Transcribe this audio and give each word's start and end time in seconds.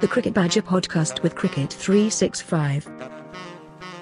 The 0.00 0.08
Cricket 0.08 0.32
Badger 0.32 0.62
Podcast 0.62 1.22
with 1.22 1.34
Cricket 1.34 1.70
365. 1.70 2.88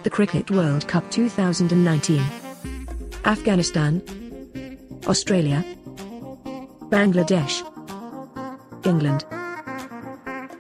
The 0.05 0.11
Cricket 0.11 0.49
World 0.49 0.87
Cup 0.87 1.11
2019. 1.11 2.23
Afghanistan. 3.25 4.01
Australia. 5.09 5.65
Bangladesh. 6.89 7.65
England. 8.87 9.25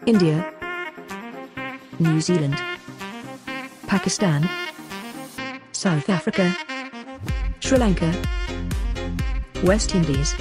India. 0.07 0.53
New 2.01 2.21
Zealand. 2.21 2.61
Pakistan. 3.87 4.43
South 5.71 6.09
Africa. 6.11 6.53
Sri 7.61 7.79
Lanka. 7.79 8.13
West 9.63 9.95
Indies. 9.95 10.35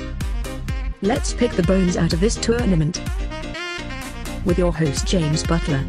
Let's 1.04 1.34
pick 1.34 1.52
the 1.52 1.62
bones 1.62 1.98
out 1.98 2.14
of 2.14 2.20
this 2.20 2.36
tournament. 2.36 3.00
With 4.48 4.58
your 4.58 4.74
host 4.74 5.06
James 5.06 5.46
Butler. 5.46 5.84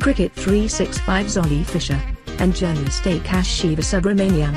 Cricket 0.00 0.34
365's 0.34 1.36
Ollie 1.36 1.62
Fisher. 1.62 2.02
And 2.38 2.56
journalist 2.56 3.02
Akash 3.02 3.44
Shiva 3.44 3.82
Subramanian. 3.82 4.54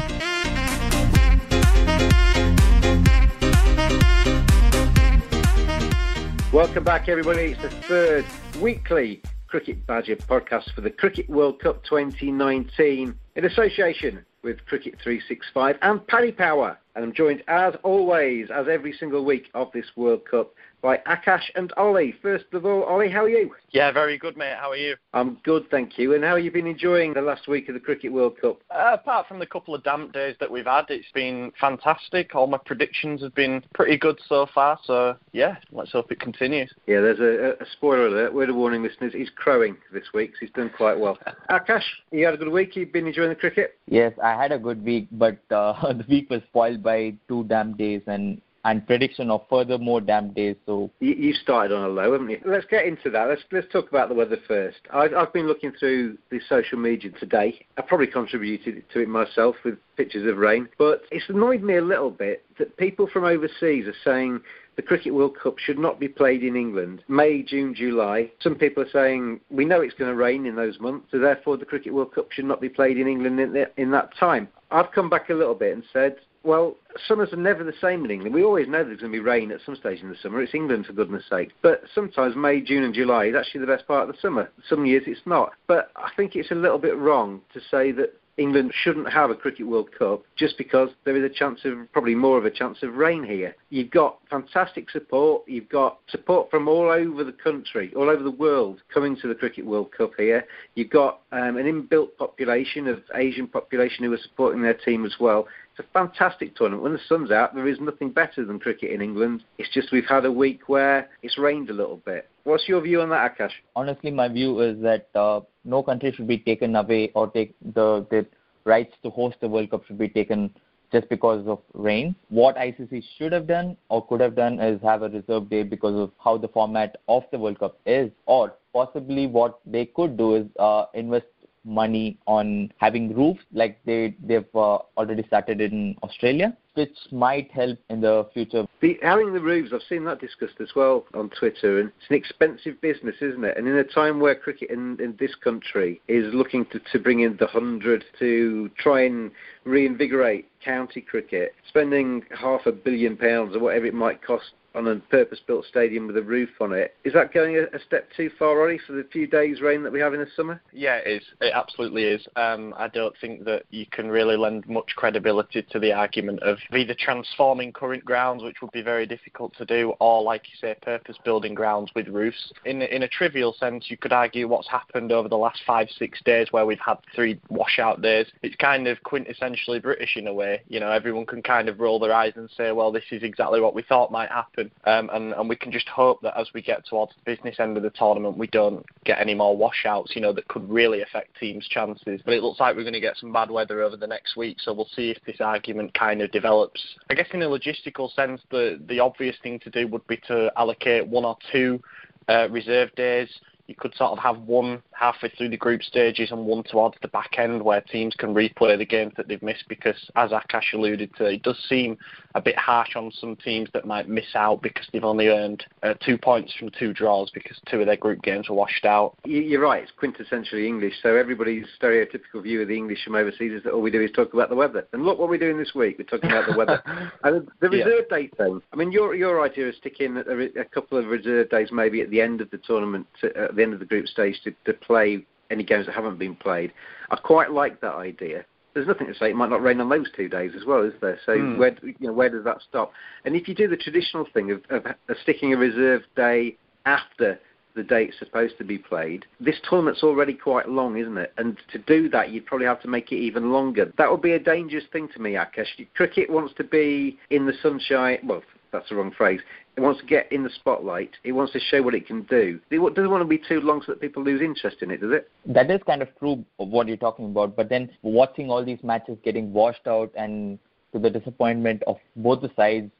Welcome 6.53 6.85
back, 6.85 7.09
everybody. 7.09 7.51
It's 7.51 7.61
the 7.61 7.69
third 7.69 8.25
weekly 8.61 9.21
Cricket 9.47 9.85
Badger 9.85 10.15
podcast 10.15 10.73
for 10.73 10.79
the 10.79 10.89
Cricket 10.89 11.29
World 11.29 11.59
Cup 11.59 11.83
2019 11.83 13.13
in 13.35 13.45
association 13.45 14.25
with 14.43 14.65
Cricket 14.65 14.95
365 15.03 15.77
and 15.81 16.07
Paddy 16.07 16.31
Power. 16.31 16.77
And 16.95 17.03
I'm 17.03 17.13
joined, 17.13 17.43
as 17.49 17.73
always, 17.83 18.49
as 18.49 18.69
every 18.69 18.93
single 18.93 19.25
week 19.25 19.49
of 19.53 19.73
this 19.73 19.87
World 19.97 20.23
Cup, 20.23 20.53
by 20.81 20.97
Akash 21.07 21.43
and 21.55 21.71
Ollie. 21.77 22.15
First 22.21 22.45
of 22.53 22.65
all, 22.65 22.83
Ollie, 22.83 23.09
how 23.09 23.23
are 23.23 23.29
you? 23.29 23.53
Yeah, 23.69 23.91
very 23.91 24.17
good, 24.17 24.35
mate. 24.35 24.55
How 24.59 24.71
are 24.71 24.75
you? 24.75 24.95
I'm 25.13 25.35
good, 25.43 25.69
thank 25.69 25.97
you. 25.97 26.13
And 26.13 26.23
how 26.23 26.35
have 26.35 26.43
you 26.43 26.51
been 26.51 26.67
enjoying 26.67 27.13
the 27.13 27.21
last 27.21 27.47
week 27.47 27.69
of 27.69 27.75
the 27.75 27.79
Cricket 27.79 28.11
World 28.11 28.39
Cup? 28.39 28.59
Uh, 28.69 28.91
apart 28.93 29.27
from 29.27 29.39
the 29.39 29.45
couple 29.45 29.75
of 29.75 29.83
damp 29.83 30.13
days 30.13 30.35
that 30.39 30.51
we've 30.51 30.65
had, 30.65 30.85
it's 30.89 31.11
been 31.13 31.51
fantastic. 31.59 32.35
All 32.35 32.47
my 32.47 32.57
predictions 32.57 33.21
have 33.21 33.35
been 33.35 33.63
pretty 33.73 33.97
good 33.97 34.19
so 34.27 34.47
far. 34.53 34.79
So, 34.83 35.15
yeah, 35.31 35.55
let's 35.71 35.91
hope 35.91 36.11
it 36.11 36.19
continues. 36.19 36.73
Yeah, 36.87 37.01
there's 37.01 37.19
a, 37.19 37.63
a 37.63 37.67
spoiler 37.73 38.07
alert. 38.07 38.33
Word 38.33 38.49
of 38.49 38.55
warning, 38.55 38.83
listeners. 38.83 39.13
He's 39.13 39.29
crowing 39.35 39.77
this 39.93 40.05
week, 40.13 40.31
so 40.31 40.37
he's 40.41 40.51
done 40.51 40.71
quite 40.75 40.99
well. 40.99 41.17
Akash, 41.49 41.83
you 42.11 42.25
had 42.25 42.33
a 42.33 42.37
good 42.37 42.49
week? 42.49 42.75
You've 42.75 42.91
been 42.91 43.07
enjoying 43.07 43.29
the 43.29 43.35
cricket? 43.35 43.77
Yes, 43.87 44.13
I 44.23 44.31
had 44.41 44.51
a 44.51 44.59
good 44.59 44.83
week, 44.83 45.07
but 45.11 45.39
uh, 45.51 45.93
the 45.93 46.05
week 46.09 46.29
was 46.29 46.41
spoiled 46.49 46.83
by 46.83 47.13
two 47.27 47.43
damp 47.45 47.77
days 47.77 48.01
and 48.07 48.41
and 48.63 48.85
prediction 48.85 49.31
of 49.31 49.41
further 49.49 49.77
more 49.77 50.01
damp 50.01 50.35
days. 50.35 50.55
So 50.65 50.91
you, 50.99 51.13
you 51.13 51.33
started 51.33 51.75
on 51.75 51.83
a 51.83 51.87
low, 51.87 52.13
haven't 52.13 52.29
you? 52.29 52.39
Let's 52.45 52.65
get 52.65 52.85
into 52.85 53.09
that. 53.09 53.27
Let's 53.27 53.41
let's 53.51 53.67
talk 53.71 53.89
about 53.89 54.09
the 54.09 54.15
weather 54.15 54.37
first. 54.47 54.79
I've, 54.93 55.13
I've 55.13 55.33
been 55.33 55.47
looking 55.47 55.71
through 55.79 56.17
the 56.29 56.39
social 56.47 56.77
media 56.77 57.11
today. 57.19 57.65
I 57.77 57.81
probably 57.81 58.07
contributed 58.07 58.83
to 58.93 58.99
it 58.99 59.09
myself 59.09 59.55
with 59.63 59.77
pictures 59.97 60.29
of 60.29 60.37
rain, 60.37 60.67
but 60.77 61.03
it's 61.11 61.29
annoyed 61.29 61.63
me 61.63 61.77
a 61.77 61.81
little 61.81 62.11
bit 62.11 62.43
that 62.59 62.77
people 62.77 63.07
from 63.11 63.23
overseas 63.23 63.85
are 63.87 63.95
saying 64.03 64.41
the 64.75 64.81
Cricket 64.81 65.13
World 65.13 65.37
Cup 65.41 65.59
should 65.59 65.77
not 65.77 65.99
be 65.99 66.07
played 66.07 66.43
in 66.43 66.55
England 66.55 67.03
May, 67.07 67.43
June, 67.43 67.75
July. 67.75 68.31
Some 68.41 68.55
people 68.55 68.83
are 68.83 68.89
saying 68.89 69.39
we 69.49 69.65
know 69.65 69.81
it's 69.81 69.93
going 69.95 70.09
to 70.09 70.15
rain 70.15 70.45
in 70.45 70.55
those 70.55 70.79
months, 70.79 71.07
so 71.11 71.19
therefore 71.19 71.57
the 71.57 71.65
Cricket 71.65 71.93
World 71.93 72.13
Cup 72.13 72.31
should 72.31 72.45
not 72.45 72.61
be 72.61 72.69
played 72.69 72.97
in 72.97 73.07
England 73.07 73.39
in, 73.39 73.53
the, 73.53 73.69
in 73.77 73.91
that 73.91 74.15
time. 74.17 74.47
I've 74.71 74.91
come 74.91 75.09
back 75.09 75.29
a 75.29 75.33
little 75.33 75.55
bit 75.55 75.73
and 75.73 75.83
said 75.91 76.17
well, 76.43 76.75
summers 77.07 77.31
are 77.33 77.37
never 77.37 77.63
the 77.63 77.73
same 77.79 78.03
in 78.05 78.11
England. 78.11 78.33
We 78.33 78.43
always 78.43 78.67
know 78.67 78.83
there's 78.83 78.99
going 78.99 79.11
to 79.11 79.17
be 79.17 79.19
rain 79.19 79.51
at 79.51 79.59
some 79.65 79.75
stage 79.75 80.01
in 80.01 80.09
the 80.09 80.15
summer. 80.21 80.41
It's 80.41 80.53
England, 80.53 80.85
for 80.85 80.93
goodness 80.93 81.23
sake. 81.29 81.51
But 81.61 81.83
sometimes 81.93 82.35
May, 82.35 82.61
June, 82.61 82.83
and 82.83 82.93
July 82.93 83.25
is 83.25 83.35
actually 83.35 83.61
the 83.61 83.67
best 83.67 83.87
part 83.87 84.09
of 84.09 84.15
the 84.15 84.21
summer. 84.21 84.49
Some 84.67 84.85
years 84.85 85.03
it's 85.05 85.21
not. 85.25 85.51
But 85.67 85.91
I 85.95 86.09
think 86.15 86.35
it's 86.35 86.51
a 86.51 86.55
little 86.55 86.79
bit 86.79 86.97
wrong 86.97 87.41
to 87.53 87.59
say 87.69 87.91
that 87.93 88.15
England 88.37 88.71
shouldn't 88.73 89.11
have 89.11 89.29
a 89.29 89.35
Cricket 89.35 89.67
World 89.67 89.89
Cup 89.97 90.23
just 90.35 90.57
because 90.57 90.89
there 91.03 91.15
is 91.15 91.23
a 91.23 91.33
chance 91.33 91.59
of, 91.65 91.91
probably 91.91 92.15
more 92.15 92.37
of 92.37 92.45
a 92.45 92.49
chance 92.49 92.81
of 92.81 92.95
rain 92.95 93.23
here. 93.23 93.55
You've 93.69 93.91
got 93.91 94.19
fantastic 94.29 94.89
support. 94.89 95.43
You've 95.47 95.69
got 95.69 95.99
support 96.07 96.49
from 96.49 96.67
all 96.67 96.89
over 96.89 97.23
the 97.23 97.33
country, 97.33 97.93
all 97.95 98.09
over 98.09 98.23
the 98.23 98.31
world 98.31 98.81
coming 98.91 99.15
to 99.17 99.27
the 99.27 99.35
Cricket 99.35 99.65
World 99.65 99.91
Cup 99.95 100.13
here. 100.17 100.45
You've 100.75 100.89
got 100.89 101.21
um, 101.31 101.57
an 101.57 101.65
inbuilt 101.65 102.17
population 102.17 102.87
of 102.87 103.03
Asian 103.13 103.47
population 103.47 104.05
who 104.05 104.13
are 104.13 104.17
supporting 104.17 104.61
their 104.61 104.73
team 104.73 105.05
as 105.05 105.15
well. 105.19 105.47
It's 105.77 105.87
a 105.87 105.91
fantastic 105.93 106.55
tournament. 106.55 106.83
When 106.83 106.93
the 106.93 106.99
sun's 107.07 107.31
out, 107.31 107.55
there 107.55 107.67
is 107.67 107.79
nothing 107.79 108.09
better 108.09 108.45
than 108.45 108.59
cricket 108.59 108.91
in 108.91 109.01
England. 109.01 109.43
It's 109.57 109.73
just 109.73 109.91
we've 109.91 110.05
had 110.05 110.25
a 110.25 110.31
week 110.31 110.67
where 110.67 111.09
it's 111.23 111.37
rained 111.37 111.69
a 111.69 111.73
little 111.73 112.01
bit. 112.05 112.27
What's 112.43 112.67
your 112.67 112.81
view 112.81 113.01
on 113.01 113.09
that, 113.09 113.37
Akash? 113.37 113.51
Honestly, 113.75 114.11
my 114.11 114.27
view 114.27 114.59
is 114.59 114.81
that 114.81 115.07
uh, 115.15 115.41
no 115.63 115.81
country 115.81 116.11
should 116.11 116.27
be 116.27 116.39
taken 116.39 116.75
away 116.75 117.11
or 117.15 117.29
take 117.29 117.55
the, 117.73 118.05
the 118.09 118.25
rights 118.65 118.93
to 119.03 119.09
host 119.09 119.37
the 119.41 119.47
World 119.47 119.71
Cup 119.71 119.85
should 119.85 119.97
be 119.97 120.09
taken 120.09 120.53
just 120.91 121.07
because 121.07 121.47
of 121.47 121.59
rain. 121.73 122.15
What 122.29 122.57
ICC 122.57 123.03
should 123.17 123.31
have 123.31 123.47
done 123.47 123.77
or 123.89 124.05
could 124.05 124.19
have 124.19 124.35
done 124.35 124.59
is 124.59 124.81
have 124.81 125.03
a 125.03 125.09
reserve 125.09 125.49
day 125.49 125.63
because 125.63 125.95
of 125.95 126.11
how 126.21 126.37
the 126.37 126.49
format 126.49 126.97
of 127.07 127.23
the 127.31 127.39
World 127.39 127.59
Cup 127.59 127.77
is, 127.85 128.11
or 128.25 128.55
possibly 128.73 129.27
what 129.27 129.59
they 129.65 129.85
could 129.85 130.17
do 130.17 130.35
is 130.35 130.45
uh, 130.59 130.85
invest 130.93 131.27
money 131.63 132.17
on 132.27 132.71
having 132.77 133.15
roofs 133.15 133.43
like 133.53 133.79
they 133.85 134.15
they've 134.23 134.55
uh, 134.55 134.79
already 134.97 135.23
started 135.27 135.61
in 135.61 135.95
Australia 136.03 136.55
which 136.75 136.95
might 137.11 137.51
help 137.51 137.77
in 137.89 138.01
the 138.01 138.27
future. 138.33 138.65
The 138.81 138.97
having 139.01 139.33
the 139.33 139.41
roofs, 139.41 139.71
I've 139.73 139.81
seen 139.89 140.05
that 140.05 140.21
discussed 140.21 140.55
as 140.61 140.69
well 140.75 141.05
on 141.13 141.29
Twitter, 141.29 141.79
and 141.79 141.89
it's 141.89 142.09
an 142.09 142.15
expensive 142.15 142.79
business, 142.81 143.15
isn't 143.21 143.43
it? 143.43 143.57
And 143.57 143.67
in 143.67 143.75
a 143.75 143.83
time 143.83 144.19
where 144.19 144.35
cricket 144.35 144.69
in, 144.69 144.99
in 145.01 145.15
this 145.19 145.35
country 145.35 146.01
is 146.07 146.33
looking 146.33 146.65
to, 146.67 146.79
to 146.91 146.99
bring 146.99 147.21
in 147.21 147.37
the 147.39 147.47
hundred 147.47 148.05
to 148.19 148.69
try 148.77 149.03
and 149.03 149.31
reinvigorate 149.65 150.47
county 150.63 151.01
cricket, 151.01 151.53
spending 151.67 152.23
half 152.37 152.65
a 152.65 152.71
billion 152.71 153.17
pounds 153.17 153.55
or 153.55 153.59
whatever 153.59 153.85
it 153.85 153.93
might 153.93 154.23
cost 154.23 154.51
on 154.75 154.87
a 154.87 154.95
purpose-built 154.95 155.65
stadium 155.65 156.07
with 156.07 156.17
a 156.17 156.21
roof 156.21 156.49
on 156.59 156.73
it. 156.73 156.95
Is 157.03 157.13
that 157.13 157.33
going 157.33 157.57
a, 157.57 157.79
step 157.85 158.07
too 158.15 158.29
far 158.37 158.49
already 158.49 158.79
for 158.85 158.93
the 158.93 159.03
few 159.11 159.27
days 159.27 159.59
rain 159.59 159.83
that 159.83 159.91
we 159.91 159.99
have 159.99 160.13
in 160.13 160.19
the 160.19 160.27
summer? 160.35 160.61
Yeah, 160.71 160.97
it 160.97 161.07
is. 161.07 161.23
It 161.41 161.51
absolutely 161.53 162.03
is. 162.03 162.25
Um, 162.35 162.73
I 162.77 162.87
don't 162.87 163.15
think 163.19 163.43
that 163.45 163.63
you 163.71 163.85
can 163.91 164.09
really 164.09 164.37
lend 164.37 164.69
much 164.69 164.95
credibility 164.95 165.63
to 165.63 165.79
the 165.79 165.91
argument 165.91 166.41
of 166.43 166.57
either 166.71 166.95
transforming 166.97 167.73
current 167.73 168.05
grounds, 168.05 168.43
which 168.43 168.61
would 168.61 168.71
be 168.71 168.81
very 168.81 169.05
difficult 169.05 169.55
to 169.57 169.65
do, 169.65 169.93
or, 169.99 170.21
like 170.21 170.43
you 170.45 170.57
say, 170.61 170.75
purpose-building 170.81 171.53
grounds 171.53 171.91
with 171.95 172.07
roofs. 172.07 172.53
In 172.65 172.81
in 172.81 173.03
a 173.03 173.07
trivial 173.07 173.53
sense, 173.59 173.89
you 173.89 173.97
could 173.97 174.13
argue 174.13 174.47
what's 174.47 174.69
happened 174.69 175.11
over 175.11 175.27
the 175.27 175.37
last 175.37 175.61
five, 175.65 175.89
six 175.97 176.21
days, 176.23 176.47
where 176.51 176.65
we've 176.65 176.79
had 176.79 176.97
three 177.15 177.39
washout 177.49 178.01
days. 178.01 178.27
It's 178.43 178.55
kind 178.55 178.87
of 178.87 179.01
quintessentially 179.03 179.81
British 179.81 180.15
in 180.17 180.27
a 180.27 180.33
way. 180.33 180.61
You 180.67 180.79
know, 180.79 180.91
everyone 180.91 181.25
can 181.25 181.41
kind 181.41 181.67
of 181.67 181.79
roll 181.79 181.99
their 181.99 182.13
eyes 182.13 182.33
and 182.35 182.49
say, 182.55 182.71
well, 182.71 182.91
this 182.91 183.03
is 183.11 183.23
exactly 183.23 183.59
what 183.59 183.75
we 183.75 183.81
thought 183.81 184.11
might 184.11 184.29
happen 184.29 184.60
happen. 184.63 184.71
Um, 184.85 185.09
and, 185.13 185.33
and 185.33 185.49
we 185.49 185.55
can 185.55 185.71
just 185.71 185.87
hope 185.87 186.21
that 186.21 186.37
as 186.39 186.49
we 186.53 186.61
get 186.61 186.85
towards 186.85 187.13
the 187.13 187.35
business 187.35 187.59
end 187.59 187.77
of 187.77 187.83
the 187.83 187.89
tournament, 187.91 188.37
we 188.37 188.47
don't 188.47 188.85
get 189.05 189.19
any 189.19 189.33
more 189.33 189.55
washouts, 189.55 190.15
you 190.15 190.21
know, 190.21 190.33
that 190.33 190.47
could 190.47 190.67
really 190.69 191.01
affect 191.01 191.37
teams' 191.39 191.67
chances. 191.67 192.21
But 192.23 192.33
it 192.33 192.43
looks 192.43 192.59
like 192.59 192.75
we're 192.75 192.83
going 192.83 192.93
to 192.93 192.99
get 192.99 193.17
some 193.17 193.33
bad 193.33 193.51
weather 193.51 193.81
over 193.81 193.97
the 193.97 194.07
next 194.07 194.35
week, 194.35 194.57
so 194.59 194.73
we'll 194.73 194.89
see 194.95 195.11
if 195.11 195.17
this 195.25 195.41
argument 195.41 195.93
kind 195.93 196.21
of 196.21 196.31
develops. 196.31 196.81
I 197.09 197.13
guess 197.13 197.27
in 197.33 197.41
a 197.41 197.47
logistical 197.47 198.13
sense, 198.13 198.41
the, 198.51 198.81
the 198.87 198.99
obvious 198.99 199.35
thing 199.41 199.59
to 199.59 199.69
do 199.69 199.87
would 199.87 200.05
be 200.07 200.17
to 200.27 200.51
allocate 200.57 201.05
one 201.07 201.25
or 201.25 201.37
two 201.51 201.81
uh, 202.29 202.47
reserve 202.49 202.93
days 202.95 203.29
you 203.71 203.75
could 203.79 203.95
sort 203.95 204.11
of 204.11 204.19
have 204.19 204.37
one 204.41 204.83
halfway 204.91 205.29
through 205.29 205.49
the 205.49 205.57
group 205.57 205.81
stages 205.81 206.29
and 206.31 206.45
one 206.45 206.61
towards 206.63 206.95
the 207.01 207.07
back 207.07 207.35
end 207.37 207.63
where 207.63 207.79
teams 207.79 208.13
can 208.15 208.33
replay 208.33 208.77
the 208.77 208.85
games 208.85 209.13
that 209.15 209.29
they've 209.29 209.41
missed 209.41 209.63
because, 209.69 209.95
as 210.17 210.31
Akash 210.31 210.73
alluded 210.73 211.09
to, 211.15 211.25
it 211.25 211.41
does 211.41 211.57
seem 211.69 211.97
a 212.35 212.41
bit 212.41 212.57
harsh 212.57 212.95
on 212.97 213.11
some 213.11 213.37
teams 213.37 213.69
that 213.73 213.85
might 213.85 214.09
miss 214.09 214.35
out 214.35 214.61
because 214.61 214.85
they've 214.91 215.05
only 215.05 215.29
earned 215.29 215.65
uh, 215.83 215.93
two 216.05 216.17
points 216.17 216.53
from 216.59 216.69
two 216.77 216.93
draws 216.93 217.31
because 217.31 217.57
two 217.69 217.79
of 217.79 217.85
their 217.85 217.95
group 217.95 218.21
games 218.21 218.49
were 218.49 218.55
washed 218.55 218.83
out. 218.83 219.15
You're 219.25 219.61
right, 219.61 219.83
it's 219.83 219.91
quintessentially 219.99 220.65
English, 220.65 220.95
so 221.01 221.15
everybody's 221.15 221.65
stereotypical 221.81 222.43
view 222.43 222.61
of 222.61 222.67
the 222.67 222.75
English 222.75 223.03
from 223.05 223.15
overseas 223.15 223.53
is 223.53 223.63
that 223.63 223.71
all 223.71 223.81
we 223.81 223.91
do 223.91 224.01
is 224.01 224.11
talk 224.11 224.33
about 224.33 224.49
the 224.49 224.55
weather. 224.55 224.85
And 224.91 225.03
look 225.03 225.17
what 225.17 225.29
we're 225.29 225.37
doing 225.37 225.57
this 225.57 225.73
week, 225.73 225.97
we're 225.97 226.03
talking 226.03 226.29
about 226.29 226.51
the 226.51 226.57
weather. 226.57 226.83
and 227.23 227.49
the 227.61 227.69
reserve 227.69 228.05
yeah. 228.11 228.17
day 228.17 228.27
thing, 228.37 228.61
I 228.73 228.75
mean, 228.75 228.91
your, 228.91 229.15
your 229.15 229.41
idea 229.41 229.69
is 229.69 229.77
sticking 229.77 230.17
a, 230.17 230.59
a 230.59 230.65
couple 230.65 230.97
of 230.97 231.07
reserve 231.07 231.49
days 231.49 231.69
maybe 231.71 232.01
at 232.01 232.09
the 232.09 232.21
end 232.21 232.41
of 232.41 232.51
the 232.51 232.57
tournament, 232.57 233.07
to, 233.21 233.35
at 233.37 233.55
the 233.55 233.60
end 233.61 233.73
of 233.73 233.79
the 233.79 233.85
group 233.85 234.07
stage 234.07 234.39
to, 234.43 234.53
to 234.65 234.73
play 234.73 235.25
any 235.49 235.63
games 235.63 235.85
that 235.85 235.95
haven't 235.95 236.17
been 236.17 236.35
played. 236.35 236.71
I 237.09 237.17
quite 237.17 237.51
like 237.51 237.81
that 237.81 237.95
idea. 237.95 238.45
There's 238.73 238.87
nothing 238.87 239.07
to 239.07 239.13
say 239.13 239.29
it 239.29 239.35
might 239.35 239.49
not 239.49 239.61
rain 239.61 239.81
on 239.81 239.89
those 239.89 240.09
two 240.15 240.29
days 240.29 240.53
as 240.55 240.65
well, 240.65 240.83
is 240.83 240.93
there? 241.01 241.19
So 241.25 241.33
mm. 241.33 241.57
where 241.57 241.75
you 241.83 241.95
know 241.99 242.13
where 242.13 242.29
does 242.29 242.45
that 242.45 242.61
stop? 242.67 242.93
And 243.25 243.35
if 243.35 243.47
you 243.49 243.53
do 243.53 243.67
the 243.67 243.75
traditional 243.75 244.25
thing 244.33 244.51
of, 244.51 244.61
of, 244.69 244.85
of 244.85 245.17
sticking 245.21 245.53
a 245.53 245.57
reserve 245.57 246.03
day 246.15 246.55
after 246.85 247.37
the 247.75 247.83
date's 247.83 248.17
supposed 248.19 248.57
to 248.57 248.63
be 248.63 248.77
played. 248.77 249.25
This 249.39 249.55
tournament's 249.69 250.03
already 250.03 250.33
quite 250.33 250.67
long, 250.69 250.97
isn't 250.97 251.17
it? 251.17 251.33
And 251.37 251.57
to 251.71 251.79
do 251.79 252.09
that, 252.09 252.29
you'd 252.29 252.45
probably 252.45 252.67
have 252.67 252.81
to 252.81 252.87
make 252.87 253.11
it 253.11 253.17
even 253.17 253.51
longer. 253.51 253.91
That 253.97 254.11
would 254.11 254.21
be 254.21 254.33
a 254.33 254.39
dangerous 254.39 254.83
thing 254.91 255.07
to 255.13 255.21
me, 255.21 255.33
Akash. 255.33 255.67
Cricket 255.95 256.29
wants 256.29 256.53
to 256.57 256.63
be 256.63 257.17
in 257.29 257.45
the 257.45 257.53
sunshine. 257.61 258.19
Well, 258.23 258.43
that's 258.71 258.89
the 258.89 258.95
wrong 258.95 259.11
phrase. 259.11 259.39
It 259.75 259.81
wants 259.81 259.99
to 260.01 260.05
get 260.05 260.31
in 260.31 260.43
the 260.43 260.49
spotlight. 260.49 261.11
It 261.23 261.31
wants 261.31 261.53
to 261.53 261.59
show 261.59 261.81
what 261.81 261.95
it 261.95 262.07
can 262.07 262.23
do. 262.23 262.59
It 262.69 262.95
doesn't 262.95 263.11
want 263.11 263.21
to 263.21 263.27
be 263.27 263.37
too 263.37 263.61
long 263.61 263.81
so 263.85 263.93
that 263.93 264.01
people 264.01 264.23
lose 264.23 264.41
interest 264.41 264.77
in 264.81 264.91
it, 264.91 265.01
does 265.01 265.11
it? 265.11 265.29
That 265.45 265.69
is 265.71 265.81
kind 265.85 266.01
of 266.01 266.09
true 266.19 266.43
of 266.59 266.69
what 266.69 266.87
you're 266.87 266.97
talking 266.97 267.25
about. 267.25 267.55
But 267.55 267.69
then 267.69 267.89
watching 268.01 268.49
all 268.49 268.63
these 268.63 268.83
matches 268.83 269.17
getting 269.23 269.53
washed 269.53 269.87
out 269.87 270.11
and 270.15 270.59
to 270.93 270.99
the 270.99 271.09
disappointment 271.09 271.83
of 271.87 271.97
both 272.15 272.41
the 272.41 272.51
sides 272.55 272.91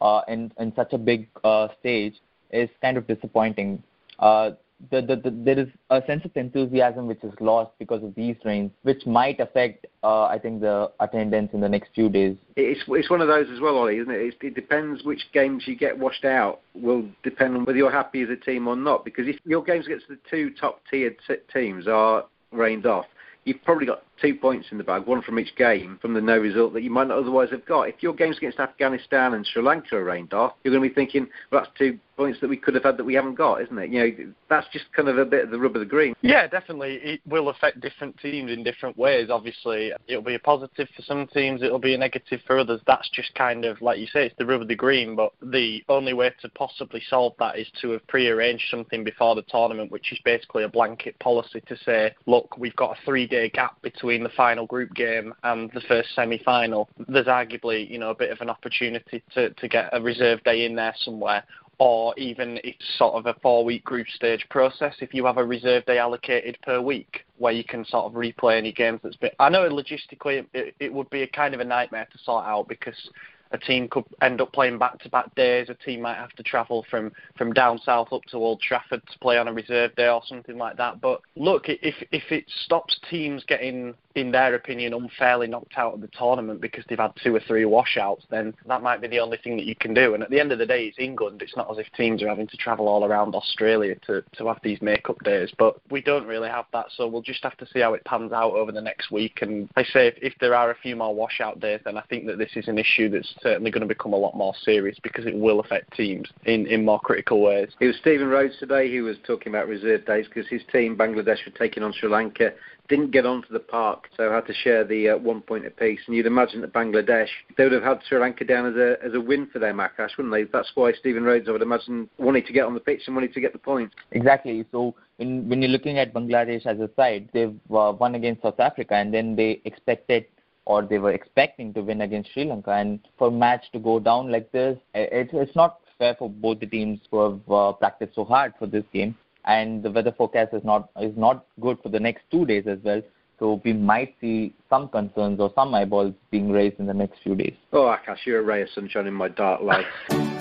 uh, 0.00 0.22
in, 0.28 0.52
in 0.58 0.74
such 0.74 0.92
a 0.92 0.98
big 0.98 1.28
uh, 1.44 1.68
stage 1.80 2.14
is 2.50 2.68
kind 2.80 2.96
of 2.96 3.06
disappointing. 3.06 3.82
Uh, 4.18 4.52
the, 4.90 5.00
the, 5.00 5.16
the, 5.16 5.30
there 5.30 5.58
is 5.58 5.68
a 5.90 6.02
sense 6.06 6.24
of 6.24 6.30
enthusiasm 6.36 7.06
which 7.06 7.22
is 7.24 7.32
lost 7.40 7.72
because 7.78 8.02
of 8.02 8.14
these 8.14 8.36
rains, 8.44 8.70
which 8.82 9.06
might 9.06 9.40
affect, 9.40 9.86
uh, 10.02 10.24
I 10.24 10.38
think, 10.38 10.60
the 10.60 10.90
attendance 11.00 11.50
in 11.52 11.60
the 11.60 11.68
next 11.68 11.90
few 11.94 12.08
days. 12.08 12.36
It's 12.56 12.80
it's 12.88 13.10
one 13.10 13.20
of 13.20 13.28
those 13.28 13.46
as 13.52 13.60
well, 13.60 13.76
Ollie, 13.76 13.98
isn't 13.98 14.12
it? 14.12 14.20
It, 14.20 14.34
it 14.42 14.54
depends 14.54 15.02
which 15.04 15.22
games 15.32 15.64
you 15.66 15.76
get 15.76 15.98
washed 15.98 16.24
out. 16.24 16.60
Will 16.74 17.08
depend 17.22 17.56
on 17.56 17.64
whether 17.64 17.78
you're 17.78 17.90
happy 17.90 18.22
as 18.22 18.28
a 18.28 18.36
team 18.36 18.68
or 18.68 18.76
not. 18.76 19.04
Because 19.04 19.26
if 19.26 19.36
your 19.44 19.62
games 19.62 19.86
against 19.86 20.08
the 20.08 20.18
two 20.30 20.52
top 20.60 20.82
tiered 20.90 21.16
teams 21.52 21.88
are 21.88 22.26
rained 22.52 22.86
off, 22.86 23.06
you've 23.44 23.62
probably 23.64 23.86
got 23.86 24.02
two 24.20 24.34
points 24.34 24.68
in 24.70 24.78
the 24.78 24.84
bag, 24.84 25.06
one 25.06 25.22
from 25.22 25.38
each 25.38 25.54
game, 25.56 25.98
from 26.00 26.14
the 26.14 26.20
no 26.20 26.38
result 26.38 26.72
that 26.74 26.82
you 26.82 26.90
might 26.90 27.08
not 27.08 27.18
otherwise 27.18 27.50
have 27.50 27.66
got. 27.66 27.88
If 27.88 27.96
your 28.00 28.14
games 28.14 28.38
against 28.38 28.58
Afghanistan 28.58 29.34
and 29.34 29.46
Sri 29.46 29.62
Lanka 29.62 29.96
are 29.96 30.04
rained 30.04 30.32
off, 30.32 30.54
you're 30.64 30.72
going 30.72 30.82
to 30.82 30.88
be 30.88 30.94
thinking, 30.94 31.28
well, 31.50 31.62
that's 31.62 31.78
two 31.78 31.98
points 32.16 32.40
that 32.40 32.48
we 32.48 32.56
could 32.56 32.74
have 32.74 32.84
had 32.84 32.96
that 32.96 33.04
we 33.04 33.14
haven't 33.14 33.34
got, 33.34 33.60
isn't 33.60 33.78
it? 33.78 33.90
You 33.90 34.00
know, 34.00 34.32
that's 34.48 34.66
just 34.72 34.86
kind 34.94 35.08
of 35.08 35.18
a 35.18 35.24
bit 35.24 35.44
of 35.44 35.50
the 35.50 35.58
rub 35.58 35.76
of 35.76 35.80
the 35.80 35.86
green. 35.86 36.14
Yeah, 36.22 36.46
definitely. 36.46 36.94
It 37.02 37.20
will 37.26 37.50
affect 37.50 37.80
different 37.80 38.18
teams 38.18 38.50
in 38.50 38.64
different 38.64 38.96
ways. 38.96 39.28
Obviously, 39.30 39.92
it'll 40.08 40.22
be 40.22 40.34
a 40.34 40.38
positive 40.38 40.88
for 40.96 41.02
some 41.02 41.26
teams, 41.26 41.62
it'll 41.62 41.78
be 41.78 41.94
a 41.94 41.98
negative 41.98 42.40
for 42.46 42.58
others. 42.58 42.80
That's 42.86 43.08
just 43.10 43.34
kind 43.34 43.66
of, 43.66 43.82
like 43.82 43.98
you 43.98 44.06
say, 44.06 44.26
it's 44.26 44.34
the 44.38 44.46
rub 44.46 44.62
of 44.62 44.68
the 44.68 44.74
green, 44.74 45.14
but 45.14 45.32
the 45.42 45.84
only 45.90 46.14
way 46.14 46.32
to 46.40 46.48
possibly 46.50 47.02
solve 47.10 47.34
that 47.38 47.58
is 47.58 47.66
to 47.82 47.90
have 47.90 48.06
pre-arranged 48.06 48.64
something 48.70 49.04
before 49.04 49.34
the 49.34 49.42
tournament, 49.42 49.92
which 49.92 50.10
is 50.10 50.18
basically 50.24 50.64
a 50.64 50.68
blanket 50.68 51.18
policy 51.18 51.60
to 51.68 51.76
say, 51.84 52.14
look, 52.24 52.56
we've 52.56 52.76
got 52.76 52.96
a 52.96 53.04
three-day 53.04 53.50
gap 53.50 53.80
between 53.82 54.05
the 54.22 54.30
final 54.30 54.66
group 54.66 54.94
game 54.94 55.34
and 55.42 55.70
the 55.72 55.80
first 55.82 56.14
semi-final. 56.14 56.88
There's 57.08 57.26
arguably, 57.26 57.90
you 57.90 57.98
know, 57.98 58.10
a 58.10 58.14
bit 58.14 58.30
of 58.30 58.40
an 58.40 58.50
opportunity 58.50 59.22
to, 59.34 59.50
to 59.50 59.68
get 59.68 59.90
a 59.92 60.00
reserve 60.00 60.42
day 60.44 60.64
in 60.64 60.76
there 60.76 60.94
somewhere 60.98 61.44
or 61.78 62.14
even 62.18 62.58
it's 62.64 62.84
sort 62.96 63.14
of 63.14 63.26
a 63.26 63.38
four 63.40 63.64
week 63.64 63.84
group 63.84 64.06
stage 64.08 64.46
process 64.48 64.94
if 65.00 65.12
you 65.12 65.26
have 65.26 65.36
a 65.36 65.44
reserve 65.44 65.84
day 65.84 65.98
allocated 65.98 66.56
per 66.62 66.80
week 66.80 67.24
where 67.36 67.52
you 67.52 67.64
can 67.64 67.84
sort 67.84 68.06
of 68.06 68.12
replay 68.12 68.56
any 68.56 68.72
games 68.72 68.98
that's 69.02 69.16
been 69.16 69.30
I 69.38 69.50
know 69.50 69.68
logistically 69.68 70.46
it, 70.54 70.74
it 70.80 70.92
would 70.92 71.10
be 71.10 71.22
a 71.22 71.26
kind 71.26 71.54
of 71.54 71.60
a 71.60 71.64
nightmare 71.64 72.08
to 72.10 72.18
sort 72.18 72.46
out 72.46 72.68
because 72.68 73.10
a 73.56 73.66
team 73.66 73.88
could 73.88 74.04
end 74.22 74.40
up 74.40 74.52
playing 74.52 74.78
back 74.78 74.98
to 75.00 75.08
back 75.08 75.34
days. 75.34 75.68
A 75.68 75.74
team 75.74 76.02
might 76.02 76.16
have 76.16 76.32
to 76.32 76.42
travel 76.42 76.84
from, 76.90 77.12
from 77.36 77.52
down 77.52 77.78
south 77.78 78.12
up 78.12 78.22
to 78.30 78.36
Old 78.36 78.60
Trafford 78.60 79.02
to 79.10 79.18
play 79.18 79.38
on 79.38 79.48
a 79.48 79.52
reserve 79.52 79.94
day 79.96 80.08
or 80.08 80.22
something 80.26 80.58
like 80.58 80.76
that. 80.76 81.00
But 81.00 81.20
look, 81.36 81.64
if 81.68 81.94
if 82.12 82.30
it 82.30 82.44
stops 82.64 82.98
teams 83.10 83.42
getting, 83.44 83.94
in 84.16 84.32
their 84.32 84.54
opinion, 84.54 84.94
unfairly 84.94 85.46
knocked 85.46 85.76
out 85.76 85.94
of 85.94 86.00
the 86.00 86.08
tournament 86.08 86.60
because 86.60 86.84
they've 86.88 86.98
had 86.98 87.12
two 87.22 87.34
or 87.34 87.40
three 87.40 87.64
washouts, 87.64 88.24
then 88.30 88.54
that 88.66 88.82
might 88.82 89.00
be 89.00 89.08
the 89.08 89.20
only 89.20 89.36
thing 89.36 89.56
that 89.56 89.66
you 89.66 89.76
can 89.76 89.92
do. 89.92 90.14
And 90.14 90.22
at 90.22 90.30
the 90.30 90.40
end 90.40 90.52
of 90.52 90.58
the 90.58 90.66
day, 90.66 90.86
it's 90.86 90.98
England. 90.98 91.42
It's 91.42 91.56
not 91.56 91.70
as 91.70 91.78
if 91.78 91.86
teams 91.92 92.22
are 92.22 92.28
having 92.28 92.46
to 92.46 92.56
travel 92.56 92.88
all 92.88 93.04
around 93.04 93.34
Australia 93.34 93.94
to, 94.06 94.22
to 94.38 94.46
have 94.46 94.58
these 94.62 94.80
make-up 94.80 95.22
days. 95.22 95.50
But 95.58 95.78
we 95.90 96.00
don't 96.00 96.26
really 96.26 96.48
have 96.48 96.64
that, 96.72 96.86
so 96.96 97.06
we'll 97.06 97.22
just 97.22 97.42
have 97.42 97.56
to 97.58 97.66
see 97.66 97.80
how 97.80 97.94
it 97.94 98.04
pans 98.04 98.32
out 98.32 98.52
over 98.52 98.72
the 98.72 98.80
next 98.80 99.10
week. 99.10 99.40
And 99.42 99.68
I 99.76 99.84
say 99.84 100.08
if, 100.08 100.14
if 100.22 100.34
there 100.40 100.54
are 100.54 100.70
a 100.70 100.76
few 100.76 100.96
more 100.96 101.14
washout 101.14 101.60
days, 101.60 101.80
then 101.84 101.98
I 101.98 102.02
think 102.02 102.26
that 102.26 102.38
this 102.38 102.52
is 102.56 102.68
an 102.68 102.78
issue 102.78 103.10
that's 103.10 103.34
certainly 103.42 103.70
going 103.70 103.86
to 103.86 103.86
become 103.86 104.14
a 104.14 104.16
lot 104.16 104.34
more 104.34 104.54
serious 104.62 104.98
because 105.02 105.26
it 105.26 105.36
will 105.36 105.60
affect 105.60 105.94
teams 105.94 106.28
in, 106.46 106.66
in 106.66 106.84
more 106.84 107.00
critical 107.00 107.42
ways. 107.42 107.68
It 107.80 107.86
was 107.86 107.96
Stephen 108.00 108.28
Rhodes 108.28 108.58
today 108.58 108.90
who 108.90 109.04
was 109.04 109.16
talking 109.26 109.52
about 109.52 109.68
reserve 109.68 110.06
days 110.06 110.26
because 110.26 110.48
his 110.48 110.62
team, 110.72 110.96
Bangladesh, 110.96 111.44
were 111.44 111.52
taking 111.58 111.82
on 111.82 111.92
Sri 111.92 112.08
Lanka, 112.08 112.52
didn't 112.88 113.10
get 113.10 113.26
onto 113.26 113.52
the 113.52 113.60
park, 113.60 114.08
so 114.16 114.30
had 114.30 114.46
to 114.46 114.54
share 114.54 114.84
the 114.84 115.10
uh, 115.10 115.16
one 115.18 115.40
point 115.40 115.66
apiece. 115.66 116.00
And 116.06 116.16
you'd 116.16 116.26
imagine 116.26 116.60
that 116.60 116.72
Bangladesh, 116.72 117.28
they 117.56 117.64
would 117.64 117.72
have 117.72 117.82
had 117.82 118.00
Sri 118.08 118.18
Lanka 118.18 118.44
down 118.44 118.66
as 118.66 118.76
a, 118.76 118.96
as 119.04 119.14
a 119.14 119.20
win 119.20 119.48
for 119.52 119.58
them, 119.58 119.78
Akash, 119.78 120.16
wouldn't 120.16 120.32
they? 120.32 120.44
That's 120.44 120.70
why 120.74 120.92
Stephen 120.92 121.24
Rhodes, 121.24 121.48
I 121.48 121.52
would 121.52 121.62
imagine, 121.62 122.08
wanted 122.18 122.46
to 122.46 122.52
get 122.52 122.64
on 122.64 122.74
the 122.74 122.80
pitch 122.80 123.02
and 123.06 123.16
wanted 123.16 123.32
to 123.34 123.40
get 123.40 123.52
the 123.52 123.58
point. 123.58 123.92
Exactly. 124.12 124.64
So 124.72 124.94
when, 125.16 125.48
when 125.48 125.62
you're 125.62 125.70
looking 125.70 125.98
at 125.98 126.14
Bangladesh 126.14 126.66
as 126.66 126.78
a 126.80 126.90
side, 126.96 127.28
they've 127.32 127.58
uh, 127.70 127.92
won 127.98 128.14
against 128.14 128.42
South 128.42 128.60
Africa 128.60 128.94
and 128.94 129.12
then 129.12 129.36
they 129.36 129.60
expected 129.64 130.26
or 130.66 130.82
they 130.82 130.98
were 130.98 131.12
expecting 131.12 131.72
to 131.72 131.80
win 131.80 132.00
against 132.00 132.32
Sri 132.32 132.44
Lanka. 132.44 132.72
And 132.72 133.00
for 133.18 133.28
a 133.28 133.30
match 133.30 133.64
to 133.72 133.78
go 133.78 134.00
down 134.00 134.30
like 134.30 134.50
this, 134.52 134.76
it's, 134.94 135.30
it's 135.32 135.54
not 135.56 135.78
fair 135.98 136.14
for 136.18 136.28
both 136.28 136.60
the 136.60 136.66
teams 136.66 137.00
who 137.10 137.20
have 137.20 137.50
uh, 137.50 137.72
practiced 137.72 138.14
so 138.14 138.24
hard 138.24 138.52
for 138.58 138.66
this 138.66 138.84
game. 138.92 139.16
And 139.46 139.82
the 139.82 139.90
weather 139.90 140.12
forecast 140.12 140.54
is 140.54 140.64
not 140.64 140.90
is 141.00 141.16
not 141.16 141.46
good 141.60 141.78
for 141.82 141.88
the 141.88 142.00
next 142.00 142.22
two 142.30 142.44
days 142.44 142.64
as 142.66 142.78
well. 142.82 143.02
So 143.38 143.60
we 143.64 143.72
might 143.72 144.14
see 144.20 144.54
some 144.70 144.88
concerns 144.88 145.40
or 145.40 145.52
some 145.54 145.74
eyeballs 145.74 146.14
being 146.30 146.50
raised 146.50 146.80
in 146.80 146.86
the 146.86 146.94
next 146.94 147.18
few 147.22 147.34
days. 147.34 147.54
Oh, 147.72 147.94
Akash, 147.94 148.24
you're 148.24 148.40
a 148.40 148.42
ray 148.42 148.62
of 148.62 148.68
sunshine 148.70 149.06
in 149.06 149.14
my 149.14 149.28
dark 149.28 149.60
life. 149.60 149.86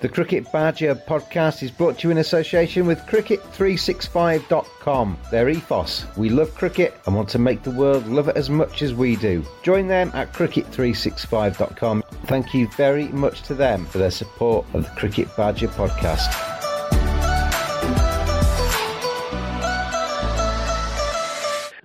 The 0.00 0.08
Cricket 0.08 0.50
Badger 0.50 0.94
podcast 0.94 1.62
is 1.62 1.70
brought 1.70 1.98
to 1.98 2.08
you 2.08 2.12
in 2.12 2.16
association 2.16 2.86
with 2.86 3.00
Cricket365.com. 3.00 5.18
Their 5.30 5.50
ethos 5.50 6.06
we 6.16 6.30
love 6.30 6.54
cricket 6.54 6.98
and 7.04 7.14
want 7.14 7.28
to 7.28 7.38
make 7.38 7.62
the 7.62 7.70
world 7.70 8.06
love 8.06 8.28
it 8.28 8.36
as 8.38 8.48
much 8.48 8.80
as 8.80 8.94
we 8.94 9.16
do. 9.16 9.44
Join 9.62 9.88
them 9.88 10.10
at 10.14 10.32
Cricket365.com. 10.32 12.02
Thank 12.24 12.54
you 12.54 12.66
very 12.68 13.08
much 13.08 13.42
to 13.42 13.54
them 13.54 13.84
for 13.84 13.98
their 13.98 14.10
support 14.10 14.64
of 14.72 14.84
the 14.84 14.90
Cricket 14.92 15.28
Badger 15.36 15.68
podcast. 15.68 16.34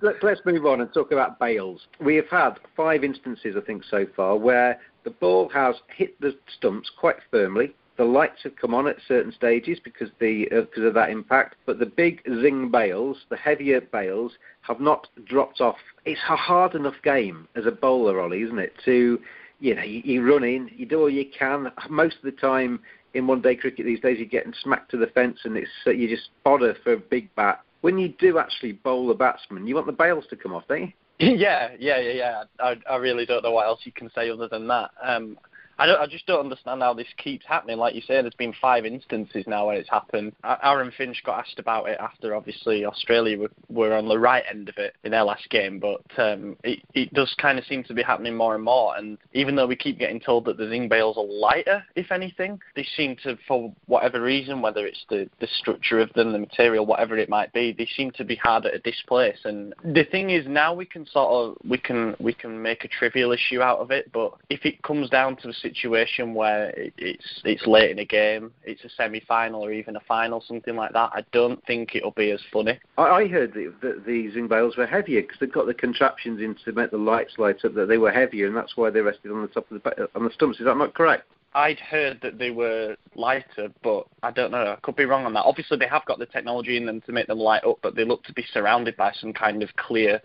Let, 0.00 0.24
us 0.24 0.38
move 0.46 0.64
on 0.64 0.80
and 0.80 0.90
talk 0.94 1.12
about 1.12 1.38
bails. 1.38 1.86
We 2.00 2.16
have 2.16 2.30
had 2.30 2.60
five 2.74 3.04
instances, 3.04 3.56
I 3.58 3.60
think, 3.60 3.84
so 3.84 4.06
far 4.16 4.38
where 4.38 4.80
the 5.04 5.10
ball 5.10 5.50
has 5.50 5.76
hit 5.94 6.18
the 6.18 6.34
stumps 6.48 6.88
quite 6.88 7.18
firmly. 7.30 7.74
The 7.96 8.04
lights 8.04 8.42
have 8.44 8.56
come 8.56 8.74
on 8.74 8.86
at 8.86 8.96
certain 9.06 9.32
stages 9.32 9.78
because 9.82 10.10
the 10.20 10.48
uh, 10.52 10.82
of 10.82 10.94
that 10.94 11.10
impact, 11.10 11.56
but 11.64 11.78
the 11.78 11.86
big 11.86 12.22
zing 12.26 12.70
bails, 12.70 13.16
the 13.30 13.36
heavier 13.36 13.80
bails, 13.80 14.32
have 14.62 14.80
not 14.80 15.06
dropped 15.24 15.60
off. 15.60 15.78
It's 16.04 16.20
a 16.28 16.36
hard 16.36 16.74
enough 16.74 16.96
game 17.02 17.48
as 17.56 17.66
a 17.66 17.70
bowler, 17.70 18.20
Ollie, 18.20 18.42
isn't 18.42 18.58
it? 18.58 18.74
To 18.84 19.18
you 19.60 19.74
know, 19.74 19.82
you, 19.82 20.02
you 20.04 20.22
run 20.22 20.44
in, 20.44 20.70
you 20.76 20.84
do 20.84 21.00
all 21.00 21.10
you 21.10 21.24
can. 21.36 21.72
Most 21.88 22.16
of 22.16 22.22
the 22.22 22.32
time 22.32 22.80
in 23.14 23.26
one-day 23.26 23.56
cricket 23.56 23.86
these 23.86 24.00
days, 24.00 24.18
you're 24.18 24.28
getting 24.28 24.52
smacked 24.62 24.90
to 24.90 24.98
the 24.98 25.06
fence, 25.06 25.38
and 25.44 25.56
it's 25.56 25.70
uh, 25.86 25.90
you 25.90 26.08
just 26.08 26.28
fodder 26.44 26.76
for 26.84 26.92
a 26.92 26.98
big 26.98 27.34
bat 27.34 27.62
when 27.86 27.98
you 27.98 28.08
do 28.18 28.38
actually 28.38 28.72
bowl 28.72 29.08
a 29.12 29.14
batsman, 29.14 29.64
you 29.64 29.74
want 29.76 29.86
the 29.86 29.92
bails 29.92 30.24
to 30.28 30.34
come 30.34 30.52
off, 30.52 30.64
don't 30.68 30.82
you? 30.82 30.92
Yeah, 31.38 31.70
yeah, 31.78 32.00
yeah, 32.00 32.12
yeah. 32.12 32.42
I, 32.60 32.76
I 32.90 32.96
really 32.96 33.24
don't 33.24 33.42
know 33.42 33.52
what 33.52 33.64
else 33.66 33.80
you 33.84 33.92
can 33.92 34.10
say 34.12 34.28
other 34.28 34.48
than 34.48 34.66
that. 34.66 34.90
Um, 35.02 35.38
I 35.78 35.86
don't. 35.86 36.00
I 36.00 36.06
just 36.06 36.26
don't 36.26 36.40
understand 36.40 36.82
how 36.82 36.94
this 36.94 37.06
keeps 37.18 37.44
happening. 37.46 37.76
Like 37.76 37.94
you 37.94 38.00
say, 38.00 38.20
there's 38.22 38.34
been 38.34 38.54
five 38.60 38.86
instances 38.86 39.44
now 39.46 39.66
where 39.66 39.76
it's 39.76 39.90
happened. 39.90 40.32
Aaron 40.62 40.92
Finch 40.96 41.22
got 41.24 41.40
asked 41.40 41.58
about 41.58 41.88
it 41.88 41.98
after 42.00 42.34
obviously 42.34 42.84
Australia 42.84 43.38
were, 43.38 43.50
were 43.68 43.94
on 43.94 44.08
the 44.08 44.18
right 44.18 44.44
end 44.48 44.68
of 44.68 44.78
it 44.78 44.94
in 45.04 45.10
their 45.10 45.24
last 45.24 45.48
game, 45.50 45.78
but 45.78 46.02
um, 46.18 46.56
it, 46.64 46.80
it 46.94 47.12
does 47.12 47.34
kind 47.38 47.58
of 47.58 47.64
seem 47.66 47.84
to 47.84 47.94
be 47.94 48.02
happening 48.02 48.34
more 48.34 48.54
and 48.54 48.64
more. 48.64 48.96
And 48.96 49.18
even 49.34 49.54
though 49.54 49.66
we 49.66 49.76
keep 49.76 49.98
getting 49.98 50.20
told 50.20 50.46
that 50.46 50.56
the 50.56 50.68
zing 50.68 50.88
bails 50.88 51.18
are 51.18 51.24
lighter, 51.24 51.84
if 51.94 52.10
anything, 52.10 52.58
they 52.74 52.86
seem 52.96 53.16
to, 53.24 53.36
for 53.46 53.72
whatever 53.86 54.22
reason, 54.22 54.62
whether 54.62 54.86
it's 54.86 55.04
the 55.10 55.28
the 55.40 55.48
structure 55.58 56.00
of 56.00 56.12
them, 56.14 56.32
the 56.32 56.38
material, 56.38 56.86
whatever 56.86 57.18
it 57.18 57.28
might 57.28 57.52
be, 57.52 57.72
they 57.72 57.88
seem 57.96 58.10
to 58.12 58.24
be 58.24 58.36
harder 58.36 58.70
to 58.70 58.78
displace. 58.78 59.38
And 59.44 59.74
the 59.84 60.04
thing 60.04 60.30
is, 60.30 60.46
now 60.46 60.72
we 60.72 60.86
can 60.86 61.06
sort 61.06 61.30
of 61.30 61.56
we 61.68 61.78
can 61.78 62.16
we 62.18 62.32
can 62.32 62.60
make 62.60 62.84
a 62.84 62.88
trivial 62.88 63.32
issue 63.32 63.60
out 63.60 63.80
of 63.80 63.90
it, 63.90 64.10
but 64.12 64.32
if 64.48 64.64
it 64.64 64.82
comes 64.82 65.10
down 65.10 65.36
to 65.36 65.48
the 65.48 65.65
situation 65.68 66.34
where 66.34 66.72
it's 66.76 67.40
it's 67.44 67.66
late 67.66 67.90
in 67.90 67.98
a 67.98 68.04
game, 68.04 68.52
it's 68.64 68.84
a 68.84 68.88
semi-final 68.90 69.62
or 69.62 69.72
even 69.72 69.96
a 69.96 70.00
final, 70.00 70.42
something 70.46 70.76
like 70.76 70.92
that, 70.92 71.10
I 71.12 71.24
don't 71.32 71.64
think 71.66 71.94
it'll 71.94 72.12
be 72.12 72.30
as 72.30 72.40
funny. 72.52 72.78
I, 72.98 73.02
I 73.02 73.28
heard 73.28 73.54
that 73.54 73.80
the, 73.80 74.02
the 74.06 74.30
zing 74.32 74.48
bails 74.48 74.76
were 74.76 74.86
heavier 74.86 75.22
because 75.22 75.38
they've 75.40 75.52
got 75.52 75.66
the 75.66 75.74
contraptions 75.74 76.40
in 76.40 76.56
to 76.64 76.72
make 76.72 76.90
the 76.90 76.98
lights 76.98 77.34
light 77.38 77.64
up. 77.64 77.74
That 77.74 77.86
they 77.88 77.98
were 77.98 78.12
heavier, 78.12 78.46
and 78.46 78.56
that's 78.56 78.76
why 78.76 78.90
they 78.90 79.00
rested 79.00 79.30
on 79.30 79.42
the 79.42 79.48
top 79.48 79.70
of 79.70 79.82
the 79.82 80.08
on 80.14 80.24
the 80.24 80.30
stumps. 80.30 80.60
Is 80.60 80.66
that 80.66 80.76
not 80.76 80.94
correct? 80.94 81.24
I'd 81.54 81.78
heard 81.78 82.20
that 82.22 82.38
they 82.38 82.50
were 82.50 82.96
lighter, 83.14 83.68
but 83.82 84.06
I 84.22 84.30
don't 84.30 84.50
know. 84.50 84.72
I 84.72 84.76
could 84.82 84.94
be 84.94 85.06
wrong 85.06 85.24
on 85.24 85.32
that. 85.32 85.44
Obviously, 85.46 85.78
they 85.78 85.86
have 85.86 86.04
got 86.04 86.18
the 86.18 86.26
technology 86.26 86.76
in 86.76 86.84
them 86.84 87.00
to 87.02 87.12
make 87.12 87.28
them 87.28 87.38
light 87.38 87.64
up, 87.64 87.78
but 87.82 87.96
they 87.96 88.04
look 88.04 88.22
to 88.24 88.34
be 88.34 88.44
surrounded 88.52 88.94
by 88.98 89.12
some 89.18 89.32
kind 89.32 89.62
of 89.62 89.74
clear, 89.76 90.20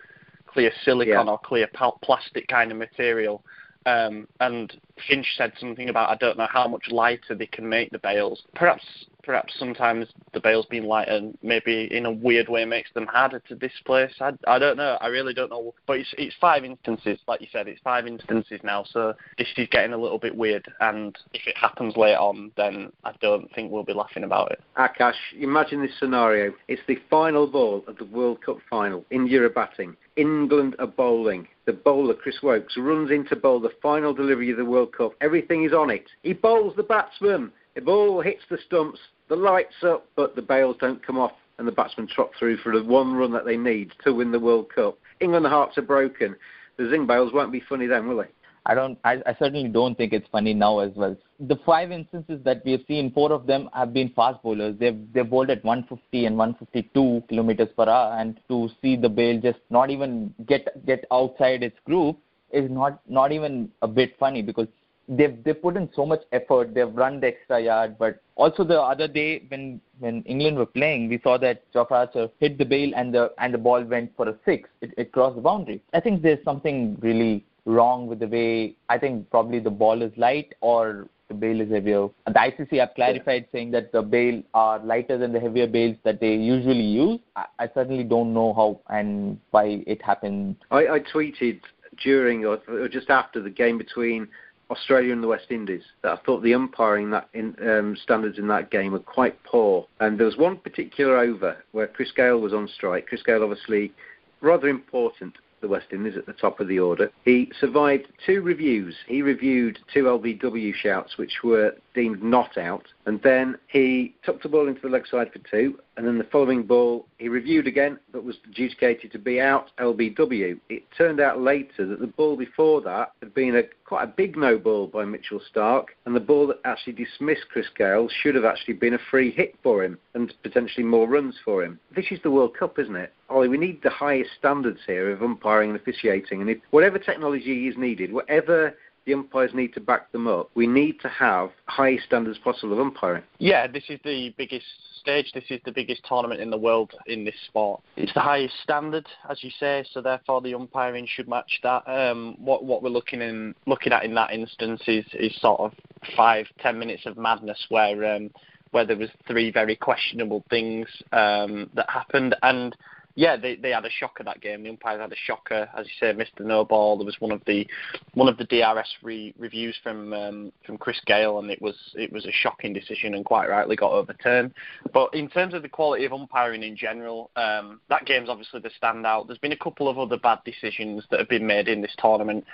clear 0.45 0.71
silicon 0.83 1.13
yeah. 1.13 1.31
or 1.31 1.39
clear 1.39 1.69
plastic 2.03 2.49
kind 2.49 2.69
of 2.69 2.77
material. 2.77 3.43
Um, 3.85 4.27
and 4.39 4.73
Finch 5.07 5.27
said 5.37 5.53
something 5.59 5.89
about 5.89 6.09
I 6.09 6.15
don't 6.15 6.37
know 6.37 6.47
how 6.51 6.67
much 6.67 6.89
lighter 6.89 7.35
they 7.35 7.47
can 7.47 7.67
make 7.67 7.91
the 7.91 7.99
bails. 7.99 8.43
Perhaps 8.55 8.83
perhaps 9.23 9.53
sometimes 9.57 10.07
the 10.33 10.39
bails 10.39 10.65
being 10.69 10.85
lighter 10.85 11.31
maybe 11.43 11.87
in 11.91 12.05
a 12.05 12.11
weird 12.11 12.49
way 12.49 12.65
makes 12.65 12.91
them 12.93 13.07
harder 13.07 13.39
to 13.39 13.55
displace. 13.55 14.13
I, 14.19 14.31
I 14.47 14.59
don't 14.59 14.77
know. 14.77 14.97
I 15.01 15.07
really 15.07 15.33
don't 15.33 15.49
know. 15.49 15.73
But 15.87 15.99
it's 15.99 16.13
it's 16.17 16.35
five 16.39 16.63
instances, 16.63 17.19
like 17.27 17.41
you 17.41 17.47
said, 17.51 17.67
it's 17.67 17.81
five 17.81 18.07
instances 18.07 18.59
now. 18.63 18.83
So 18.83 19.13
this 19.37 19.47
is 19.57 19.67
getting 19.71 19.93
a 19.93 19.97
little 19.97 20.19
bit 20.19 20.35
weird. 20.35 20.65
And 20.79 21.17
if 21.33 21.47
it 21.47 21.57
happens 21.57 21.95
later 21.95 22.19
on, 22.19 22.51
then 22.57 22.91
I 23.03 23.13
don't 23.21 23.53
think 23.53 23.71
we'll 23.71 23.83
be 23.83 23.93
laughing 23.93 24.23
about 24.23 24.51
it. 24.51 24.61
Akash, 24.77 25.13
imagine 25.39 25.81
this 25.81 25.97
scenario. 25.99 26.53
It's 26.67 26.81
the 26.87 26.97
final 27.09 27.47
ball 27.47 27.83
of 27.87 27.97
the 27.97 28.05
World 28.05 28.43
Cup 28.43 28.57
final. 28.69 29.05
India 29.11 29.41
are 29.43 29.49
batting. 29.49 29.95
England 30.15 30.75
are 30.79 30.87
bowling. 30.87 31.47
The 31.65 31.73
bowler, 31.73 32.13
Chris 32.13 32.41
Woakes, 32.43 32.75
runs 32.77 33.11
into 33.11 33.35
bowl 33.35 33.59
the 33.59 33.71
final 33.81 34.13
delivery 34.13 34.51
of 34.51 34.57
the 34.57 34.65
World 34.65 34.93
Cup. 34.93 35.13
Everything 35.21 35.63
is 35.63 35.73
on 35.73 35.89
it. 35.89 36.05
He 36.23 36.33
bowls 36.33 36.75
the 36.75 36.83
batsman. 36.83 37.51
The 37.75 37.81
ball 37.81 38.21
hits 38.21 38.43
the 38.49 38.57
stumps, 38.65 38.99
the 39.29 39.35
lights 39.35 39.83
up, 39.83 40.05
but 40.15 40.35
the 40.35 40.41
bails 40.41 40.75
don't 40.79 41.05
come 41.05 41.17
off, 41.17 41.33
and 41.57 41.67
the 41.67 41.71
batsmen 41.71 42.07
trot 42.07 42.31
through 42.37 42.57
for 42.57 42.77
the 42.77 42.83
one 42.83 43.13
run 43.13 43.31
that 43.31 43.45
they 43.45 43.55
need 43.55 43.93
to 44.03 44.13
win 44.13 44.31
the 44.31 44.39
World 44.39 44.69
Cup. 44.73 44.97
England 45.21 45.45
hearts 45.45 45.77
are 45.77 45.83
broken. 45.83 46.35
The 46.77 46.89
zing 46.89 47.07
bails 47.07 47.31
won't 47.31 47.51
be 47.51 47.61
funny 47.61 47.87
then, 47.87 48.07
will 48.07 48.17
they? 48.17 48.29
I 48.65 48.75
don't. 48.75 48.97
I, 49.03 49.21
I 49.25 49.35
certainly 49.39 49.69
don't 49.69 49.97
think 49.97 50.13
it's 50.13 50.27
funny 50.31 50.53
now 50.53 50.79
as 50.79 50.91
well. 50.95 51.15
The 51.39 51.55
five 51.65 51.91
instances 51.91 52.39
that 52.43 52.63
we 52.63 52.73
have 52.73 52.81
seen, 52.87 53.11
four 53.11 53.31
of 53.31 53.47
them 53.47 53.69
have 53.73 53.91
been 53.91 54.09
fast 54.09 54.41
bowlers. 54.43 54.75
They've 54.79 54.99
they 55.13 55.23
bowled 55.23 55.49
at 55.49 55.63
150 55.63 56.25
and 56.25 56.37
152 56.37 57.23
kilometers 57.27 57.69
per 57.75 57.89
hour, 57.89 58.13
and 58.19 58.39
to 58.49 58.69
see 58.81 58.95
the 58.95 59.09
bail 59.09 59.41
just 59.41 59.59
not 59.71 59.89
even 59.89 60.33
get 60.45 60.85
get 60.85 61.05
outside 61.11 61.63
its 61.63 61.77
group 61.85 62.19
is 62.51 62.69
not 62.69 63.01
not 63.07 63.31
even 63.31 63.71
a 63.81 63.87
bit 63.87 64.15
funny 64.19 64.43
because 64.43 64.67
they've 65.07 65.43
they 65.43 65.53
put 65.53 65.75
in 65.75 65.89
so 65.95 66.05
much 66.05 66.21
effort. 66.31 66.75
They've 66.75 66.93
run 66.93 67.19
the 67.19 67.27
extra 67.27 67.59
yard, 67.59 67.97
but 67.97 68.21
also 68.35 68.63
the 68.63 68.79
other 68.79 69.07
day 69.07 69.43
when 69.47 69.81
when 69.97 70.21
England 70.23 70.57
were 70.57 70.67
playing, 70.67 71.09
we 71.09 71.19
saw 71.23 71.39
that 71.39 71.63
Jofra 71.73 71.91
Archer 71.91 72.29
hit 72.39 72.59
the 72.59 72.65
bail 72.65 72.91
and 72.95 73.13
the 73.13 73.31
and 73.39 73.53
the 73.53 73.57
ball 73.57 73.83
went 73.83 74.15
for 74.15 74.29
a 74.29 74.35
six. 74.45 74.69
It, 74.81 74.93
it 74.97 75.11
crossed 75.11 75.35
the 75.35 75.41
boundary. 75.41 75.81
I 75.93 75.99
think 75.99 76.21
there's 76.21 76.43
something 76.45 76.97
really 76.99 77.43
wrong 77.65 78.07
with 78.07 78.19
the 78.19 78.27
way. 78.27 78.75
I 78.89 78.97
think 78.97 79.29
probably 79.29 79.59
the 79.59 79.69
ball 79.69 80.01
is 80.01 80.11
light 80.17 80.53
or 80.61 81.07
the 81.27 81.33
bail 81.33 81.61
is 81.61 81.69
heavier. 81.69 82.09
The 82.25 82.33
ICC 82.33 82.79
have 82.79 82.93
clarified 82.95 83.47
saying 83.51 83.71
that 83.71 83.91
the 83.91 84.01
bail 84.01 84.41
are 84.53 84.79
lighter 84.79 85.17
than 85.17 85.31
the 85.31 85.39
heavier 85.39 85.67
bails 85.67 85.95
that 86.03 86.19
they 86.19 86.35
usually 86.35 86.81
use. 86.81 87.19
I, 87.35 87.45
I 87.59 87.69
certainly 87.73 88.03
don't 88.03 88.33
know 88.33 88.53
how 88.53 88.81
and 88.93 89.39
why 89.51 89.83
it 89.87 90.01
happened. 90.01 90.57
I, 90.71 90.87
I 90.87 90.99
tweeted 90.99 91.61
during 92.03 92.45
or, 92.45 92.59
or 92.67 92.89
just 92.89 93.09
after 93.09 93.41
the 93.41 93.49
game 93.49 93.77
between 93.77 94.27
Australia 94.69 95.11
and 95.11 95.21
the 95.21 95.27
West 95.27 95.47
Indies 95.49 95.83
that 96.01 96.13
I 96.13 96.15
thought 96.25 96.41
the 96.43 96.53
umpiring 96.53 97.11
that 97.11 97.27
in, 97.33 97.55
um, 97.67 97.97
standards 98.01 98.37
in 98.37 98.47
that 98.47 98.71
game 98.71 98.93
were 98.93 98.99
quite 98.99 99.41
poor. 99.43 99.85
And 99.99 100.17
there 100.17 100.25
was 100.25 100.37
one 100.37 100.57
particular 100.57 101.17
over 101.17 101.57
where 101.73 101.87
Chris 101.87 102.11
Gayle 102.15 102.39
was 102.39 102.53
on 102.53 102.67
strike. 102.69 103.07
Chris 103.07 103.21
Gayle, 103.21 103.43
obviously, 103.43 103.93
rather 104.39 104.69
important 104.69 105.35
the 105.61 105.67
West 105.67 105.87
Indies 105.91 106.17
at 106.17 106.25
the 106.25 106.33
top 106.33 106.59
of 106.59 106.67
the 106.67 106.79
order. 106.79 107.11
He 107.23 107.51
survived 107.59 108.07
two 108.25 108.41
reviews. 108.41 108.95
He 109.07 109.21
reviewed 109.21 109.79
two 109.93 110.03
LBW 110.03 110.73
shouts, 110.73 111.17
which 111.17 111.43
were 111.43 111.75
deemed 111.93 112.23
not 112.23 112.57
out, 112.57 112.85
and 113.05 113.21
then 113.23 113.57
he 113.67 114.15
took 114.23 114.41
the 114.41 114.49
ball 114.49 114.67
into 114.67 114.81
the 114.81 114.89
leg 114.89 115.07
side 115.07 115.31
for 115.31 115.39
two, 115.49 115.79
and 115.97 116.07
then 116.07 116.17
the 116.17 116.23
following 116.25 116.63
ball 116.63 117.05
he 117.17 117.29
reviewed 117.29 117.67
again, 117.67 117.99
but 118.11 118.23
was 118.23 118.37
adjudicated 118.47 119.11
to 119.11 119.19
be 119.19 119.39
out 119.39 119.71
LBW. 119.79 120.59
It 120.69 120.83
turned 120.97 121.19
out 121.19 121.41
later 121.41 121.85
that 121.85 121.99
the 121.99 122.07
ball 122.07 122.35
before 122.35 122.81
that 122.81 123.11
had 123.21 123.33
been 123.33 123.55
a 123.55 123.63
quite 123.91 124.03
a 124.05 124.07
big 124.07 124.37
no 124.37 124.57
ball 124.57 124.87
by 124.87 125.03
Mitchell 125.03 125.41
Starc. 125.53 125.87
and 126.05 126.15
the 126.15 126.19
ball 126.21 126.47
that 126.47 126.61
actually 126.63 126.93
dismissed 126.93 127.49
Chris 127.49 127.67
Gayle 127.77 128.07
should 128.07 128.35
have 128.35 128.45
actually 128.45 128.75
been 128.75 128.93
a 128.93 128.99
free 129.09 129.31
hit 129.31 129.53
for 129.61 129.83
him 129.83 129.97
and 130.13 130.33
potentially 130.43 130.85
more 130.85 131.09
runs 131.09 131.35
for 131.43 131.61
him. 131.61 131.77
This 131.93 132.05
is 132.09 132.19
the 132.23 132.31
World 132.31 132.55
Cup, 132.57 132.79
isn't 132.79 132.95
it? 132.95 133.11
Ollie, 133.29 133.49
we 133.49 133.57
need 133.57 133.83
the 133.83 133.89
highest 133.89 134.31
standards 134.39 134.79
here 134.87 135.11
of 135.11 135.21
umpiring 135.21 135.71
and 135.71 135.79
officiating, 135.79 136.39
and 136.39 136.49
if 136.49 136.59
whatever 136.69 136.99
technology 136.99 137.67
is 137.67 137.77
needed, 137.77 138.13
whatever 138.13 138.77
the 139.05 139.13
umpires 139.13 139.51
need 139.53 139.73
to 139.73 139.79
back 139.79 140.11
them 140.11 140.27
up. 140.27 140.49
We 140.55 140.67
need 140.67 140.99
to 141.01 141.09
have 141.09 141.49
highest 141.65 142.05
standards 142.05 142.37
possible 142.37 142.73
of 142.73 142.79
umpiring. 142.79 143.23
Yeah, 143.39 143.67
this 143.67 143.83
is 143.89 143.99
the 144.03 144.33
biggest 144.37 144.65
stage. 144.99 145.31
This 145.33 145.45
is 145.49 145.59
the 145.65 145.71
biggest 145.71 146.05
tournament 146.07 146.39
in 146.39 146.49
the 146.49 146.57
world 146.57 146.93
in 147.07 147.25
this 147.25 147.35
sport. 147.47 147.81
It's 147.97 148.13
the 148.13 148.19
highest 148.19 148.53
standard, 148.63 149.07
as 149.29 149.43
you 149.43 149.49
say, 149.59 149.83
so 149.91 150.01
therefore 150.01 150.41
the 150.41 150.53
umpiring 150.53 151.07
should 151.07 151.27
match 151.27 151.59
that. 151.63 151.87
Um, 151.87 152.35
what 152.37 152.63
what 152.63 152.83
we're 152.83 152.89
looking 152.89 153.21
in 153.21 153.55
looking 153.65 153.91
at 153.91 154.05
in 154.05 154.13
that 154.15 154.31
instance 154.31 154.81
is, 154.87 155.05
is 155.13 155.35
sort 155.41 155.59
of 155.59 155.73
five 156.15 156.45
ten 156.59 156.77
minutes 156.77 157.05
of 157.05 157.17
madness 157.17 157.65
where 157.69 158.15
um, 158.15 158.29
where 158.71 158.85
there 158.85 158.97
was 158.97 159.09
three 159.27 159.51
very 159.51 159.75
questionable 159.75 160.43
things 160.49 160.87
um, 161.11 161.69
that 161.73 161.89
happened 161.89 162.35
and 162.43 162.75
yeah, 163.15 163.35
they 163.35 163.55
they 163.55 163.71
had 163.71 163.85
a 163.85 163.89
shocker 163.89 164.23
that 164.23 164.41
game. 164.41 164.63
The 164.63 164.69
umpires 164.69 165.01
had 165.01 165.11
a 165.11 165.15
shocker, 165.15 165.69
as 165.77 165.85
you 165.85 165.91
say, 165.99 166.13
missed 166.13 166.33
the 166.37 166.43
no 166.43 166.63
ball. 166.63 166.97
There 166.97 167.05
was 167.05 167.19
one 167.19 167.31
of 167.31 167.41
the 167.45 167.67
one 168.13 168.29
of 168.29 168.37
the 168.37 168.45
DRS 168.45 168.87
re- 169.01 169.33
reviews 169.37 169.77
from 169.83 170.13
um, 170.13 170.51
from 170.65 170.77
Chris 170.77 170.99
Gayle, 171.05 171.39
and 171.39 171.49
it 171.49 171.61
was 171.61 171.75
it 171.95 172.11
was 172.11 172.25
a 172.25 172.31
shocking 172.31 172.73
decision 172.73 173.13
and 173.13 173.25
quite 173.25 173.49
rightly 173.49 173.75
got 173.75 173.91
overturned. 173.91 174.53
But 174.93 175.13
in 175.13 175.29
terms 175.29 175.53
of 175.53 175.61
the 175.61 175.69
quality 175.69 176.05
of 176.05 176.13
umpiring 176.13 176.63
in 176.63 176.75
general, 176.75 177.31
um, 177.35 177.81
that 177.89 178.05
game's 178.05 178.29
obviously 178.29 178.61
the 178.61 178.71
standout. 178.81 179.27
There's 179.27 179.39
been 179.39 179.51
a 179.51 179.57
couple 179.57 179.87
of 179.89 179.99
other 179.99 180.17
bad 180.17 180.39
decisions 180.45 181.03
that 181.11 181.19
have 181.19 181.29
been 181.29 181.45
made 181.47 181.67
in 181.67 181.81
this 181.81 181.95
tournament. 181.97 182.45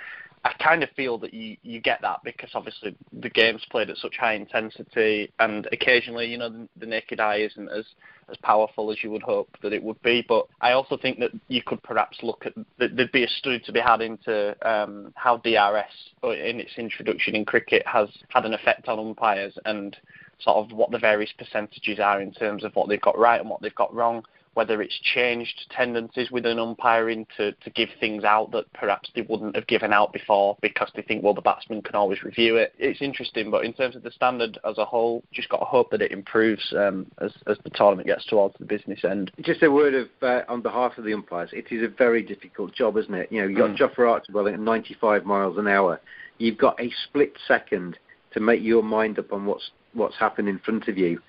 I 0.44 0.52
kind 0.62 0.82
of 0.82 0.90
feel 0.90 1.18
that 1.18 1.34
you, 1.34 1.56
you 1.62 1.80
get 1.80 2.00
that 2.02 2.20
because 2.24 2.50
obviously 2.54 2.96
the 3.12 3.30
game's 3.30 3.64
played 3.70 3.90
at 3.90 3.96
such 3.96 4.16
high 4.16 4.34
intensity, 4.34 5.32
and 5.38 5.68
occasionally, 5.72 6.26
you 6.26 6.38
know, 6.38 6.48
the, 6.48 6.68
the 6.78 6.86
naked 6.86 7.20
eye 7.20 7.38
isn't 7.38 7.68
as 7.70 7.84
as 8.30 8.36
powerful 8.42 8.90
as 8.90 9.02
you 9.02 9.10
would 9.10 9.22
hope 9.22 9.48
that 9.62 9.72
it 9.72 9.82
would 9.82 10.00
be. 10.02 10.24
But 10.28 10.46
I 10.60 10.72
also 10.72 10.96
think 10.96 11.18
that 11.20 11.30
you 11.48 11.62
could 11.62 11.82
perhaps 11.82 12.18
look 12.22 12.44
at 12.44 12.52
that 12.78 12.94
there'd 12.94 13.12
be 13.12 13.24
a 13.24 13.28
study 13.28 13.58
to 13.60 13.72
be 13.72 13.80
had 13.80 14.00
into 14.00 14.54
um, 14.68 15.12
how 15.16 15.38
DRS 15.38 15.86
in 16.22 16.60
its 16.60 16.72
introduction 16.76 17.34
in 17.34 17.44
cricket 17.44 17.86
has 17.86 18.08
had 18.28 18.44
an 18.44 18.54
effect 18.54 18.88
on 18.88 18.98
umpires 18.98 19.56
and 19.64 19.96
sort 20.40 20.58
of 20.58 20.76
what 20.76 20.90
the 20.90 20.98
various 20.98 21.32
percentages 21.38 21.98
are 21.98 22.20
in 22.20 22.32
terms 22.32 22.64
of 22.64 22.74
what 22.76 22.88
they've 22.88 23.00
got 23.00 23.18
right 23.18 23.40
and 23.40 23.48
what 23.48 23.60
they've 23.60 23.74
got 23.74 23.94
wrong 23.94 24.22
whether 24.58 24.82
it's 24.82 24.98
changed 25.14 25.66
tendencies 25.70 26.32
within 26.32 26.58
umpiring 26.58 27.24
to, 27.36 27.52
to 27.52 27.70
give 27.70 27.88
things 28.00 28.24
out 28.24 28.50
that 28.50 28.64
perhaps 28.72 29.08
they 29.14 29.22
wouldn't 29.22 29.54
have 29.54 29.68
given 29.68 29.92
out 29.92 30.12
before 30.12 30.58
because 30.60 30.90
they 30.96 31.02
think, 31.02 31.22
well, 31.22 31.32
the 31.32 31.40
batsman 31.40 31.80
can 31.80 31.94
always 31.94 32.24
review 32.24 32.56
it. 32.56 32.74
It's 32.76 33.00
interesting, 33.00 33.52
but 33.52 33.64
in 33.64 33.72
terms 33.72 33.94
of 33.94 34.02
the 34.02 34.10
standard 34.10 34.58
as 34.68 34.76
a 34.76 34.84
whole, 34.84 35.22
just 35.30 35.48
got 35.48 35.58
to 35.58 35.64
hope 35.64 35.92
that 35.92 36.02
it 36.02 36.10
improves 36.10 36.74
um, 36.76 37.06
as, 37.20 37.30
as 37.46 37.56
the 37.62 37.70
tournament 37.70 38.08
gets 38.08 38.26
towards 38.26 38.56
the 38.58 38.64
business 38.64 39.04
end. 39.04 39.30
Just 39.42 39.62
a 39.62 39.70
word 39.70 39.94
of 39.94 40.08
uh, 40.22 40.40
on 40.48 40.60
behalf 40.60 40.98
of 40.98 41.04
the 41.04 41.14
umpires. 41.14 41.50
It 41.52 41.70
is 41.70 41.84
a 41.84 41.94
very 41.96 42.24
difficult 42.24 42.74
job, 42.74 42.96
isn't 42.96 43.14
it? 43.14 43.30
You 43.30 43.42
know, 43.42 43.46
you've 43.46 43.58
got 43.58 43.70
mm. 43.70 43.78
Jofra 43.78 44.10
Archibald 44.10 44.48
at 44.48 44.58
95 44.58 45.24
miles 45.24 45.56
an 45.56 45.68
hour. 45.68 46.00
You've 46.38 46.58
got 46.58 46.80
a 46.80 46.92
split 47.04 47.34
second 47.46 47.96
to 48.32 48.40
make 48.40 48.60
your 48.60 48.82
mind 48.82 49.20
up 49.20 49.32
on 49.32 49.46
what's 49.46 49.70
what's 49.94 50.16
happened 50.16 50.48
in 50.48 50.58
front 50.58 50.88
of 50.88 50.98
you. 50.98 51.20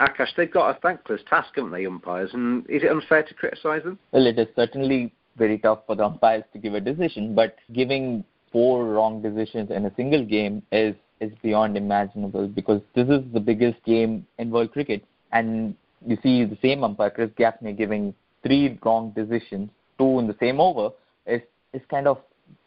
Akash, 0.00 0.34
they've 0.36 0.52
got 0.52 0.76
a 0.76 0.80
thankless 0.80 1.20
task, 1.28 1.50
haven't 1.54 1.72
they, 1.72 1.86
umpires? 1.86 2.30
And 2.32 2.68
is 2.68 2.82
it 2.82 2.90
unfair 2.90 3.22
to 3.22 3.34
criticise 3.34 3.82
them? 3.82 3.98
Well, 4.12 4.26
it 4.26 4.38
is 4.38 4.48
certainly 4.54 5.12
very 5.36 5.58
tough 5.58 5.80
for 5.86 5.96
the 5.96 6.04
umpires 6.04 6.44
to 6.52 6.58
give 6.58 6.74
a 6.74 6.80
decision, 6.80 7.34
but 7.34 7.56
giving 7.72 8.24
four 8.52 8.84
wrong 8.84 9.22
decisions 9.22 9.70
in 9.70 9.86
a 9.86 9.94
single 9.96 10.24
game 10.24 10.62
is 10.72 10.94
is 11.20 11.32
beyond 11.42 11.78
imaginable 11.78 12.46
because 12.46 12.82
this 12.94 13.08
is 13.08 13.22
the 13.32 13.40
biggest 13.40 13.82
game 13.84 14.26
in 14.38 14.50
world 14.50 14.70
cricket, 14.72 15.02
and 15.32 15.74
you 16.06 16.16
see 16.22 16.44
the 16.44 16.58
same 16.60 16.84
umpire 16.84 17.10
Chris 17.10 17.30
Gaffaney 17.38 17.76
giving 17.76 18.14
three 18.42 18.78
wrong 18.84 19.12
decisions, 19.16 19.70
two 19.98 20.18
in 20.18 20.26
the 20.26 20.36
same 20.40 20.60
over, 20.60 20.90
is 21.26 21.40
is 21.72 21.82
kind 21.90 22.06
of 22.06 22.18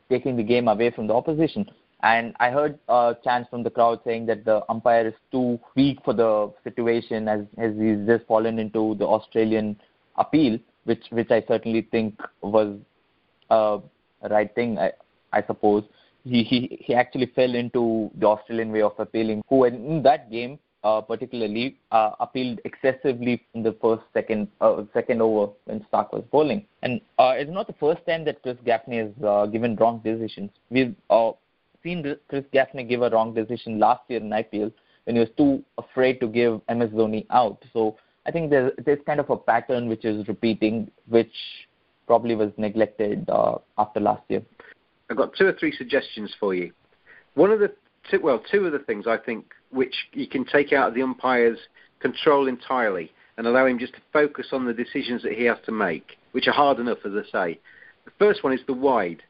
taking 0.09 0.35
the 0.35 0.43
game 0.43 0.67
away 0.67 0.89
from 0.89 1.05
the 1.05 1.13
opposition. 1.13 1.69
And 2.01 2.33
I 2.39 2.49
heard 2.49 2.79
uh, 2.87 3.15
chants 3.23 3.49
from 3.49 3.63
the 3.63 3.69
crowd 3.69 3.99
saying 4.05 4.25
that 4.27 4.45
the 4.45 4.63
umpire 4.69 5.07
is 5.07 5.13
too 5.31 5.59
weak 5.75 5.99
for 6.05 6.13
the 6.13 6.53
situation 6.63 7.27
as, 7.27 7.41
as 7.57 7.73
he's 7.77 8.05
just 8.07 8.25
fallen 8.25 8.57
into 8.57 8.95
the 8.95 9.05
Australian 9.05 9.77
appeal, 10.15 10.57
which 10.85 11.03
which 11.09 11.29
I 11.29 11.43
certainly 11.47 11.81
think 11.81 12.19
was 12.41 12.77
a 13.49 13.79
right 14.29 14.53
thing. 14.55 14.77
I, 14.79 14.91
I 15.33 15.43
suppose 15.45 15.83
he, 16.23 16.43
he 16.43 16.77
he 16.81 16.93
actually 16.93 17.27
fell 17.35 17.53
into 17.53 18.09
the 18.15 18.27
Australian 18.27 18.71
way 18.71 18.81
of 18.81 18.93
appealing, 18.97 19.43
who 19.49 19.65
in 19.65 20.01
that 20.03 20.31
game 20.31 20.59
uh, 20.83 21.01
particularly 21.01 21.77
uh, 21.91 22.11
appealed 22.19 22.59
excessively 22.63 23.45
in 23.53 23.63
the 23.63 23.73
first 23.81 24.03
second 24.13 24.47
uh, 24.61 24.83
second 24.93 25.21
over 25.21 25.51
when 25.65 25.85
Starc 25.91 26.11
was 26.13 26.23
bowling. 26.31 26.65
And 26.81 27.01
uh, 27.17 27.33
it's 27.35 27.51
not 27.51 27.67
the 27.67 27.73
first 27.73 28.05
time 28.05 28.23
that 28.25 28.41
Chris 28.41 28.57
Gaffaney 28.65 29.05
has 29.05 29.23
uh, 29.25 29.45
given 29.47 29.75
wrong 29.75 30.01
decisions. 30.03 30.51
We've 30.69 30.95
uh, 31.09 31.31
seen 31.83 32.15
Chris 32.27 32.45
Gaffaney 32.53 32.87
give 32.87 33.01
a 33.01 33.09
wrong 33.09 33.33
decision 33.33 33.79
last 33.79 34.01
year 34.07 34.19
in 34.19 34.29
IPL 34.29 34.71
when 35.05 35.15
he 35.15 35.19
was 35.19 35.29
too 35.37 35.63
afraid 35.77 36.19
to 36.19 36.27
give 36.27 36.61
MS 36.69 36.89
Dhoni 36.89 37.25
out. 37.29 37.63
So 37.73 37.97
I 38.25 38.31
think 38.31 38.49
there's, 38.49 38.71
there's 38.85 38.99
kind 39.05 39.19
of 39.19 39.29
a 39.29 39.37
pattern 39.37 39.89
which 39.89 40.05
is 40.05 40.27
repeating, 40.27 40.91
which 41.07 41.33
probably 42.05 42.35
was 42.35 42.51
neglected 42.57 43.29
uh, 43.29 43.57
after 43.77 43.99
last 43.99 44.23
year. 44.29 44.41
I've 45.09 45.17
got 45.17 45.33
two 45.35 45.47
or 45.47 45.53
three 45.53 45.71
suggestions 45.75 46.33
for 46.39 46.53
you. 46.53 46.71
One 47.35 47.51
of 47.51 47.59
the 47.59 47.73
two, 48.09 48.19
well, 48.21 48.41
two 48.51 48.65
of 48.65 48.71
the 48.71 48.79
things 48.79 49.07
I 49.07 49.17
think 49.17 49.45
which 49.71 49.95
you 50.13 50.27
can 50.27 50.45
take 50.45 50.73
out 50.73 50.89
of 50.89 50.95
the 50.95 51.01
umpire's 51.01 51.59
control 51.99 52.47
entirely 52.47 53.11
and 53.37 53.47
allow 53.47 53.65
him 53.65 53.79
just 53.79 53.93
to 53.93 54.01
focus 54.11 54.47
on 54.51 54.65
the 54.65 54.73
decisions 54.73 55.23
that 55.23 55.33
he 55.33 55.45
has 55.45 55.57
to 55.65 55.71
make, 55.71 56.17
which 56.31 56.47
are 56.47 56.53
hard 56.53 56.79
enough, 56.79 56.99
as 57.05 57.13
I 57.13 57.31
say. 57.31 57.59
The 58.05 58.11
first 58.19 58.43
one 58.43 58.53
is 58.53 58.59
the 58.67 58.73
wide 58.73 59.23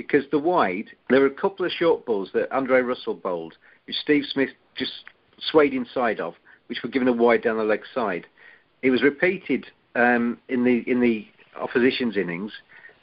because 0.00 0.24
the 0.30 0.38
wide, 0.38 0.86
there 1.10 1.20
were 1.20 1.26
a 1.26 1.30
couple 1.30 1.66
of 1.66 1.70
short 1.72 2.06
balls 2.06 2.30
that 2.32 2.50
Andre 2.50 2.80
Russell 2.80 3.12
bowled, 3.12 3.58
which 3.86 3.96
Steve 3.96 4.24
Smith 4.32 4.48
just 4.74 4.92
swayed 5.50 5.74
inside 5.74 6.20
of, 6.20 6.32
which 6.68 6.82
were 6.82 6.88
given 6.88 7.06
a 7.06 7.12
wide 7.12 7.42
down 7.42 7.58
the 7.58 7.64
leg 7.64 7.82
side. 7.94 8.26
It 8.80 8.88
was 8.88 9.02
repeated 9.02 9.66
um, 9.94 10.38
in 10.48 10.64
the 10.64 10.82
in 10.90 11.00
the 11.00 11.26
opposition's 11.60 12.16
innings, 12.16 12.50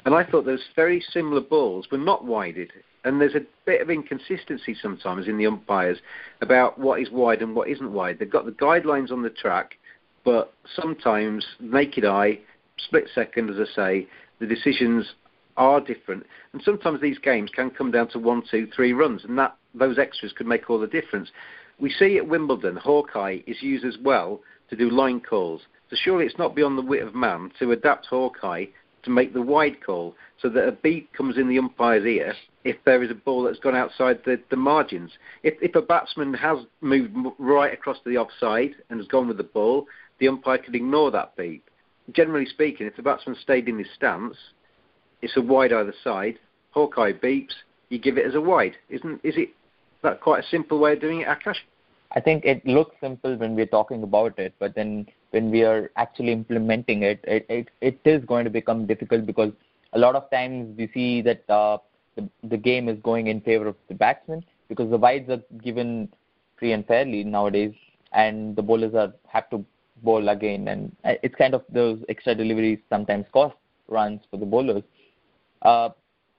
and 0.05 0.15
I 0.15 0.23
thought 0.23 0.45
those 0.45 0.63
very 0.75 0.99
similar 1.12 1.39
balls 1.39 1.86
were 1.91 1.99
not 1.99 2.25
wided. 2.25 2.71
And 3.03 3.21
there's 3.21 3.36
a 3.36 3.45
bit 3.65 3.79
of 3.79 3.91
inconsistency 3.91 4.75
sometimes 4.81 5.27
in 5.27 5.38
the 5.38 5.45
umpires 5.45 5.99
about 6.41 6.79
what 6.79 6.99
is 6.99 7.12
wide 7.12 7.43
and 7.43 7.55
what 7.55 7.69
isn't 7.69 7.93
wide. 7.93 8.17
They've 8.17 8.29
got 8.29 8.45
the 8.45 8.51
guidelines 8.53 9.12
on 9.12 9.21
the 9.21 9.29
track, 9.29 9.75
but 10.25 10.51
sometimes 10.75 11.45
naked 11.60 12.05
eye, 12.05 12.39
split 12.79 13.07
second, 13.13 13.51
as 13.51 13.69
I 13.69 13.75
say, 13.75 14.07
the 14.39 14.47
decisions 14.47 15.13
are 15.57 15.81
different. 15.81 16.25
And 16.53 16.61
sometimes 16.63 17.01
these 17.01 17.17
games 17.17 17.49
can 17.53 17.69
come 17.69 17.91
down 17.91 18.07
to 18.09 18.19
one, 18.19 18.43
two, 18.49 18.67
three 18.75 18.93
runs, 18.93 19.23
and 19.23 19.37
that 19.37 19.55
those 19.73 19.97
extras 19.97 20.33
could 20.33 20.47
make 20.47 20.69
all 20.69 20.79
the 20.79 20.87
difference. 20.87 21.29
We 21.79 21.91
see 21.91 22.17
at 22.17 22.27
Wimbledon, 22.27 22.77
Hawkeye 22.77 23.39
is 23.45 23.61
used 23.61 23.85
as 23.85 23.97
well 24.01 24.41
to 24.69 24.75
do 24.75 24.89
line 24.89 25.21
calls. 25.21 25.61
So 25.89 25.95
surely 25.99 26.25
it's 26.25 26.37
not 26.37 26.55
beyond 26.55 26.77
the 26.77 26.83
wit 26.83 27.03
of 27.03 27.15
man 27.15 27.51
to 27.59 27.71
adapt 27.71 28.07
Hawkeye 28.07 28.65
to 29.03 29.09
make 29.09 29.33
the 29.33 29.41
wide 29.41 29.83
call 29.85 30.15
so 30.41 30.49
that 30.49 30.67
a 30.67 30.71
beat 30.71 31.11
comes 31.13 31.37
in 31.37 31.47
the 31.47 31.57
umpire's 31.57 32.05
ear 32.05 32.33
if 32.63 32.75
there 32.83 33.01
is 33.01 33.09
a 33.09 33.15
ball 33.15 33.43
that's 33.43 33.59
gone 33.59 33.75
outside 33.75 34.19
the, 34.25 34.39
the 34.49 34.57
margins. 34.57 35.11
If, 35.43 35.53
if 35.61 35.75
a 35.75 35.81
batsman 35.81 36.33
has 36.33 36.59
moved 36.81 37.15
right 37.37 37.73
across 37.73 37.97
to 38.03 38.09
the 38.09 38.17
offside 38.17 38.71
and 38.89 38.99
has 38.99 39.07
gone 39.07 39.27
with 39.27 39.37
the 39.37 39.43
ball, 39.43 39.87
the 40.19 40.27
umpire 40.27 40.57
can 40.57 40.75
ignore 40.75 41.09
that 41.11 41.37
beat. 41.37 41.63
Generally 42.11 42.47
speaking, 42.47 42.87
if 42.87 42.95
the 42.97 43.01
batsman 43.01 43.37
stayed 43.41 43.69
in 43.69 43.77
his 43.77 43.87
stance, 43.95 44.35
it's 45.21 45.38
a 45.38 45.41
wide 45.41 45.73
either 45.73 45.93
side. 46.03 46.39
Hawkeye 46.71 47.13
beeps. 47.13 47.53
You 47.89 47.99
give 47.99 48.17
it 48.17 48.25
as 48.25 48.36
a 48.36 48.41
wide. 48.41 48.75
Isn't 48.89 49.21
is 49.23 49.36
it 49.38 49.49
that 50.03 50.21
quite 50.21 50.43
a 50.43 50.47
simple 50.47 50.80
way 50.80 50.93
of 50.93 51.01
doing 51.01 51.21
it, 51.21 51.27
Akash? 51.27 51.58
I 52.12 52.21
think 52.21 52.45
it 52.45 52.65
looks 52.65 52.95
simple 53.01 53.36
when 53.36 53.56
we're 53.56 53.65
talking 53.65 54.03
about 54.03 54.39
it, 54.39 54.53
but 54.60 54.75
then 54.75 55.08
when 55.32 55.51
we 55.51 55.63
are 55.63 55.91
actually 55.97 56.32
implementing 56.32 57.03
it, 57.03 57.19
it, 57.27 57.45
it, 57.49 57.67
it 57.82 57.99
is 58.06 58.23
going 58.25 58.45
to 58.45 58.49
become 58.49 58.86
difficult 58.86 59.25
because 59.25 59.51
a 59.93 59.99
lot 59.99 60.15
of 60.15 60.30
times 60.32 60.75
we 60.77 60.89
see 60.93 61.21
that 61.21 61.49
uh, 61.49 61.77
the, 62.15 62.30
the 62.43 62.58
game 62.58 62.88
is 62.88 62.97
going 63.03 63.27
in 63.27 63.41
favor 63.41 63.67
of 63.67 63.75
the 63.89 63.93
batsman 63.93 64.43
because 64.69 64.89
the 64.89 64.97
wides 64.97 65.30
are 65.30 65.41
given 65.62 66.10
free 66.58 66.71
and 66.71 66.86
fairly 66.88 67.23
nowadays, 67.23 67.73
and 68.13 68.56
the 68.56 68.62
bowlers 68.62 68.93
are 68.93 69.13
have 69.27 69.49
to 69.49 69.63
bowl 70.03 70.30
again, 70.30 70.67
and 70.67 70.95
uh, 71.03 71.13
it's 71.23 71.36
kind 71.36 71.53
of 71.53 71.63
those 71.69 71.99
extra 72.10 72.34
deliveries 72.34 72.80
sometimes 72.89 73.25
cost 73.32 73.56
runs 73.88 74.21
for 74.30 74.38
the 74.38 74.45
bowlers. 74.45 74.84
Uh, 75.61 75.89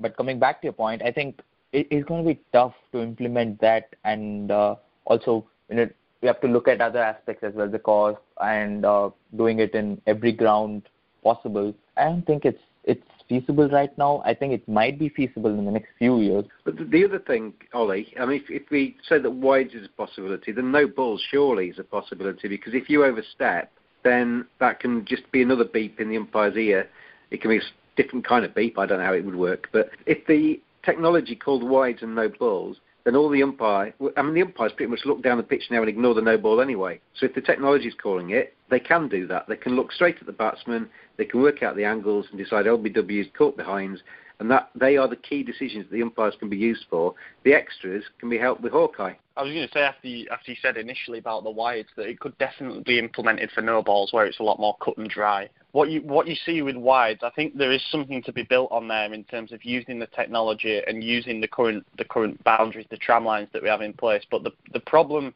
but 0.01 0.17
coming 0.17 0.39
back 0.39 0.61
to 0.61 0.67
your 0.67 0.73
point, 0.73 1.03
I 1.03 1.11
think 1.11 1.41
it, 1.73 1.89
it's 1.91 2.07
going 2.07 2.25
to 2.25 2.35
be 2.35 2.41
tough 2.53 2.75
to 2.93 3.03
implement 3.03 3.61
that, 3.61 3.95
and 4.05 4.51
uh, 4.51 4.77
also 5.05 5.47
you 5.69 5.77
know, 5.77 5.89
we 6.23 6.29
have 6.29 6.41
to 6.41 6.49
look 6.49 6.69
at 6.69 6.81
other 6.81 7.03
aspects 7.03 7.45
as 7.45 7.55
well, 7.55 7.69
the 7.69 7.79
cost 7.79 8.19
and 8.41 8.85
uh, 8.85 9.11
doing 9.37 9.61
it 9.61 9.75
in 9.75 10.01
every 10.07 10.33
ground 10.33 10.83
possible. 11.23 11.75
I 11.97 12.05
don't 12.05 12.27
think 12.27 12.45
it's 12.45 12.63
it's 12.85 13.05
feasible 13.29 13.69
right 13.69 13.97
now. 13.99 14.23
I 14.25 14.33
think 14.35 14.55
it 14.55 14.67
might 14.67 14.99
be 14.99 15.11
feasible 15.11 15.51
in 15.51 15.67
the 15.67 15.71
next 15.71 15.89
few 15.99 16.21
years. 16.21 16.47
But 16.65 16.91
the 16.91 17.05
other 17.05 17.19
thing, 17.19 17.53
Ollie, 17.75 18.15
I 18.19 18.25
mean, 18.25 18.43
if, 18.43 18.51
if 18.63 18.71
we 18.71 18.97
say 19.07 19.19
that 19.19 19.31
wides 19.31 19.75
is 19.75 19.85
a 19.85 19.89
possibility, 19.91 20.53
then 20.53 20.73
no 20.73 20.87
balls 20.87 21.23
surely 21.31 21.69
is 21.69 21.79
a 21.79 21.85
possibility 21.85 22.49
because 22.49 22.73
if 22.73 22.89
you 22.89 23.05
overstep, 23.05 23.71
then 24.05 24.47
that 24.61 24.81
can 24.81 25.05
just 25.05 25.31
be 25.33 25.43
another 25.43 25.65
beep 25.65 26.01
in 26.01 26.09
the 26.09 26.17
umpire's 26.17 26.57
ear. 26.57 26.89
It 27.31 27.43
can 27.43 27.51
be 27.51 27.61
different 27.99 28.27
kind 28.27 28.45
of 28.45 28.55
beep. 28.55 28.79
I 28.79 28.87
don't 28.87 28.99
know 28.99 29.05
how 29.05 29.13
it 29.13 29.25
would 29.25 29.37
work. 29.37 29.69
But 29.73 29.91
if 30.07 30.27
the 30.27 30.61
technology 30.85 31.35
called 31.37 31.63
wides 31.63 32.03
and 32.03 32.15
no 32.15 32.31
balls, 32.31 32.79
then 33.05 33.17
all 33.17 33.29
the 33.29 33.43
umpire, 33.43 33.93
I 34.17 34.23
mean, 34.23 34.35
the 34.35 34.43
umpires 34.43 34.73
pretty 34.77 34.91
much 34.91 35.01
look 35.05 35.23
down 35.23 35.37
the 35.37 35.43
pitch 35.43 35.65
now 35.71 35.81
and 35.81 35.89
ignore 35.89 36.15
the 36.15 36.23
no 36.23 36.39
ball 36.39 36.61
anyway. 36.61 37.01
So 37.15 37.27
if 37.27 37.35
the 37.35 37.41
technology 37.41 37.89
is 37.89 37.95
calling 38.01 38.31
it, 38.31 38.55
they 38.71 38.81
can 38.81 39.09
do 39.09 39.27
that. 39.27 39.49
They 39.49 39.57
can 39.57 39.77
look 39.77 39.93
straight 39.93 40.17
at 40.21 40.27
the 40.27 40.33
batsman, 40.33 40.89
they 41.17 41.25
can 41.25 41.43
work 41.43 41.63
out 41.63 41.75
the 41.75 41.85
angles 41.85 42.27
and 42.31 42.39
decide 42.39 42.67
LBW 42.67 43.21
is 43.21 43.27
caught 43.37 43.57
behind, 43.57 44.03
and 44.41 44.51
that 44.51 44.71
they 44.75 44.97
are 44.97 45.09
the 45.09 45.17
key 45.17 45.43
decisions 45.43 45.85
that 45.85 45.93
the 45.93 46.03
umpires 46.03 46.35
can 46.39 46.49
be 46.49 46.57
used 46.57 46.87
for. 46.89 47.15
The 47.45 47.55
extras 47.55 48.05
can 48.21 48.29
be 48.31 48.39
helped 48.39 48.61
with 48.61 48.73
Hawkeye. 48.73 49.15
I 49.37 49.43
was 49.43 49.53
going 49.53 49.67
to 49.67 49.73
say 49.73 49.81
after 49.81 50.09
you, 50.09 50.29
after 50.31 50.51
you 50.51 50.57
said 50.61 50.77
initially 50.77 51.19
about 51.19 51.45
the 51.45 51.51
wides 51.51 51.89
that 51.97 52.07
it 52.09 52.21
could 52.21 52.37
definitely 52.39 52.83
be 52.83 52.99
implemented 52.99 53.51
for 53.53 53.63
no 53.63 53.83
balls 53.83 54.13
where 54.13 54.27
it's 54.27 54.41
a 54.41 54.45
lot 54.45 54.59
more 54.59 54.77
cut 54.81 54.97
and 54.97 55.09
dry 55.09 55.49
what 55.73 55.91
you 55.91 56.01
what 56.03 56.27
you 56.27 56.35
see 56.47 56.63
with 56.63 56.77
wides, 56.77 57.21
I 57.23 57.31
think 57.31 57.57
there 57.57 57.73
is 57.73 57.83
something 57.91 58.23
to 58.23 58.33
be 58.33 58.43
built 58.43 58.73
on 58.73 58.89
there 58.89 59.13
in 59.13 59.25
terms 59.25 59.53
of 59.53 59.65
using 59.65 59.99
the 59.99 60.07
technology 60.07 60.81
and 60.87 61.05
using 61.05 61.41
the 61.41 61.49
current 61.49 61.87
the 61.97 62.05
current 62.05 62.43
boundaries, 62.45 62.87
the 62.91 62.97
tram 62.97 63.25
lines 63.25 63.49
that 63.53 63.63
we 63.63 63.69
have 63.69 63.83
in 63.83 63.93
place. 63.93 64.25
But 64.31 64.45
the 64.45 64.53
the 64.73 64.81
problem 64.81 65.35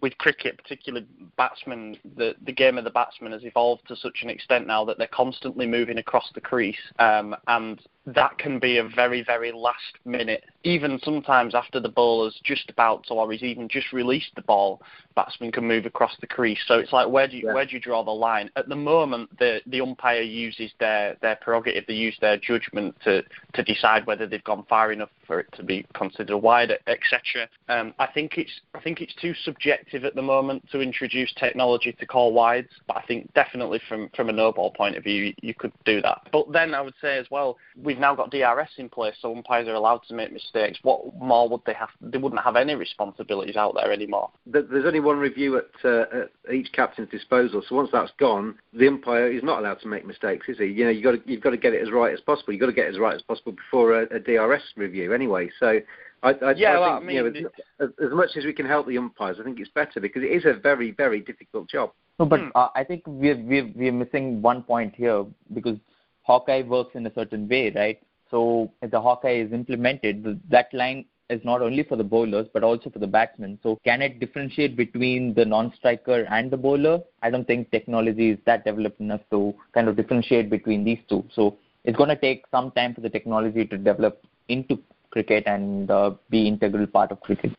with 0.00 0.16
cricket, 0.18 0.56
particularly 0.56 1.06
batsmen, 1.36 1.96
the 2.16 2.34
the 2.46 2.52
game 2.52 2.78
of 2.78 2.84
the 2.84 2.90
batsman 2.90 3.32
has 3.32 3.44
evolved 3.44 3.86
to 3.88 3.96
such 3.96 4.20
an 4.22 4.30
extent 4.30 4.66
now 4.66 4.84
that 4.86 4.96
they're 4.96 5.06
constantly 5.08 5.66
moving 5.66 5.98
across 5.98 6.30
the 6.34 6.40
crease, 6.40 6.76
um, 6.98 7.36
and 7.46 7.80
that 8.06 8.38
can 8.38 8.58
be 8.58 8.78
a 8.78 8.84
very, 8.84 9.22
very 9.22 9.52
last 9.52 9.98
minute. 10.04 10.44
Even 10.62 10.98
sometimes 11.02 11.54
after 11.54 11.80
the 11.80 11.88
ball 11.88 12.04
bowler's 12.04 12.38
just 12.44 12.68
about 12.70 13.04
to, 13.06 13.14
or 13.14 13.30
he's 13.32 13.42
even 13.42 13.68
just 13.68 13.92
released 13.92 14.30
the 14.36 14.42
ball, 14.42 14.80
batsman 15.14 15.50
can 15.50 15.66
move 15.66 15.86
across 15.86 16.12
the 16.20 16.26
crease. 16.26 16.58
So 16.66 16.74
it's 16.78 16.92
like, 16.92 17.08
where 17.08 17.26
do 17.26 17.36
you, 17.36 17.46
Yeah. 17.46 17.54
where 17.54 17.64
do 17.64 17.72
you 17.72 17.80
draw 17.80 18.02
the 18.02 18.10
line? 18.10 18.50
At 18.56 18.68
the 18.68 18.76
moment, 18.76 19.36
the 19.38 19.62
the 19.66 19.80
umpire 19.80 20.22
uses 20.22 20.70
their 20.78 21.16
their 21.22 21.36
prerogative. 21.36 21.86
They 21.86 21.94
use 21.94 22.16
their 22.20 22.36
judgment 22.36 22.94
to 23.04 23.22
to 23.54 23.62
decide 23.62 24.06
whether 24.06 24.26
they've 24.26 24.44
gone 24.44 24.64
far 24.68 24.92
enough 24.92 25.10
for 25.26 25.40
it 25.40 25.46
to 25.52 25.62
be 25.62 25.86
considered 25.94 26.36
wide, 26.38 26.72
etc. 26.86 27.48
Um, 27.68 27.94
I 27.98 28.06
think 28.06 28.38
it's 28.38 28.60
I 28.74 28.80
think 28.80 29.00
it's 29.00 29.14
too 29.14 29.34
subjective 29.44 30.04
at 30.04 30.14
the 30.14 30.22
moment 30.22 30.68
to 30.72 30.80
introduce 30.80 31.32
technology 31.34 31.92
to 31.92 32.06
call 32.06 32.32
wides. 32.32 32.68
But 32.86 32.98
I 32.98 33.02
think 33.02 33.32
definitely 33.34 33.80
from 33.88 34.10
from 34.16 34.28
a 34.28 34.32
no 34.32 34.52
ball 34.52 34.72
point 34.72 34.96
of 34.96 35.04
view, 35.04 35.32
you 35.40 35.54
could 35.54 35.72
do 35.84 36.02
that. 36.02 36.28
But 36.32 36.52
then 36.52 36.74
I 36.74 36.80
would 36.80 36.94
say 37.00 37.18
as 37.18 37.30
well, 37.30 37.56
we've 37.94 38.00
now 38.00 38.14
got 38.14 38.30
DRS 38.30 38.70
in 38.78 38.88
place, 38.88 39.14
so 39.20 39.34
umpires 39.34 39.68
are 39.68 39.74
allowed 39.74 40.02
to 40.08 40.14
make 40.14 40.32
mistakes. 40.32 40.78
What 40.82 41.14
more 41.16 41.48
would 41.48 41.60
they 41.64 41.74
have? 41.74 41.90
They 42.00 42.18
wouldn't 42.18 42.42
have 42.42 42.56
any 42.56 42.74
responsibilities 42.74 43.56
out 43.56 43.74
there 43.74 43.92
anymore. 43.92 44.30
There's 44.46 44.84
only 44.84 44.98
one 44.98 45.18
review 45.18 45.58
at, 45.58 45.84
uh, 45.84 46.04
at 46.48 46.54
each 46.54 46.72
captain's 46.72 47.08
disposal. 47.10 47.62
So 47.68 47.76
once 47.76 47.90
that's 47.92 48.10
gone, 48.18 48.56
the 48.72 48.88
umpire 48.88 49.30
is 49.30 49.44
not 49.44 49.60
allowed 49.60 49.80
to 49.80 49.88
make 49.88 50.04
mistakes, 50.04 50.48
is 50.48 50.58
he? 50.58 50.66
You 50.66 50.86
know, 50.86 50.90
you 50.90 51.02
got 51.04 51.12
to, 51.12 51.22
you've 51.24 51.40
got 51.42 51.50
to 51.50 51.56
get 51.56 51.72
it 51.72 51.82
as 51.82 51.92
right 51.92 52.12
as 52.12 52.20
possible. 52.20 52.52
You've 52.52 52.60
got 52.60 52.66
to 52.66 52.72
get 52.72 52.86
it 52.86 52.94
as 52.94 52.98
right 52.98 53.14
as 53.14 53.22
possible 53.22 53.52
before 53.52 54.02
a, 54.02 54.16
a 54.16 54.18
DRS 54.18 54.62
review, 54.76 55.12
anyway. 55.12 55.50
So. 55.60 55.80
I, 56.22 56.30
I, 56.30 56.52
Yeah, 56.52 56.70
I 56.70 56.80
well, 56.80 56.98
think, 57.00 57.10
I 57.10 57.12
you 57.12 57.22
know, 57.22 57.30
mean, 57.30 57.46
as, 57.80 57.88
as 58.02 58.12
much 58.12 58.30
as 58.38 58.46
we 58.46 58.54
can 58.54 58.64
help 58.64 58.86
the 58.86 58.96
umpires, 58.96 59.36
I 59.38 59.44
think 59.44 59.60
it's 59.60 59.68
better 59.68 60.00
because 60.00 60.22
it 60.22 60.32
is 60.32 60.46
a 60.46 60.54
very, 60.58 60.90
very 60.90 61.20
difficult 61.20 61.68
job. 61.68 61.92
No, 62.18 62.24
but 62.24 62.40
uh, 62.54 62.68
I 62.74 62.82
think 62.82 63.02
we're, 63.06 63.36
we're, 63.36 63.70
we're 63.74 63.92
missing 63.92 64.40
one 64.40 64.62
point 64.62 64.94
here 64.96 65.26
because 65.52 65.76
Hawkeye 66.24 66.62
works 66.62 66.94
in 66.94 67.06
a 67.06 67.14
certain 67.14 67.48
way, 67.48 67.70
right? 67.70 68.00
So 68.30 68.72
if 68.82 68.90
the 68.90 69.00
Hawkeye 69.00 69.36
is 69.36 69.52
implemented, 69.52 70.40
that 70.50 70.72
line 70.72 71.04
is 71.30 71.40
not 71.44 71.62
only 71.62 71.82
for 71.82 71.96
the 71.96 72.04
bowlers 72.04 72.46
but 72.52 72.62
also 72.62 72.90
for 72.90 72.98
the 72.98 73.06
batsmen. 73.06 73.58
So 73.62 73.78
can 73.84 74.02
it 74.02 74.20
differentiate 74.20 74.76
between 74.76 75.34
the 75.34 75.44
non-striker 75.44 76.24
and 76.30 76.50
the 76.50 76.56
bowler? 76.56 77.00
I 77.22 77.30
don't 77.30 77.46
think 77.46 77.70
technology 77.70 78.30
is 78.30 78.38
that 78.46 78.64
developed 78.64 79.00
enough 79.00 79.20
to 79.30 79.54
kind 79.72 79.88
of 79.88 79.96
differentiate 79.96 80.50
between 80.50 80.84
these 80.84 80.98
two. 81.08 81.24
So 81.34 81.56
it's 81.84 81.96
going 81.96 82.10
to 82.10 82.16
take 82.16 82.44
some 82.50 82.70
time 82.72 82.94
for 82.94 83.00
the 83.00 83.10
technology 83.10 83.64
to 83.66 83.78
develop 83.78 84.22
into 84.48 84.78
cricket 85.10 85.44
and 85.46 85.90
uh, 85.90 86.12
be 86.30 86.46
integral 86.46 86.86
part 86.86 87.12
of 87.12 87.20
cricket. 87.20 87.52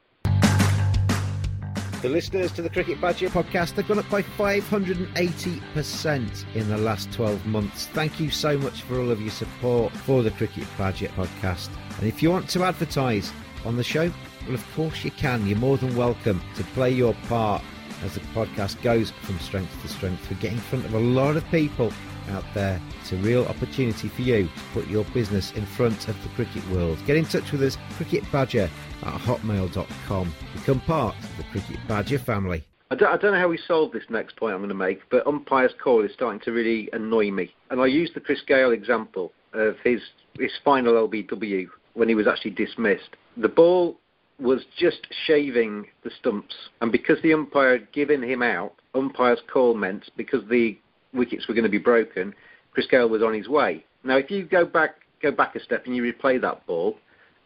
The 2.06 2.12
listeners 2.12 2.52
to 2.52 2.62
the 2.62 2.70
Cricket 2.70 3.02
Badger 3.02 3.30
podcast 3.30 3.72
have 3.72 3.88
gone 3.88 3.98
up 3.98 4.08
by 4.12 4.22
580% 4.22 6.56
in 6.56 6.70
the 6.70 6.78
last 6.78 7.12
12 7.12 7.48
months. 7.48 7.88
Thank 7.88 8.20
you 8.20 8.30
so 8.30 8.60
much 8.60 8.84
for 8.84 9.00
all 9.00 9.10
of 9.10 9.20
your 9.20 9.32
support 9.32 9.92
for 9.92 10.22
the 10.22 10.30
Cricket 10.30 10.68
Badger 10.78 11.08
podcast. 11.08 11.70
And 11.98 12.08
if 12.08 12.22
you 12.22 12.30
want 12.30 12.48
to 12.52 12.64
advertise 12.64 13.34
on 13.66 13.76
the 13.76 13.84
show, 13.84 14.12
well, 14.46 14.54
of 14.54 14.74
course 14.76 15.04
you 15.04 15.10
can. 15.10 15.48
You're 15.48 15.58
more 15.58 15.78
than 15.78 15.96
welcome 15.96 16.44
to 16.58 16.64
play 16.76 16.92
your 16.92 17.16
part 17.28 17.64
as 18.04 18.14
the 18.14 18.20
podcast 18.36 18.80
goes 18.84 19.10
from 19.10 19.40
strength 19.40 19.76
to 19.82 19.88
strength. 19.88 20.30
We 20.30 20.36
get 20.36 20.52
in 20.52 20.60
front 20.60 20.86
of 20.86 20.94
a 20.94 21.00
lot 21.00 21.36
of 21.36 21.50
people 21.50 21.92
out 22.30 22.44
there. 22.54 22.82
It's 23.02 23.12
a 23.12 23.18
real 23.18 23.46
opportunity 23.46 24.08
for 24.08 24.22
you 24.22 24.48
to 24.48 24.62
put 24.74 24.88
your 24.88 25.06
business 25.06 25.52
in 25.54 25.66
front 25.66 26.08
of 26.08 26.22
the 26.24 26.30
cricket 26.30 26.68
world. 26.70 26.98
Get 27.06 27.18
in 27.18 27.26
touch 27.26 27.52
with 27.52 27.64
us, 27.64 27.78
cricketbadger 27.98 28.70
at 29.04 29.22
hotmail.com. 29.22 30.34
Become 30.54 30.82
part 30.82 31.16
of 31.16 31.38
the 31.38 31.44
Cricket 31.52 31.78
Badger 31.88 32.20
family. 32.20 32.66
I 32.92 32.96
don't, 32.96 33.12
I 33.12 33.18
don't 33.18 33.34
know 33.34 33.40
how 33.40 33.48
we 33.48 33.58
solve 33.58 33.92
this 33.92 34.04
next 34.10 34.36
point 34.38 34.54
I'm 34.54 34.60
going 34.60 34.70
to 34.70 34.76
make, 34.76 35.02
but 35.10 35.26
umpire's 35.26 35.74
call 35.84 36.04
is 36.04 36.14
starting 36.14 36.40
to 36.42 36.52
really 36.52 36.90
annoy 36.94 37.32
me. 37.32 37.54
And 37.72 37.82
I 37.82 37.88
used 37.88 38.14
the 38.14 38.20
Chris 38.20 38.42
Gayle 38.46 38.72
example 38.72 39.32
of 39.54 39.76
his 39.84 40.02
his 40.38 40.52
final 40.64 41.08
LBW 41.08 41.68
when 41.94 42.10
he 42.10 42.16
was 42.16 42.28
actually 42.28 42.52
dismissed. 42.52 43.16
The 43.38 43.48
ball 43.48 43.98
was 44.40 44.66
just 44.78 45.08
shaving 45.26 45.88
the 46.04 46.12
stumps, 46.20 46.56
and 46.82 46.92
because 46.92 47.22
the 47.22 47.34
umpire 47.34 47.80
had 47.80 47.92
given 47.92 48.22
him 48.22 48.44
out, 48.44 48.74
umpire's 48.94 49.42
call 49.52 49.74
meant 49.74 50.10
because 50.16 50.42
the 50.50 50.78
wickets 51.16 51.48
were 51.48 51.54
going 51.54 51.64
to 51.64 51.70
be 51.70 51.78
broken, 51.78 52.34
Chris 52.72 52.88
Gayle 52.88 53.10
was 53.10 53.24
on 53.24 53.34
his 53.34 53.48
way. 53.48 53.86
Now, 54.04 54.18
if 54.18 54.30
you 54.30 54.44
go 54.44 54.66
back 54.66 54.96
go 55.22 55.32
back 55.32 55.56
a 55.56 55.60
step 55.60 55.86
and 55.86 55.96
you 55.96 56.04
replay 56.04 56.40
that 56.42 56.66
ball, 56.68 56.98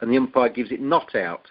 and 0.01 0.11
the 0.11 0.17
umpire 0.17 0.49
gives 0.49 0.71
it 0.71 0.81
not 0.81 1.15
out, 1.15 1.47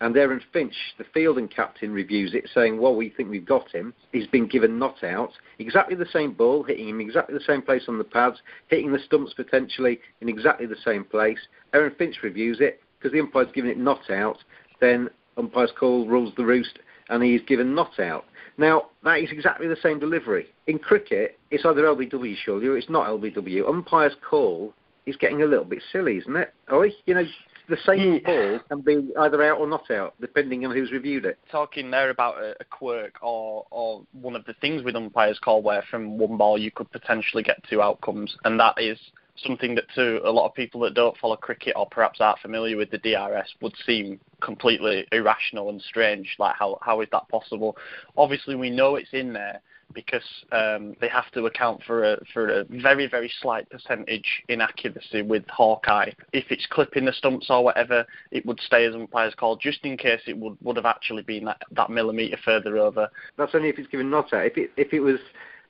and 0.00 0.16
Aaron 0.16 0.40
Finch, 0.52 0.74
the 0.98 1.04
fielding 1.12 1.46
captain, 1.46 1.92
reviews 1.92 2.34
it, 2.34 2.48
saying, 2.54 2.78
"Well, 2.78 2.94
we 2.94 3.10
think 3.10 3.30
we've 3.30 3.44
got 3.44 3.70
him." 3.70 3.92
He's 4.12 4.26
been 4.26 4.46
given 4.46 4.78
not 4.78 5.04
out, 5.04 5.32
exactly 5.58 5.94
the 5.94 6.06
same 6.06 6.32
ball, 6.32 6.62
hitting 6.62 6.88
him 6.88 7.00
exactly 7.00 7.36
the 7.36 7.44
same 7.44 7.62
place 7.62 7.84
on 7.88 7.98
the 7.98 8.04
pads, 8.04 8.40
hitting 8.68 8.92
the 8.92 8.98
stumps 8.98 9.34
potentially 9.34 10.00
in 10.20 10.28
exactly 10.28 10.66
the 10.66 10.76
same 10.76 11.04
place. 11.04 11.38
Aaron 11.74 11.94
Finch 11.96 12.22
reviews 12.22 12.60
it 12.60 12.82
because 12.98 13.12
the 13.12 13.20
umpire's 13.20 13.52
given 13.52 13.70
it 13.70 13.78
not 13.78 14.10
out. 14.10 14.42
Then 14.80 15.10
umpire's 15.36 15.72
call 15.72 16.06
rules 16.06 16.34
the 16.34 16.44
roost, 16.44 16.78
and 17.10 17.22
he's 17.22 17.42
given 17.42 17.74
not 17.74 17.98
out. 18.00 18.24
Now 18.56 18.86
that 19.04 19.20
is 19.20 19.30
exactly 19.30 19.68
the 19.68 19.76
same 19.82 19.98
delivery. 19.98 20.46
In 20.66 20.78
cricket, 20.78 21.38
it's 21.50 21.64
either 21.64 21.82
LBW 21.82 22.36
surely 22.44 22.66
or 22.66 22.76
it's 22.76 22.90
not 22.90 23.08
LBW. 23.08 23.68
Umpire's 23.68 24.14
call 24.28 24.72
is 25.06 25.16
getting 25.16 25.42
a 25.42 25.46
little 25.46 25.64
bit 25.64 25.82
silly, 25.92 26.18
isn't 26.18 26.36
it? 26.36 26.54
Oi, 26.72 26.90
you 27.06 27.14
know, 27.14 27.24
the 27.68 27.76
same 27.86 28.20
ball 28.24 28.58
can 28.68 28.80
be 28.80 29.12
either 29.18 29.42
out 29.42 29.58
or 29.58 29.66
not 29.66 29.90
out, 29.90 30.14
depending 30.20 30.66
on 30.66 30.74
who's 30.74 30.90
reviewed 30.90 31.24
it. 31.24 31.38
talking 31.50 31.90
there 31.90 32.10
about 32.10 32.36
a, 32.38 32.54
a 32.60 32.64
quirk 32.64 33.14
or 33.22 33.64
or 33.70 34.02
one 34.12 34.36
of 34.36 34.44
the 34.44 34.54
things 34.60 34.82
with 34.82 34.96
umpires 34.96 35.38
call 35.38 35.62
where 35.62 35.84
from 35.90 36.18
one 36.18 36.36
ball 36.36 36.58
you 36.58 36.70
could 36.70 36.90
potentially 36.90 37.42
get 37.42 37.62
two 37.68 37.80
outcomes, 37.80 38.36
and 38.44 38.58
that 38.60 38.74
is 38.78 38.98
something 39.44 39.74
that 39.74 39.84
to 39.94 40.26
a 40.26 40.30
lot 40.30 40.46
of 40.46 40.54
people 40.54 40.80
that 40.82 40.94
don't 40.94 41.16
follow 41.16 41.36
cricket 41.36 41.74
or 41.76 41.86
perhaps 41.88 42.20
aren't 42.20 42.38
familiar 42.40 42.76
with 42.76 42.90
the 42.90 42.98
DRS 42.98 43.54
would 43.60 43.74
seem 43.86 44.20
completely 44.40 45.06
irrational 45.12 45.68
and 45.70 45.80
strange. 45.82 46.36
Like 46.38 46.56
how 46.56 46.78
how 46.82 47.00
is 47.00 47.08
that 47.12 47.28
possible? 47.28 47.76
Obviously, 48.16 48.54
we 48.54 48.70
know 48.70 48.96
it's 48.96 49.12
in 49.12 49.32
there 49.32 49.60
because 49.92 50.22
um, 50.52 50.94
they 51.00 51.08
have 51.08 51.30
to 51.32 51.46
account 51.46 51.82
for 51.86 52.12
a 52.12 52.18
for 52.32 52.60
a 52.60 52.64
very 52.64 53.06
very 53.06 53.30
slight 53.40 53.68
percentage 53.70 54.42
inaccuracy 54.48 55.22
with 55.22 55.44
Hawkeye. 55.48 56.10
If 56.32 56.46
it's 56.50 56.66
clipping 56.70 57.04
the 57.04 57.12
stumps 57.12 57.46
or 57.50 57.64
whatever, 57.64 58.06
it 58.30 58.46
would 58.46 58.60
stay 58.60 58.84
as 58.84 58.94
umpire's 58.94 59.34
call, 59.34 59.56
just 59.56 59.84
in 59.84 59.96
case 59.96 60.20
it 60.26 60.36
would 60.36 60.56
would 60.62 60.76
have 60.76 60.86
actually 60.86 61.22
been 61.22 61.44
that, 61.46 61.62
that 61.72 61.90
millimetre 61.90 62.38
further 62.44 62.78
over. 62.78 63.08
That's 63.36 63.54
only 63.54 63.68
if 63.68 63.78
it's 63.78 63.88
given 63.88 64.10
not 64.10 64.32
out. 64.32 64.46
If 64.46 64.56
it 64.56 64.70
if 64.76 64.92
it 64.92 65.00
was 65.00 65.18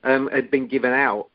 um, 0.04 0.28
had 0.32 0.50
been 0.50 0.66
given 0.66 0.92
out 0.92 1.28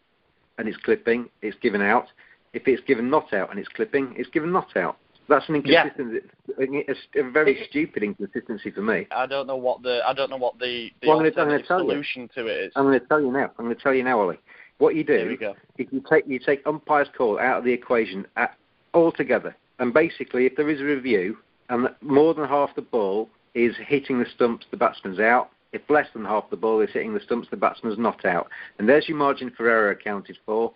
and 0.58 0.68
it's 0.68 0.78
clipping, 0.78 1.30
it's 1.42 1.58
given 1.60 1.82
out. 1.82 2.08
If 2.56 2.68
it's 2.68 2.82
given 2.88 3.10
not 3.10 3.34
out 3.34 3.52
and 3.52 3.60
it's 3.60 3.68
clipping, 3.70 4.14
it's 4.18 4.30
given 4.30 4.52
not 4.52 4.76
out. 4.78 4.98
That's 5.28 5.48
an 5.50 5.62
Yeah. 5.66 5.88
inconsistency, 5.88 6.94
a, 7.18 7.20
a 7.28 7.30
very 7.32 7.66
stupid 7.70 8.02
inconsistency 8.04 8.72
for 8.72 8.82
me. 8.82 9.08
I 9.12 9.26
don't 9.26 9.46
know 9.48 9.56
what 9.58 9.84
the 9.84 10.02
I 10.08 10.14
don't 10.14 10.30
know 10.30 10.38
what 10.38 10.58
the, 10.60 10.90
the 11.02 11.08
Well, 11.08 11.18
I'm 11.20 11.24
gonna- 11.32 11.36
gonna 11.36 11.58
you. 11.60 11.66
solution 11.66 12.30
to 12.36 12.48
it 12.48 12.58
is. 12.68 12.74
I'm 12.76 12.86
going 12.86 13.00
to 13.00 13.06
tell 13.08 13.20
you 13.20 13.32
now. 13.32 13.52
I'm 13.58 13.66
going 13.66 13.76
to 13.76 13.82
tell 13.82 13.94
you 13.94 14.04
now, 14.04 14.22
Ollie. 14.22 14.40
What 14.78 14.96
you 14.96 15.04
do 15.04 15.14
Here 15.18 15.28
we 15.28 15.38
go. 15.38 15.56
is 15.78 15.88
you 15.92 16.02
take 16.10 16.28
you 16.28 16.40
take 16.40 16.66
umpire's 16.66 17.08
call 17.18 17.40
out 17.40 17.58
of 17.60 17.64
the 17.66 17.72
equation 17.74 18.26
at, 18.38 18.56
altogether, 18.94 19.56
and 19.80 19.94
basically, 19.94 20.46
if 20.46 20.56
there 20.56 20.70
is 20.70 20.80
a 20.80 20.84
review 20.86 21.38
and 21.70 21.90
more 22.02 22.34
than 22.34 22.48
half 22.48 22.74
the 22.76 22.82
ball 22.82 23.30
is 23.54 23.76
hitting 23.78 24.20
the 24.20 24.26
stumps, 24.36 24.66
the 24.72 24.78
batsman's 24.78 25.20
out. 25.20 25.50
If 25.74 25.82
less 25.90 26.08
than 26.14 26.24
half 26.24 26.50
the 26.50 26.56
ball 26.56 26.80
is 26.82 26.90
hitting 26.92 27.14
the 27.14 27.20
stumps, 27.20 27.50
the 27.50 27.58
batsman's 27.58 27.98
not 27.98 28.24
out. 28.24 28.48
And 28.80 28.88
there's 28.88 29.10
your 29.10 29.18
margin 29.18 29.50
for 29.50 29.68
error 29.70 29.90
accounted 29.90 30.38
for. 30.46 30.72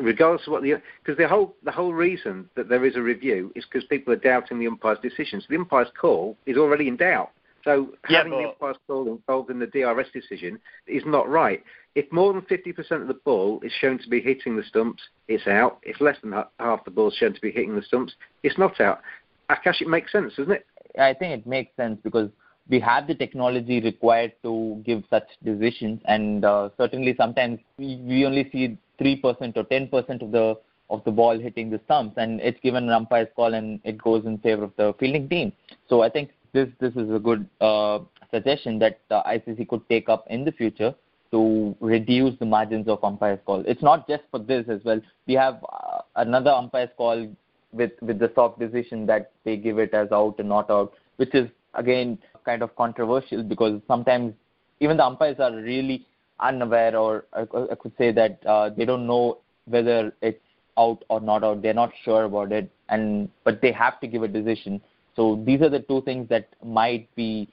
Regardless 0.00 0.46
of 0.46 0.52
what 0.52 0.62
the 0.62 0.74
because 1.02 1.16
the 1.18 1.28
whole 1.28 1.54
the 1.62 1.70
whole 1.70 1.94
reason 1.94 2.48
that 2.56 2.68
there 2.68 2.84
is 2.84 2.96
a 2.96 3.02
review 3.02 3.52
is 3.54 3.64
because 3.64 3.86
people 3.86 4.12
are 4.12 4.16
doubting 4.16 4.58
the 4.58 4.66
umpire's 4.66 4.98
decisions. 5.00 5.44
The 5.48 5.56
umpire's 5.56 5.88
call 6.00 6.36
is 6.46 6.56
already 6.56 6.88
in 6.88 6.96
doubt. 6.96 7.30
So 7.64 7.94
Yeah, 8.10 8.18
having 8.18 8.32
the 8.32 8.38
but- 8.38 8.48
umpire's 8.54 8.76
call 8.86 9.06
involved 9.08 9.50
in 9.50 9.58
the 9.58 9.66
DRS 9.66 10.08
decision 10.12 10.58
is 10.86 11.04
not 11.06 11.28
right. 11.28 11.62
If 11.94 12.10
more 12.10 12.32
than 12.32 12.42
50% 12.42 13.02
of 13.02 13.06
the 13.08 13.14
ball 13.24 13.60
is 13.62 13.70
shown 13.72 13.98
to 13.98 14.08
be 14.08 14.20
hitting 14.20 14.56
the 14.56 14.64
stumps, 14.64 15.00
it's 15.28 15.46
out. 15.46 15.78
If 15.84 16.00
less 16.00 16.16
than 16.22 16.32
half 16.58 16.84
the 16.84 16.90
ball 16.90 17.08
is 17.08 17.14
shown 17.14 17.32
to 17.34 17.40
be 17.40 17.52
hitting 17.52 17.76
the 17.76 17.82
stumps, 17.82 18.14
it's 18.42 18.58
not 18.58 18.80
out. 18.80 19.00
Akash, 19.48 19.80
it 19.80 19.86
makes 19.88 20.10
sense, 20.10 20.34
doesn't 20.36 20.52
it? 20.52 20.66
I 20.98 21.14
think 21.14 21.38
it 21.40 21.46
makes 21.46 21.74
sense 21.76 22.00
because 22.02 22.30
we 22.68 22.80
have 22.80 23.06
the 23.06 23.14
technology 23.14 23.80
required 23.80 24.32
to 24.42 24.82
give 24.84 25.04
such 25.08 25.28
decisions, 25.44 26.00
and 26.06 26.44
uh, 26.44 26.70
certainly 26.76 27.14
sometimes 27.16 27.60
we, 27.78 27.96
we 28.04 28.26
only 28.26 28.48
see 28.50 28.76
three 28.98 29.16
percent 29.16 29.56
or 29.56 29.64
ten 29.64 29.88
percent 29.88 30.22
of 30.22 30.30
the 30.30 30.56
of 30.90 31.02
the 31.04 31.10
ball 31.10 31.38
hitting 31.38 31.70
the 31.70 31.80
stumps, 31.86 32.14
and 32.18 32.40
it's 32.40 32.60
given 32.60 32.84
an 32.84 32.90
umpire's 32.90 33.28
call, 33.34 33.54
and 33.54 33.80
it 33.84 33.98
goes 33.98 34.24
in 34.26 34.38
favor 34.38 34.64
of 34.64 34.72
the 34.76 34.94
fielding 34.98 35.28
team. 35.28 35.52
So 35.88 36.02
I 36.02 36.10
think 36.10 36.30
this 36.52 36.68
this 36.80 36.94
is 36.94 37.10
a 37.10 37.18
good 37.18 37.48
uh, 37.60 38.00
suggestion 38.30 38.78
that 38.80 39.00
uh, 39.10 39.22
ICC 39.24 39.68
could 39.68 39.88
take 39.88 40.08
up 40.08 40.26
in 40.28 40.44
the 40.44 40.52
future 40.52 40.94
to 41.30 41.76
reduce 41.80 42.38
the 42.38 42.46
margins 42.46 42.86
of 42.86 43.02
umpire's 43.02 43.40
call. 43.44 43.64
It's 43.66 43.82
not 43.82 44.06
just 44.06 44.22
for 44.30 44.38
this 44.38 44.66
as 44.68 44.80
well. 44.84 45.00
We 45.26 45.34
have 45.34 45.64
uh, 45.64 46.02
another 46.16 46.50
umpire's 46.50 46.90
call 46.96 47.28
with 47.72 47.92
with 48.00 48.18
the 48.18 48.30
soft 48.34 48.58
decision 48.58 49.06
that 49.06 49.32
they 49.44 49.56
give 49.56 49.78
it 49.78 49.92
as 49.94 50.12
out 50.12 50.36
and 50.38 50.48
not 50.48 50.70
out, 50.70 50.92
which 51.16 51.34
is 51.34 51.48
again 51.74 52.18
kind 52.44 52.62
of 52.62 52.74
controversial 52.76 53.42
because 53.42 53.80
sometimes 53.88 54.34
even 54.80 54.96
the 54.96 55.04
umpires 55.04 55.36
are 55.38 55.54
really 55.56 56.06
unaware, 56.40 56.96
or 56.96 57.24
I, 57.32 57.42
I 57.42 57.74
could 57.74 57.92
say 57.98 58.12
that 58.12 58.44
uh, 58.46 58.70
they 58.70 58.84
don't 58.84 59.06
know 59.06 59.38
whether 59.66 60.12
it's 60.22 60.40
out 60.78 61.04
or 61.08 61.20
not 61.20 61.44
out. 61.44 61.62
They're 61.62 61.74
not 61.74 61.92
sure 62.04 62.24
about 62.24 62.52
it, 62.52 62.70
and 62.88 63.28
but 63.44 63.60
they 63.60 63.72
have 63.72 64.00
to 64.00 64.06
give 64.06 64.22
a 64.22 64.28
decision. 64.28 64.80
So 65.16 65.42
these 65.46 65.62
are 65.62 65.68
the 65.68 65.80
two 65.80 66.02
things 66.02 66.28
that 66.28 66.48
might 66.64 67.14
be 67.14 67.48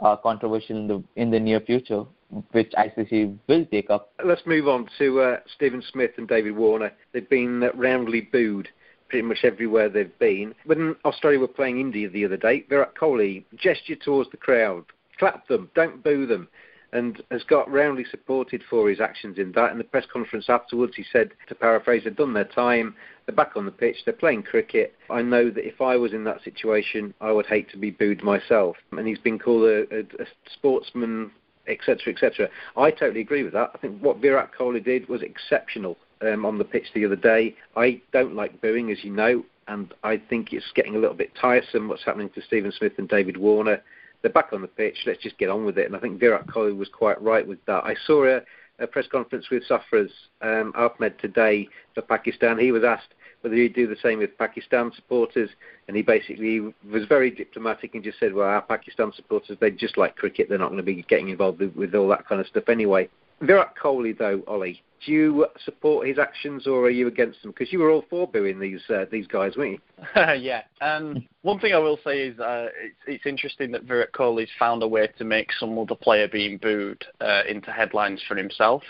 uh, 0.00 0.16
controversial 0.16 0.76
in 0.76 0.86
the 0.88 1.02
in 1.16 1.30
the 1.30 1.40
near 1.40 1.60
future, 1.60 2.04
which 2.52 2.72
ICC 2.72 3.36
will 3.48 3.64
take 3.66 3.90
up. 3.90 4.12
Let's 4.24 4.42
move 4.46 4.68
on 4.68 4.88
to 4.98 5.20
uh, 5.20 5.36
Stephen 5.54 5.82
Smith 5.92 6.12
and 6.16 6.28
David 6.28 6.56
Warner. 6.56 6.92
They've 7.12 7.28
been 7.28 7.70
roundly 7.74 8.22
booed 8.22 8.68
pretty 9.08 9.26
much 9.26 9.44
everywhere 9.44 9.88
they've 9.88 10.18
been. 10.18 10.54
When 10.64 10.96
Australia 11.04 11.38
were 11.38 11.46
playing 11.46 11.78
India 11.78 12.08
the 12.08 12.24
other 12.24 12.36
day, 12.36 12.64
Virat 12.68 12.96
Kohli 12.96 13.44
gestured 13.56 14.00
towards 14.00 14.30
the 14.30 14.36
crowd, 14.36 14.84
clap 15.18 15.46
them, 15.46 15.70
don't 15.74 16.02
boo 16.02 16.26
them 16.26 16.48
and 16.94 17.22
has 17.30 17.42
got 17.42 17.70
roundly 17.70 18.04
supported 18.08 18.62
for 18.70 18.88
his 18.88 19.00
actions 19.00 19.36
in 19.36 19.52
that. 19.52 19.72
In 19.72 19.78
the 19.78 19.84
press 19.84 20.06
conference 20.10 20.46
afterwards, 20.48 20.94
he 20.96 21.04
said, 21.12 21.32
to 21.48 21.54
paraphrase, 21.54 22.02
they've 22.04 22.16
done 22.16 22.32
their 22.32 22.44
time, 22.44 22.94
they're 23.26 23.34
back 23.34 23.56
on 23.56 23.66
the 23.66 23.72
pitch, 23.72 23.96
they're 24.04 24.14
playing 24.14 24.44
cricket. 24.44 24.94
I 25.10 25.20
know 25.20 25.50
that 25.50 25.66
if 25.66 25.80
I 25.80 25.96
was 25.96 26.12
in 26.12 26.22
that 26.24 26.42
situation, 26.44 27.12
I 27.20 27.32
would 27.32 27.46
hate 27.46 27.68
to 27.72 27.76
be 27.76 27.90
booed 27.90 28.22
myself. 28.22 28.76
And 28.92 29.08
he's 29.08 29.18
been 29.18 29.40
called 29.40 29.64
a, 29.64 29.80
a, 29.92 30.00
a 30.22 30.26
sportsman, 30.54 31.32
etc., 31.66 32.12
etc. 32.12 32.48
I 32.76 32.92
totally 32.92 33.20
agree 33.20 33.42
with 33.42 33.54
that. 33.54 33.72
I 33.74 33.78
think 33.78 34.00
what 34.00 34.18
Virat 34.18 34.50
Kohli 34.56 34.82
did 34.82 35.08
was 35.08 35.20
exceptional 35.20 35.98
um, 36.22 36.46
on 36.46 36.58
the 36.58 36.64
pitch 36.64 36.86
the 36.94 37.04
other 37.04 37.16
day. 37.16 37.56
I 37.76 38.00
don't 38.12 38.36
like 38.36 38.60
booing, 38.60 38.92
as 38.92 39.02
you 39.02 39.10
know, 39.10 39.44
and 39.66 39.92
I 40.04 40.16
think 40.16 40.52
it's 40.52 40.70
getting 40.76 40.94
a 40.94 40.98
little 40.98 41.16
bit 41.16 41.32
tiresome 41.40 41.88
what's 41.88 42.04
happening 42.04 42.30
to 42.36 42.42
Stephen 42.42 42.70
Smith 42.70 42.92
and 42.98 43.08
David 43.08 43.36
Warner 43.36 43.82
they're 44.24 44.32
back 44.32 44.54
on 44.54 44.62
the 44.62 44.68
pitch. 44.68 44.96
Let's 45.06 45.22
just 45.22 45.36
get 45.36 45.50
on 45.50 45.66
with 45.66 45.76
it. 45.76 45.84
And 45.84 45.94
I 45.94 45.98
think 46.00 46.18
Virat 46.18 46.46
Kohli 46.46 46.74
was 46.74 46.88
quite 46.88 47.20
right 47.20 47.46
with 47.46 47.62
that. 47.66 47.84
I 47.84 47.94
saw 48.06 48.24
a, 48.24 48.40
a 48.78 48.86
press 48.86 49.06
conference 49.06 49.50
with 49.50 49.64
Sarfaraz 49.68 50.08
um, 50.40 50.72
Ahmed 50.74 51.18
today 51.18 51.68
for 51.94 52.00
Pakistan. 52.00 52.58
He 52.58 52.72
was 52.72 52.84
asked 52.84 53.12
whether 53.42 53.54
he'd 53.54 53.74
do 53.74 53.86
the 53.86 53.98
same 54.02 54.20
with 54.20 54.38
Pakistan 54.38 54.90
supporters, 54.96 55.50
and 55.86 55.96
he 55.96 56.02
basically 56.02 56.60
was 56.90 57.04
very 57.06 57.30
diplomatic 57.30 57.94
and 57.94 58.02
just 58.02 58.18
said, 58.18 58.32
"Well, 58.32 58.48
our 58.48 58.62
Pakistan 58.62 59.12
supporters 59.14 59.58
they 59.60 59.70
just 59.70 59.98
like 59.98 60.16
cricket. 60.16 60.48
They're 60.48 60.56
not 60.56 60.70
going 60.70 60.78
to 60.78 60.82
be 60.82 61.02
getting 61.02 61.28
involved 61.28 61.60
with, 61.60 61.76
with 61.76 61.94
all 61.94 62.08
that 62.08 62.26
kind 62.26 62.40
of 62.40 62.46
stuff 62.46 62.70
anyway." 62.70 63.10
Virat 63.40 63.74
Kohli, 63.76 64.16
though, 64.16 64.42
Ollie, 64.46 64.82
do 65.04 65.12
you 65.12 65.46
support 65.64 66.06
his 66.06 66.18
actions 66.18 66.66
or 66.66 66.84
are 66.84 66.90
you 66.90 67.08
against 67.08 67.42
them? 67.42 67.50
Because 67.50 67.72
you 67.72 67.78
were 67.78 67.90
all 67.90 68.04
for 68.08 68.26
booing 68.26 68.58
these 68.58 68.80
uh, 68.88 69.04
these 69.10 69.26
guys, 69.26 69.56
weren't 69.56 69.72
you? 69.72 69.78
yeah. 70.38 70.62
Um, 70.80 71.26
one 71.42 71.58
thing 71.58 71.74
I 71.74 71.78
will 71.78 71.98
say 72.04 72.28
is 72.28 72.38
uh, 72.38 72.68
it's, 72.80 72.96
it's 73.06 73.26
interesting 73.26 73.70
that 73.72 73.84
Virat 73.84 74.12
Kohli's 74.12 74.50
found 74.58 74.82
a 74.82 74.88
way 74.88 75.08
to 75.18 75.24
make 75.24 75.50
some 75.58 75.78
other 75.78 75.94
player 75.94 76.28
being 76.28 76.58
booed 76.58 77.04
uh, 77.20 77.42
into 77.48 77.70
headlines 77.70 78.20
for 78.26 78.36
himself. 78.36 78.82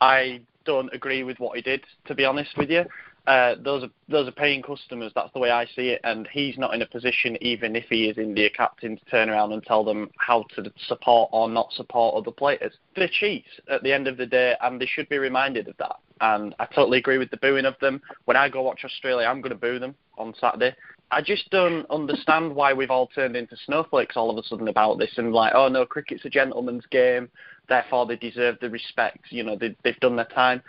I 0.00 0.40
don't 0.64 0.92
agree 0.94 1.22
with 1.22 1.38
what 1.38 1.56
he 1.56 1.62
did, 1.62 1.82
to 2.06 2.14
be 2.14 2.24
honest 2.24 2.56
with 2.56 2.70
you 2.70 2.84
uh, 3.28 3.56
those 3.62 3.84
are 3.84 3.90
those 4.08 4.26
are 4.26 4.32
paying 4.32 4.62
customers. 4.62 5.12
That's 5.14 5.32
the 5.34 5.38
way 5.38 5.50
I 5.50 5.66
see 5.66 5.88
it, 5.88 6.00
and 6.02 6.26
he's 6.32 6.56
not 6.56 6.72
in 6.72 6.80
a 6.80 6.86
position, 6.86 7.36
even 7.42 7.76
if 7.76 7.84
he 7.90 8.08
is 8.08 8.16
India 8.16 8.48
captain, 8.48 8.96
to 8.96 9.04
turn 9.04 9.28
around 9.28 9.52
and 9.52 9.62
tell 9.62 9.84
them 9.84 10.08
how 10.16 10.46
to 10.54 10.72
support 10.86 11.28
or 11.30 11.46
not 11.46 11.70
support 11.74 12.14
other 12.14 12.30
players. 12.30 12.72
They're 12.96 13.06
cheats 13.06 13.48
at 13.70 13.82
the 13.82 13.92
end 13.92 14.08
of 14.08 14.16
the 14.16 14.24
day, 14.24 14.54
and 14.62 14.80
they 14.80 14.86
should 14.86 15.10
be 15.10 15.18
reminded 15.18 15.68
of 15.68 15.76
that. 15.76 15.96
And 16.22 16.54
I 16.58 16.64
totally 16.64 16.96
agree 16.96 17.18
with 17.18 17.30
the 17.30 17.36
booing 17.36 17.66
of 17.66 17.74
them. 17.82 18.00
When 18.24 18.36
I 18.38 18.48
go 18.48 18.62
watch 18.62 18.80
Australia, 18.82 19.26
I'm 19.26 19.42
going 19.42 19.52
to 19.52 19.58
boo 19.58 19.78
them 19.78 19.94
on 20.16 20.34
Saturday. 20.40 20.74
I 21.10 21.20
just 21.20 21.50
don't 21.50 21.88
understand 21.90 22.54
why 22.54 22.72
we've 22.72 22.90
all 22.90 23.08
turned 23.08 23.36
into 23.36 23.56
snowflakes 23.66 24.16
all 24.16 24.30
of 24.30 24.42
a 24.42 24.46
sudden 24.46 24.68
about 24.68 24.98
this 24.98 25.12
and 25.16 25.32
like, 25.32 25.52
oh 25.54 25.68
no, 25.68 25.84
cricket's 25.86 26.24
a 26.24 26.30
gentleman's 26.30 26.84
game, 26.90 27.30
therefore 27.68 28.06
they 28.06 28.16
deserve 28.16 28.56
the 28.60 28.68
respect. 28.68 29.26
You 29.30 29.42
know, 29.42 29.56
they, 29.56 29.74
they've 29.84 30.00
done 30.00 30.16
their 30.16 30.26
time 30.26 30.62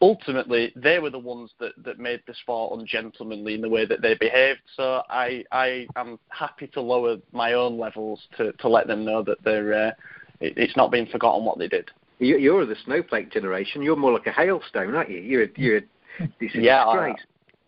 ultimately 0.00 0.72
they 0.76 0.98
were 0.98 1.10
the 1.10 1.18
ones 1.18 1.50
that, 1.60 1.72
that 1.84 1.98
made 1.98 2.22
the 2.26 2.34
sport 2.34 2.78
ungentlemanly 2.78 3.54
in 3.54 3.60
the 3.60 3.68
way 3.68 3.86
that 3.86 4.02
they 4.02 4.14
behaved. 4.14 4.60
So 4.76 5.02
I 5.08 5.44
I 5.52 5.86
am 5.96 6.18
happy 6.28 6.66
to 6.68 6.80
lower 6.80 7.16
my 7.32 7.54
own 7.54 7.78
levels 7.78 8.20
to, 8.36 8.52
to 8.52 8.68
let 8.68 8.86
them 8.86 9.04
know 9.04 9.22
that 9.22 9.42
they're 9.44 9.88
uh, 9.88 9.92
it, 10.40 10.54
it's 10.56 10.76
not 10.76 10.90
been 10.90 11.06
forgotten 11.06 11.44
what 11.44 11.58
they 11.58 11.68
did. 11.68 11.90
You're 12.18 12.64
the 12.64 12.76
snowflake 12.84 13.30
generation. 13.30 13.82
You're 13.82 13.96
more 13.96 14.12
like 14.12 14.26
a 14.26 14.32
hailstone, 14.32 14.94
aren't 14.94 15.10
you? 15.10 15.18
You're 15.18 15.48
you're 15.56 15.82
this 16.40 16.50
is 16.54 16.62
yeah. 16.62 17.12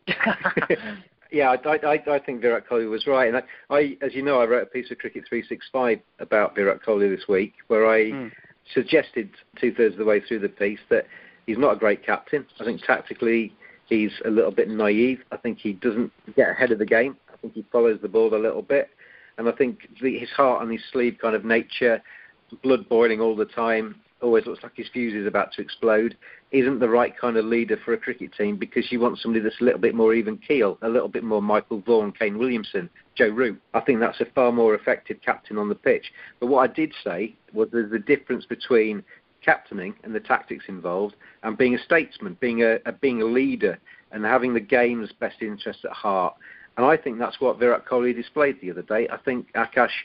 yeah, 1.30 1.54
I, 1.66 1.86
I, 1.86 2.02
I 2.10 2.18
think 2.18 2.40
Virat 2.40 2.66
Kohli 2.68 2.88
was 2.88 3.06
right, 3.06 3.28
and 3.28 3.36
I, 3.36 3.42
I, 3.68 3.98
as 4.00 4.14
you 4.14 4.22
know, 4.22 4.40
I 4.40 4.46
wrote 4.46 4.62
a 4.62 4.66
piece 4.66 4.90
of 4.90 4.98
Cricket 4.98 5.24
365 5.28 6.00
about 6.20 6.54
Virat 6.54 6.82
Kohli 6.82 7.14
this 7.14 7.28
week, 7.28 7.54
where 7.66 7.86
I 7.86 8.10
mm. 8.10 8.32
suggested 8.72 9.30
two 9.60 9.74
thirds 9.74 9.94
of 9.94 9.98
the 9.98 10.04
way 10.06 10.20
through 10.20 10.38
the 10.38 10.48
piece 10.48 10.80
that 10.88 11.06
he's 11.48 11.58
not 11.58 11.72
a 11.72 11.78
great 11.78 12.04
captain. 12.04 12.44
I 12.60 12.64
think 12.64 12.82
tactically 12.82 13.54
he's 13.88 14.12
a 14.26 14.30
little 14.30 14.50
bit 14.50 14.68
naive. 14.68 15.20
I 15.32 15.38
think 15.38 15.58
he 15.58 15.72
doesn't 15.72 16.12
get 16.36 16.50
ahead 16.50 16.70
of 16.72 16.78
the 16.78 16.86
game. 16.86 17.16
I 17.32 17.36
think 17.38 17.54
he 17.54 17.64
follows 17.72 17.98
the 18.02 18.08
ball 18.08 18.34
a 18.34 18.36
little 18.36 18.62
bit. 18.62 18.90
And 19.38 19.48
I 19.48 19.52
think 19.52 19.88
the, 20.02 20.18
his 20.18 20.28
heart 20.30 20.60
on 20.60 20.70
his 20.70 20.82
sleeve 20.92 21.16
kind 21.20 21.34
of 21.34 21.46
nature, 21.46 22.02
blood 22.62 22.86
boiling 22.88 23.20
all 23.20 23.34
the 23.34 23.46
time, 23.46 23.96
always 24.20 24.44
looks 24.44 24.62
like 24.62 24.72
his 24.74 24.88
fuse 24.92 25.14
is 25.14 25.26
about 25.26 25.52
to 25.52 25.62
explode, 25.62 26.16
isn't 26.50 26.80
the 26.80 26.88
right 26.88 27.16
kind 27.16 27.36
of 27.36 27.44
leader 27.46 27.78
for 27.82 27.94
a 27.94 27.98
cricket 27.98 28.32
team 28.34 28.56
because 28.56 28.90
you 28.90 29.00
want 29.00 29.18
somebody 29.18 29.42
that's 29.42 29.60
a 29.60 29.64
little 29.64 29.80
bit 29.80 29.94
more 29.94 30.12
even 30.12 30.36
keel, 30.36 30.76
a 30.82 30.88
little 30.88 31.08
bit 31.08 31.22
more 31.24 31.40
Michael 31.40 31.80
Vaughan, 31.80 32.12
Kane 32.12 32.36
Williamson, 32.36 32.90
Joe 33.14 33.28
Root. 33.28 33.58
I 33.72 33.80
think 33.80 34.00
that's 34.00 34.20
a 34.20 34.26
far 34.34 34.52
more 34.52 34.74
effective 34.74 35.18
captain 35.24 35.56
on 35.56 35.68
the 35.68 35.74
pitch. 35.74 36.12
But 36.40 36.48
what 36.48 36.68
I 36.68 36.72
did 36.72 36.92
say 37.04 37.36
was 37.54 37.68
there's 37.70 37.92
a 37.92 37.98
difference 37.98 38.44
between 38.44 39.02
captaining 39.48 39.94
and 40.04 40.14
the 40.14 40.20
tactics 40.20 40.66
involved, 40.68 41.14
and 41.42 41.56
being 41.56 41.74
a 41.74 41.82
statesman, 41.82 42.36
being 42.38 42.62
a, 42.62 42.72
a 42.84 42.92
being 42.92 43.22
a 43.22 43.24
leader, 43.24 43.78
and 44.12 44.24
having 44.24 44.52
the 44.52 44.66
game's 44.76 45.10
best 45.24 45.40
interests 45.40 45.84
at 45.84 45.92
heart. 45.92 46.34
And 46.76 46.84
I 46.84 46.96
think 46.96 47.18
that's 47.18 47.40
what 47.40 47.58
Virat 47.58 47.86
Kohli 47.86 48.14
displayed 48.14 48.56
the 48.60 48.70
other 48.70 48.82
day. 48.82 49.08
I 49.08 49.16
think 49.16 49.46
Akash, 49.54 49.96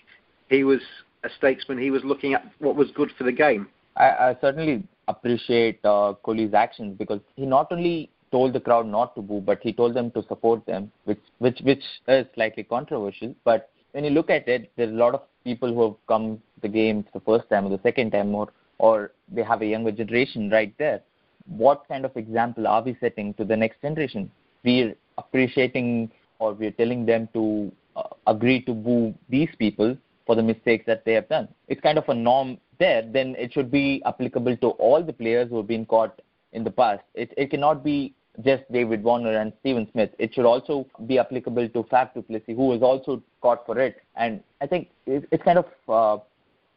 he 0.49 0.63
was 0.63 0.81
a 1.23 1.29
statesman. 1.37 1.77
He 1.77 1.91
was 1.91 2.03
looking 2.05 2.33
at 2.33 2.43
what 2.59 2.75
was 2.75 2.89
good 2.95 3.11
for 3.17 3.25
the 3.25 3.33
game. 3.45 3.67
I, 3.97 4.07
I 4.27 4.37
certainly 4.39 4.83
appreciate 5.09 5.79
uh, 5.83 6.13
Kohli's 6.25 6.53
actions 6.53 6.95
because 6.97 7.19
he 7.35 7.45
not 7.45 7.67
only 7.71 8.09
told 8.31 8.53
the 8.53 8.61
crowd 8.61 8.87
not 8.87 9.13
to 9.15 9.21
boo, 9.21 9.41
but 9.41 9.59
he 9.61 9.73
told 9.73 9.93
them 9.93 10.09
to 10.11 10.23
support 10.31 10.65
them, 10.65 10.91
which 11.03 11.23
which 11.39 11.59
which 11.63 11.83
is 12.07 12.25
slightly 12.33 12.63
controversial. 12.63 13.35
But 13.43 13.69
when 13.91 14.05
you 14.05 14.09
look 14.11 14.29
at 14.29 14.47
it, 14.47 14.71
there's 14.77 14.95
a 14.97 15.01
lot 15.05 15.13
of 15.13 15.21
people 15.43 15.73
who 15.73 15.83
have 15.87 15.97
come 16.07 16.41
the 16.61 16.69
game 16.69 17.03
for 17.03 17.19
the 17.19 17.25
first 17.25 17.49
time 17.49 17.65
or 17.65 17.71
the 17.77 17.83
second 17.83 18.11
time, 18.11 18.33
or 18.33 18.47
or 18.77 19.11
they 19.31 19.43
have 19.43 19.61
a 19.61 19.65
younger 19.65 19.91
generation 19.91 20.49
right 20.49 20.73
there. 20.77 21.01
What 21.45 21.87
kind 21.87 22.05
of 22.05 22.15
example 22.15 22.67
are 22.67 22.81
we 22.81 22.95
setting 22.99 23.33
to 23.35 23.45
the 23.45 23.55
next 23.55 23.81
generation? 23.81 24.31
We're 24.63 24.95
appreciating 25.17 26.11
or 26.39 26.53
we're 26.53 26.71
telling 26.71 27.05
them 27.05 27.29
to 27.33 27.71
uh, 27.95 28.03
agree 28.27 28.61
to 28.61 28.73
boo 28.73 29.13
these 29.29 29.49
people 29.59 29.97
for 30.25 30.35
the 30.35 30.43
mistakes 30.43 30.85
that 30.87 31.05
they 31.05 31.13
have 31.13 31.27
done. 31.29 31.47
It's 31.67 31.81
kind 31.81 31.97
of 31.97 32.07
a 32.07 32.13
norm 32.13 32.57
there, 32.79 33.01
then 33.01 33.35
it 33.37 33.53
should 33.53 33.69
be 33.69 34.01
applicable 34.05 34.57
to 34.57 34.67
all 34.71 35.03
the 35.03 35.13
players 35.13 35.49
who 35.49 35.57
have 35.57 35.67
been 35.67 35.85
caught 35.85 36.21
in 36.53 36.63
the 36.63 36.71
past. 36.71 37.03
It, 37.13 37.33
it 37.37 37.49
cannot 37.51 37.83
be 37.83 38.13
just 38.43 38.63
David 38.71 39.03
Warner 39.03 39.37
and 39.37 39.53
Steven 39.59 39.87
Smith. 39.91 40.09
It 40.17 40.33
should 40.33 40.45
also 40.45 40.87
be 41.05 41.19
applicable 41.19 41.69
to 41.69 41.83
Faf 41.83 42.13
du 42.13 42.21
Plessis, 42.21 42.55
who 42.55 42.67
was 42.67 42.81
also 42.81 43.21
caught 43.41 43.65
for 43.65 43.79
it. 43.79 43.97
And 44.15 44.43
I 44.59 44.67
think 44.67 44.89
it's 45.05 45.43
kind 45.43 45.59
of 45.59 45.65
uh, 45.87 46.23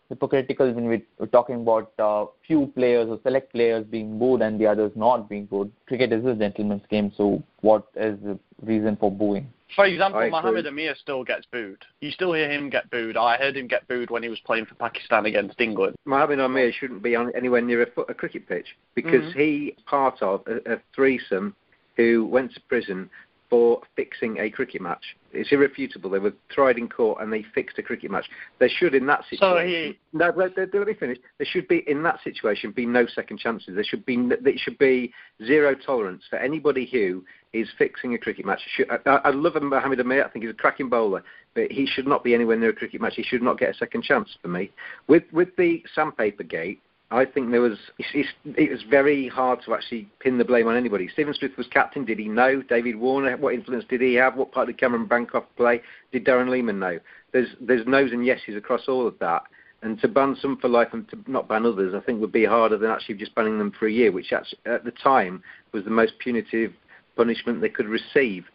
hypocritical 0.08 0.72
when 0.72 0.86
we're 0.86 1.26
talking 1.26 1.56
about 1.56 1.92
uh, 1.98 2.26
few 2.46 2.66
players 2.74 3.08
or 3.08 3.18
select 3.22 3.52
players 3.52 3.84
being 3.86 4.18
booed 4.18 4.42
and 4.42 4.60
the 4.60 4.66
others 4.66 4.92
not 4.94 5.28
being 5.28 5.46
booed. 5.46 5.70
Cricket 5.86 6.12
is 6.12 6.24
a 6.24 6.34
gentleman's 6.34 6.82
game, 6.88 7.12
so 7.16 7.42
what 7.60 7.86
is 7.96 8.18
the 8.20 8.38
reason 8.62 8.96
for 8.96 9.10
booing? 9.10 9.48
For 9.74 9.84
example, 9.84 10.30
Mohammad 10.30 10.66
Amir 10.66 10.94
still 11.00 11.24
gets 11.24 11.44
booed. 11.50 11.84
You 12.00 12.12
still 12.12 12.32
hear 12.32 12.50
him 12.50 12.70
get 12.70 12.88
booed. 12.90 13.16
I 13.16 13.36
heard 13.36 13.56
him 13.56 13.66
get 13.66 13.86
booed 13.88 14.10
when 14.10 14.22
he 14.22 14.28
was 14.28 14.38
playing 14.46 14.66
for 14.66 14.76
Pakistan 14.76 15.26
against 15.26 15.60
England. 15.60 15.96
Mohammad 16.04 16.38
Amir 16.38 16.72
shouldn't 16.72 17.02
be 17.02 17.16
on 17.16 17.32
anywhere 17.36 17.60
near 17.60 17.82
a, 17.82 18.00
a 18.02 18.14
cricket 18.14 18.48
pitch 18.48 18.66
because 18.94 19.22
mm-hmm. 19.22 19.38
he's 19.38 19.72
part 19.86 20.22
of 20.22 20.42
a, 20.46 20.74
a 20.74 20.80
threesome 20.94 21.54
who 21.96 22.26
went 22.26 22.54
to 22.54 22.60
prison 22.68 23.10
for 23.48 23.80
fixing 23.94 24.38
a 24.38 24.50
cricket 24.50 24.80
match. 24.80 25.16
It's 25.32 25.52
irrefutable. 25.52 26.10
They 26.10 26.18
were 26.18 26.32
tried 26.48 26.78
in 26.78 26.88
court 26.88 27.20
and 27.20 27.32
they 27.32 27.44
fixed 27.54 27.78
a 27.78 27.82
cricket 27.82 28.10
match. 28.10 28.26
There 28.58 28.68
should, 28.68 28.94
in 28.94 29.06
that 29.06 29.24
situation, 29.28 29.96
so 30.12 30.18
no, 30.18 30.32
let, 30.36 30.56
let, 30.56 30.74
let 30.74 30.86
me 30.86 30.94
finish. 30.94 31.18
There 31.38 31.46
should 31.48 31.68
be, 31.68 31.84
in 31.86 32.02
that 32.04 32.20
situation, 32.24 32.72
be 32.72 32.86
no 32.86 33.06
second 33.06 33.38
chances. 33.38 33.74
There 33.74 33.84
should 33.84 34.06
be, 34.06 34.16
there 34.16 34.52
should 34.56 34.78
be 34.78 35.12
zero 35.44 35.74
tolerance 35.74 36.22
for 36.28 36.36
anybody 36.36 36.88
who 36.90 37.24
is 37.52 37.68
fixing 37.78 38.14
a 38.14 38.18
cricket 38.18 38.46
match. 38.46 38.60
I, 39.06 39.10
I 39.24 39.30
love 39.30 39.60
Mohamed 39.60 40.00
Amir. 40.00 40.24
I 40.24 40.28
think 40.28 40.44
he's 40.44 40.52
a 40.52 40.56
cracking 40.56 40.88
bowler, 40.88 41.22
but 41.54 41.70
he 41.70 41.86
should 41.86 42.06
not 42.06 42.24
be 42.24 42.34
anywhere 42.34 42.56
near 42.56 42.70
a 42.70 42.74
cricket 42.74 43.00
match. 43.00 43.14
He 43.16 43.22
should 43.22 43.42
not 43.42 43.58
get 43.58 43.70
a 43.70 43.74
second 43.74 44.04
chance 44.04 44.36
for 44.40 44.48
me. 44.48 44.70
With 45.08 45.24
with 45.32 45.54
the 45.56 45.82
sandpaper 45.94 46.42
gate, 46.42 46.80
I 47.10 47.24
think 47.24 47.52
there 47.52 47.60
was 47.60 47.78
it's, 47.98 48.28
it 48.44 48.70
was 48.70 48.82
very 48.82 49.28
hard 49.28 49.60
to 49.64 49.74
actually 49.74 50.08
pin 50.18 50.38
the 50.38 50.44
blame 50.44 50.66
on 50.66 50.76
anybody. 50.76 51.08
Stephen 51.12 51.34
Smith 51.34 51.56
was 51.56 51.68
captain. 51.68 52.04
Did 52.04 52.18
he 52.18 52.26
know? 52.26 52.62
David 52.62 52.96
Warner, 52.96 53.36
what 53.36 53.54
influence 53.54 53.84
did 53.88 54.00
he 54.00 54.14
have? 54.14 54.36
What 54.36 54.50
part 54.50 54.66
did 54.66 54.78
Cameron 54.78 55.06
Bancroft 55.06 55.54
play? 55.56 55.82
Did 56.10 56.24
Darren 56.24 56.50
Lehmann 56.50 56.80
know? 56.80 56.98
There's 57.32 57.48
there's 57.60 57.86
no's 57.86 58.10
and 58.12 58.26
yeses 58.26 58.56
across 58.56 58.88
all 58.88 59.06
of 59.06 59.18
that. 59.20 59.42
And 59.82 60.00
to 60.00 60.08
ban 60.08 60.36
some 60.40 60.56
for 60.56 60.68
life 60.68 60.88
and 60.92 61.08
to 61.10 61.18
not 61.28 61.48
ban 61.48 61.64
others, 61.64 61.94
I 61.94 62.00
think 62.00 62.20
would 62.20 62.32
be 62.32 62.44
harder 62.44 62.76
than 62.76 62.90
actually 62.90 63.16
just 63.16 63.34
banning 63.34 63.58
them 63.58 63.70
for 63.78 63.86
a 63.86 63.92
year, 63.92 64.10
which 64.10 64.32
at 64.32 64.84
the 64.84 64.90
time 64.90 65.42
was 65.72 65.84
the 65.84 65.90
most 65.90 66.18
punitive 66.18 66.72
punishment 67.14 67.60
they 67.60 67.68
could 67.68 67.86
receive. 67.86 68.46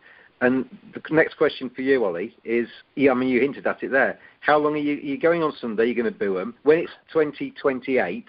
And 0.41 0.65
the 0.93 1.01
next 1.11 1.35
question 1.35 1.69
for 1.69 1.83
you, 1.83 2.03
Ollie, 2.03 2.35
is 2.43 2.67
yeah, 2.95 3.11
I 3.11 3.13
mean, 3.13 3.29
you 3.29 3.39
hinted 3.39 3.67
at 3.67 3.83
it 3.83 3.91
there. 3.91 4.19
How 4.39 4.57
long 4.57 4.73
are 4.73 4.77
you, 4.77 4.95
are 4.95 5.01
you 5.01 5.19
going 5.19 5.43
on 5.43 5.53
Sunday? 5.61 5.85
You're 5.85 5.95
going 5.95 6.11
to 6.11 6.19
boo 6.19 6.33
them. 6.33 6.55
When 6.63 6.79
it's 6.79 6.91
2028 7.13 8.25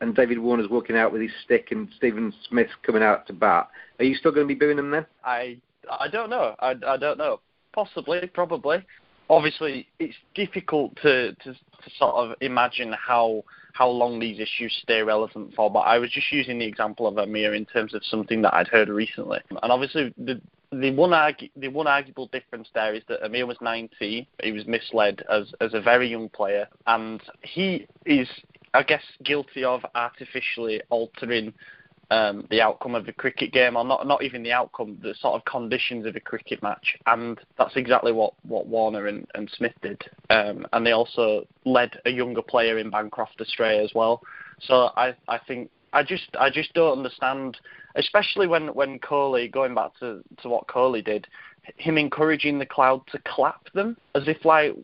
and 0.00 0.14
David 0.14 0.38
Warner's 0.38 0.70
walking 0.70 0.96
out 0.96 1.12
with 1.12 1.20
his 1.20 1.32
stick 1.44 1.72
and 1.72 1.88
Stephen 1.96 2.32
Smith's 2.48 2.72
coming 2.82 3.02
out 3.02 3.26
to 3.26 3.32
bat, 3.32 3.68
are 3.98 4.04
you 4.04 4.14
still 4.14 4.30
going 4.30 4.46
to 4.46 4.54
be 4.54 4.58
booing 4.58 4.76
them 4.76 4.92
then? 4.92 5.04
I 5.24 5.58
I 5.90 6.08
don't 6.08 6.30
know. 6.30 6.54
I, 6.60 6.74
I 6.86 6.96
don't 6.96 7.18
know. 7.18 7.40
Possibly, 7.72 8.26
probably. 8.32 8.84
Obviously, 9.30 9.88
it's 9.98 10.16
difficult 10.34 10.94
to, 11.02 11.34
to, 11.34 11.52
to 11.52 11.90
sort 11.98 12.14
of 12.14 12.36
imagine 12.40 12.94
how 12.94 13.44
how 13.74 13.88
long 13.88 14.18
these 14.18 14.40
issues 14.40 14.76
stay 14.82 15.02
relevant 15.02 15.54
for. 15.54 15.70
But 15.70 15.80
I 15.80 15.98
was 15.98 16.10
just 16.10 16.32
using 16.32 16.58
the 16.58 16.66
example 16.66 17.06
of 17.06 17.16
Amir 17.16 17.54
in 17.54 17.64
terms 17.64 17.94
of 17.94 18.04
something 18.04 18.42
that 18.42 18.54
I'd 18.54 18.66
heard 18.66 18.88
recently. 18.88 19.38
And 19.50 19.70
obviously, 19.70 20.12
the 20.18 20.40
the 20.72 20.90
one 20.92 21.10
argu- 21.10 21.50
the 21.56 21.68
one 21.68 21.86
arguable 21.86 22.26
difference 22.28 22.68
there 22.74 22.94
is 22.94 23.02
that 23.08 23.24
Amir 23.24 23.46
was 23.46 23.56
19. 23.60 24.26
He 24.42 24.52
was 24.52 24.66
misled 24.66 25.22
as 25.30 25.52
as 25.60 25.74
a 25.74 25.80
very 25.80 26.08
young 26.08 26.28
player, 26.28 26.68
and 26.86 27.20
he 27.42 27.86
is, 28.04 28.28
I 28.74 28.82
guess, 28.82 29.02
guilty 29.24 29.64
of 29.64 29.84
artificially 29.94 30.82
altering 30.90 31.54
um, 32.10 32.46
the 32.50 32.60
outcome 32.60 32.94
of 32.94 33.06
the 33.06 33.12
cricket 33.12 33.52
game, 33.52 33.76
or 33.76 33.84
not 33.84 34.06
not 34.06 34.22
even 34.22 34.42
the 34.42 34.52
outcome, 34.52 34.98
the 35.02 35.14
sort 35.20 35.34
of 35.34 35.44
conditions 35.44 36.06
of 36.06 36.16
a 36.16 36.20
cricket 36.20 36.62
match, 36.62 36.96
and 37.06 37.38
that's 37.56 37.76
exactly 37.76 38.12
what, 38.12 38.34
what 38.44 38.66
Warner 38.66 39.06
and, 39.06 39.26
and 39.34 39.50
Smith 39.56 39.74
did. 39.82 40.02
Um, 40.30 40.66
and 40.72 40.86
they 40.86 40.92
also 40.92 41.46
led 41.64 41.98
a 42.06 42.10
younger 42.10 42.42
player 42.42 42.78
in 42.78 42.90
Bancroft 42.90 43.40
astray 43.40 43.82
as 43.82 43.92
well. 43.94 44.22
So 44.60 44.90
I 44.96 45.14
I 45.28 45.38
think 45.38 45.70
I 45.92 46.02
just 46.02 46.28
I 46.38 46.50
just 46.50 46.74
don't 46.74 46.98
understand, 46.98 47.58
especially 47.96 48.46
when 48.46 48.68
when 48.68 48.98
Kohli 48.98 49.50
going 49.50 49.74
back 49.74 49.98
to 50.00 50.22
to 50.42 50.48
what 50.48 50.66
Kohli 50.66 51.04
did, 51.04 51.26
him 51.76 51.98
encouraging 51.98 52.58
the 52.58 52.66
crowd 52.66 53.02
to 53.12 53.18
clap 53.24 53.72
them 53.72 53.96
as 54.14 54.24
if 54.26 54.44
like 54.44 54.74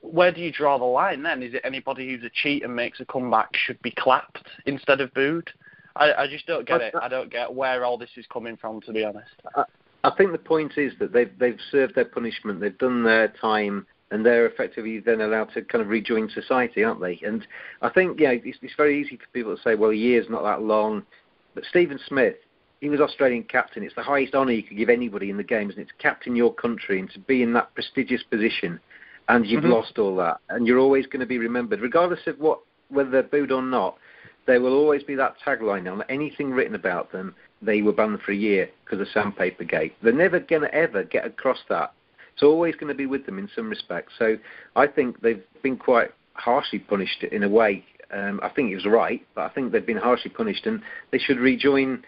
where 0.00 0.32
do 0.32 0.40
you 0.40 0.52
draw 0.52 0.78
the 0.78 0.84
line 0.84 1.22
then? 1.22 1.42
Is 1.42 1.54
it 1.54 1.60
anybody 1.64 2.08
who's 2.08 2.24
a 2.24 2.30
cheat 2.30 2.64
and 2.64 2.74
makes 2.74 3.00
a 3.00 3.04
comeback 3.04 3.50
should 3.54 3.80
be 3.82 3.90
clapped 3.90 4.46
instead 4.64 5.00
of 5.00 5.12
booed? 5.12 5.50
I, 5.96 6.12
I 6.12 6.26
just 6.26 6.46
don't 6.46 6.66
get 6.66 6.80
it. 6.80 6.94
I 7.00 7.08
don't 7.08 7.30
get 7.30 7.52
where 7.52 7.84
all 7.84 7.98
this 7.98 8.10
is 8.16 8.26
coming 8.32 8.56
from, 8.56 8.80
to 8.82 8.92
be 8.92 9.04
honest. 9.04 9.30
I, 9.54 9.64
I 10.04 10.10
think 10.16 10.32
the 10.32 10.38
point 10.38 10.72
is 10.76 10.92
that 11.00 11.12
they've 11.12 11.32
they've 11.38 11.58
served 11.70 11.94
their 11.94 12.04
punishment, 12.04 12.60
they've 12.60 12.76
done 12.78 13.02
their 13.02 13.28
time, 13.28 13.86
and 14.10 14.24
they're 14.24 14.46
effectively 14.46 15.00
then 15.00 15.20
allowed 15.20 15.52
to 15.54 15.62
kind 15.62 15.82
of 15.82 15.88
rejoin 15.88 16.28
society, 16.30 16.84
aren't 16.84 17.00
they? 17.00 17.18
And 17.24 17.46
I 17.82 17.88
think 17.88 18.20
yeah, 18.20 18.30
it's, 18.30 18.58
it's 18.62 18.74
very 18.76 19.00
easy 19.00 19.16
for 19.16 19.26
people 19.32 19.56
to 19.56 19.62
say, 19.62 19.74
well, 19.74 19.90
a 19.90 19.94
year's 19.94 20.26
not 20.28 20.42
that 20.44 20.62
long, 20.62 21.02
but 21.54 21.64
Steven 21.64 21.98
Smith. 22.06 22.36
He 22.80 22.90
was 22.90 23.00
Australian 23.00 23.44
captain. 23.44 23.82
It's 23.82 23.94
the 23.94 24.02
highest 24.02 24.34
honour 24.34 24.52
you 24.52 24.62
could 24.62 24.76
give 24.76 24.90
anybody 24.90 25.30
in 25.30 25.38
the 25.38 25.42
games, 25.42 25.74
and 25.74 25.82
it's 25.82 25.92
captain 25.98 26.36
your 26.36 26.52
country, 26.52 27.00
and 27.00 27.10
to 27.12 27.18
be 27.18 27.42
in 27.42 27.54
that 27.54 27.74
prestigious 27.74 28.22
position, 28.22 28.78
and 29.28 29.46
you've 29.46 29.64
Mhm. 29.64 29.70
lost 29.70 29.98
all 29.98 30.14
that, 30.16 30.40
and 30.50 30.66
you're 30.66 30.78
always 30.78 31.06
going 31.06 31.20
to 31.20 31.26
be 31.26 31.38
remembered, 31.38 31.80
regardless 31.80 32.26
of 32.26 32.38
what 32.38 32.60
whether 32.88 33.10
they're 33.10 33.22
booed 33.24 33.50
or 33.50 33.62
not 33.62 33.98
there 34.46 34.60
will 34.60 34.74
always 34.74 35.02
be 35.02 35.14
that 35.16 35.34
tagline 35.44 35.90
on 35.90 36.02
anything 36.08 36.52
written 36.52 36.74
about 36.74 37.12
them. 37.12 37.34
They 37.60 37.82
were 37.82 37.92
banned 37.92 38.20
for 38.22 38.32
a 38.32 38.36
year 38.36 38.70
because 38.84 39.00
of 39.00 39.08
Sandpaper 39.12 39.64
Gate. 39.64 39.94
They're 40.02 40.12
never 40.12 40.38
going 40.40 40.62
to 40.62 40.74
ever 40.74 41.02
get 41.04 41.26
across 41.26 41.58
that. 41.68 41.92
It's 42.36 42.42
always 42.42 42.74
going 42.74 42.88
to 42.88 42.94
be 42.94 43.06
with 43.06 43.24
them 43.24 43.38
in 43.38 43.48
some 43.56 43.70
respects. 43.70 44.12
So 44.18 44.36
I 44.76 44.86
think 44.86 45.22
they've 45.22 45.42
been 45.62 45.78
quite 45.78 46.10
harshly 46.34 46.78
punished 46.78 47.22
in 47.24 47.42
a 47.42 47.48
way. 47.48 47.82
Um, 48.12 48.40
I 48.42 48.50
think 48.50 48.70
it 48.70 48.74
was 48.74 48.84
right, 48.84 49.26
but 49.34 49.50
I 49.50 49.54
think 49.54 49.72
they've 49.72 49.86
been 49.86 49.96
harshly 49.96 50.30
punished, 50.30 50.66
and 50.66 50.82
they 51.12 51.18
should 51.18 51.38
rejoin 51.38 52.04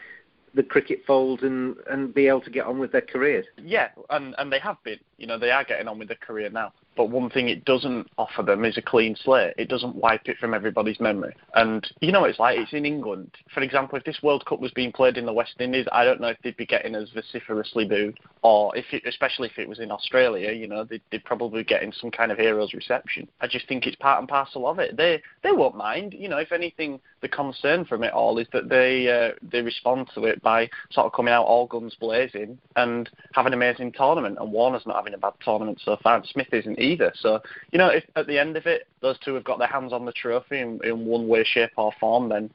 the 0.55 0.63
cricket 0.63 1.01
fold 1.07 1.43
and, 1.43 1.77
and 1.91 2.13
be 2.13 2.29
able 2.29 2.43
to 2.43 2.51
get 2.51 2.67
on 2.67 2.79
with 2.79 2.93
their 2.93 3.01
careers. 3.01 3.47
Yeah, 3.57 3.89
and 4.11 4.35
and 4.37 4.53
they 4.53 4.59
have 4.59 4.77
been. 4.85 4.99
You 5.17 5.27
know, 5.27 5.39
they 5.39 5.51
are 5.51 5.65
getting 5.65 5.89
on 5.89 5.99
with 5.99 6.09
their 6.09 6.19
career 6.19 6.51
now. 6.51 6.75
But 6.99 7.11
one 7.11 7.31
thing 7.31 7.49
it 7.49 7.65
doesn't 7.65 8.09
offer 8.19 8.43
them 8.43 8.65
is 8.65 8.77
a 8.77 8.83
clean 8.83 9.15
slate. 9.15 9.55
It 9.57 9.69
doesn't 9.69 9.95
wipe 9.95 10.29
it 10.29 10.37
from 10.39 10.53
everybody's 10.53 10.99
memory. 10.99 11.33
And 11.55 11.89
you 12.01 12.11
know, 12.11 12.23
what 12.23 12.31
it's 12.31 12.41
like 12.41 12.59
it's 12.59 12.73
in 12.73 12.85
England. 12.85 13.31
For 13.55 13.61
example, 13.61 13.97
if 13.97 14.03
this 14.03 14.21
World 14.21 14.45
Cup 14.47 14.59
was 14.59 14.73
being 14.73 14.91
played 14.91 15.17
in 15.17 15.25
the 15.25 15.33
West 15.33 15.55
Indies, 15.61 15.87
I 15.93 16.05
don't 16.05 16.21
know 16.21 16.27
if 16.27 16.39
they'd 16.43 16.57
be 16.57 16.67
getting 16.67 16.97
as 16.97 17.09
vociferously 17.11 17.85
booed, 17.85 18.19
or 18.43 18.77
if 18.77 18.85
it, 18.91 19.05
especially 19.07 19.47
if 19.47 19.61
it 19.61 19.69
was 19.69 19.79
in 19.79 19.93
Australia, 19.93 20.51
you 20.51 20.67
know, 20.67 20.83
they'd, 20.83 21.01
they'd 21.13 21.25
probably 21.25 21.61
be 21.61 21.69
getting 21.69 21.93
some 21.93 22.11
kind 22.11 22.33
of 22.33 22.39
hero's 22.39 22.75
reception. 22.75 23.29
I 23.41 23.47
just 23.47 23.69
think 23.69 23.87
it's 23.87 23.95
part 23.95 24.19
and 24.19 24.29
parcel 24.29 24.67
of 24.67 24.81
it. 24.81 24.97
They 24.97 25.23
they 25.45 25.53
won't 25.53 25.77
mind. 25.77 26.17
You 26.19 26.29
know, 26.29 26.39
if 26.39 26.51
anything, 26.51 26.99
the 27.21 27.29
concern 27.29 27.85
from 27.85 28.03
it 28.03 28.13
all 28.13 28.39
is 28.39 28.49
that 28.53 28.69
they 28.69 29.09
uh, 29.09 29.37
they 29.53 29.63
respond 29.63 30.11
to 30.17 30.25
it 30.25 30.43
by 30.43 30.69
sort 30.91 31.07
of 31.07 31.13
coming 31.13 31.33
out 31.33 31.47
all 31.47 31.69
guns 31.69 31.95
blazing 32.01 32.59
and 32.75 33.09
have 33.35 33.47
an 33.47 33.55
amazing 33.55 33.93
tournament. 33.93 34.39
And 34.41 34.51
Warner's 34.51 34.85
not 34.85 34.97
having 34.97 35.15
a 35.15 35.19
bad 35.19 35.35
tournament 35.45 35.81
so 35.85 35.97
far, 36.03 36.17
and 36.17 36.27
Smith 36.27 36.53
isn't. 36.53 36.81
So 37.15 37.41
you 37.73 37.79
know, 37.79 37.89
if 37.89 38.05
at 38.17 38.27
the 38.27 38.39
end 38.39 38.57
of 38.57 38.67
it, 38.67 38.87
those 39.01 39.19
two 39.25 39.35
have 39.35 39.45
got 39.45 39.59
their 39.59 39.69
hands 39.69 39.93
on 39.93 40.05
the 40.05 40.13
trophy 40.13 40.61
in, 40.61 40.81
in 40.85 41.05
one 41.05 41.29
way, 41.29 41.45
shape, 41.45 41.71
or 41.77 41.93
form, 42.01 42.29
then. 42.29 42.51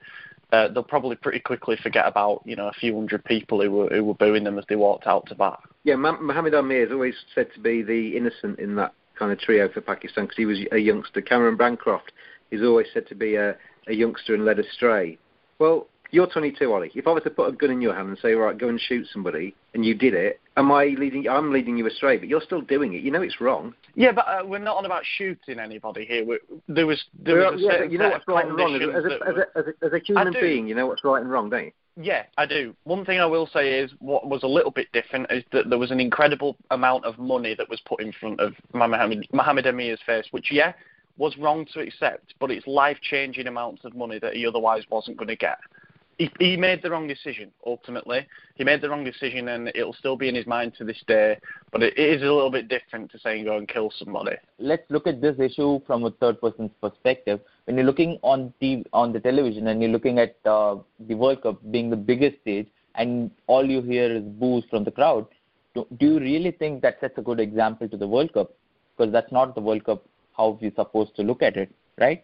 Uh, 0.51 0.67
they'll 0.67 0.83
probably 0.83 1.15
pretty 1.15 1.39
quickly 1.39 1.75
forget 1.81 2.05
about 2.05 2.43
you 2.45 2.55
know 2.55 2.67
a 2.67 2.73
few 2.73 2.93
hundred 2.93 3.25
people 3.25 3.59
who 3.59 3.71
were 3.71 3.89
who 3.89 4.03
were 4.03 4.13
booing 4.13 4.43
them 4.43 4.59
as 4.59 4.65
they 4.69 4.75
walked 4.75 5.07
out 5.07 5.25
to 5.25 5.33
bat. 5.33 5.59
Yeah, 5.83 5.95
Mohammed 5.95 6.53
Amir 6.53 6.85
is 6.85 6.91
always 6.91 7.15
said 7.33 7.47
to 7.55 7.59
be 7.59 7.81
the 7.81 8.15
innocent 8.15 8.59
in 8.59 8.75
that 8.75 8.93
kind 9.17 9.31
of 9.31 9.39
trio 9.39 9.67
for 9.67 9.81
Pakistan 9.81 10.25
because 10.25 10.37
he 10.37 10.45
was 10.45 10.59
a 10.71 10.77
youngster. 10.77 11.21
Cameron 11.21 11.57
Bancroft 11.57 12.11
is 12.51 12.61
always 12.61 12.87
said 12.93 13.07
to 13.07 13.15
be 13.15 13.35
a, 13.35 13.55
a 13.87 13.93
youngster 13.93 14.33
and 14.33 14.45
led 14.45 14.59
astray. 14.59 15.17
Well, 15.59 15.87
you're 16.13 16.27
22, 16.27 16.71
Ollie. 16.71 16.91
If 16.93 17.07
I 17.07 17.11
was 17.11 17.23
to 17.23 17.31
put 17.31 17.49
a 17.49 17.51
gun 17.51 17.71
in 17.71 17.81
your 17.81 17.95
hand 17.95 18.09
and 18.09 18.17
say, 18.19 18.33
right, 18.33 18.57
go 18.57 18.69
and 18.69 18.79
shoot 18.79 19.07
somebody, 19.11 19.55
and 19.73 19.83
you 19.83 19.95
did 19.95 20.13
it, 20.13 20.39
am 20.55 20.71
I 20.71 20.95
leading? 20.97 21.27
I'm 21.27 21.51
leading 21.51 21.75
you 21.75 21.87
astray, 21.87 22.17
but 22.17 22.29
you're 22.29 22.41
still 22.41 22.61
doing 22.61 22.93
it. 22.93 23.01
You 23.01 23.09
know 23.09 23.23
it's 23.23 23.41
wrong. 23.41 23.73
Yeah, 23.95 24.11
but 24.11 24.27
uh, 24.27 24.43
we're 24.45 24.59
not 24.59 24.77
on 24.77 24.85
about 24.85 25.03
shooting 25.17 25.59
anybody 25.59 26.05
here. 26.05 26.23
we 26.23 26.37
there 26.67 26.85
was 26.85 27.03
there 27.19 27.39
Well, 27.39 27.53
was 27.53 27.61
yeah, 27.61 27.83
you 27.83 27.97
know 27.97 28.09
what's 28.09 28.27
right 28.27 28.45
and 28.45 28.55
wrong. 28.55 28.75
As, 28.75 28.81
as, 28.81 29.05
a, 29.05 29.27
as, 29.27 29.35
a, 29.35 29.57
as, 29.57 29.65
a, 29.67 29.85
as 29.85 29.93
a 29.93 29.99
human 29.99 30.33
being, 30.33 30.67
you 30.67 30.75
know 30.75 30.85
what's 30.85 31.03
right 31.03 31.19
and 31.19 31.31
wrong, 31.31 31.49
don't 31.49 31.65
you? 31.65 31.71
Yeah, 31.95 32.23
I 32.37 32.45
do. 32.45 32.75
One 32.83 33.05
thing 33.05 33.19
I 33.19 33.25
will 33.25 33.47
say 33.47 33.79
is 33.79 33.91
what 33.99 34.27
was 34.27 34.43
a 34.43 34.47
little 34.47 34.71
bit 34.71 34.91
different 34.93 35.31
is 35.31 35.43
that 35.51 35.69
there 35.69 35.77
was 35.77 35.91
an 35.91 35.99
incredible 35.99 36.57
amount 36.69 37.05
of 37.05 37.17
money 37.17 37.55
that 37.55 37.69
was 37.69 37.81
put 37.85 38.01
in 38.01 38.11
front 38.11 38.39
of 38.39 38.53
Mohammed, 38.73 39.27
Mohammed 39.31 39.67
Amir's 39.67 39.99
face, 40.05 40.25
which, 40.31 40.51
yeah, 40.51 40.73
was 41.17 41.37
wrong 41.37 41.65
to 41.73 41.79
accept, 41.79 42.33
but 42.39 42.49
it's 42.49 42.65
life 42.65 42.97
changing 43.01 43.47
amounts 43.47 43.85
of 43.85 43.95
money 43.95 44.17
that 44.19 44.33
he 44.33 44.47
otherwise 44.47 44.83
wasn't 44.89 45.17
going 45.17 45.27
to 45.27 45.35
get. 45.35 45.59
He, 46.17 46.31
he 46.39 46.57
made 46.57 46.81
the 46.81 46.91
wrong 46.91 47.07
decision, 47.07 47.51
ultimately. 47.65 48.27
He 48.55 48.63
made 48.63 48.81
the 48.81 48.89
wrong 48.89 49.03
decision, 49.03 49.47
and 49.49 49.69
it'll 49.73 49.93
still 49.93 50.15
be 50.15 50.29
in 50.29 50.35
his 50.35 50.45
mind 50.45 50.73
to 50.77 50.83
this 50.83 51.01
day, 51.07 51.39
but 51.71 51.81
it, 51.81 51.97
it 51.97 52.09
is 52.15 52.21
a 52.21 52.25
little 52.25 52.51
bit 52.51 52.67
different 52.67 53.11
to 53.11 53.19
saying 53.19 53.45
go 53.45 53.57
and 53.57 53.67
kill 53.67 53.91
somebody. 53.97 54.35
let's 54.59 54.83
look 54.89 55.07
at 55.07 55.21
this 55.21 55.37
issue 55.39 55.81
from 55.87 56.05
a 56.05 56.11
third 56.11 56.39
person's 56.39 56.71
perspective. 56.81 57.39
When 57.65 57.77
you're 57.77 57.85
looking 57.85 58.19
on 58.21 58.53
the 58.59 58.85
on 58.93 59.13
the 59.13 59.19
television 59.19 59.67
and 59.67 59.81
you're 59.81 59.91
looking 59.91 60.19
at 60.19 60.35
uh, 60.45 60.77
the 60.99 61.15
World 61.15 61.41
Cup 61.41 61.59
being 61.71 61.89
the 61.89 61.95
biggest 61.95 62.41
stage, 62.41 62.67
and 62.95 63.31
all 63.47 63.65
you 63.65 63.81
hear 63.81 64.15
is 64.15 64.23
boos 64.23 64.63
from 64.69 64.83
the 64.83 64.91
crowd, 64.91 65.25
do, 65.73 65.87
do 65.99 66.05
you 66.05 66.19
really 66.19 66.51
think 66.51 66.81
that 66.81 66.99
sets 66.99 67.17
a 67.17 67.21
good 67.21 67.39
example 67.39 67.89
to 67.89 67.97
the 67.97 68.07
World 68.07 68.33
Cup? 68.33 68.51
Because 68.95 69.11
that's 69.11 69.31
not 69.31 69.55
the 69.55 69.61
World 69.61 69.83
Cup 69.83 70.03
how 70.37 70.57
we're 70.61 70.73
supposed 70.75 71.15
to 71.15 71.23
look 71.23 71.41
at 71.41 71.57
it, 71.57 71.71
right? 71.99 72.23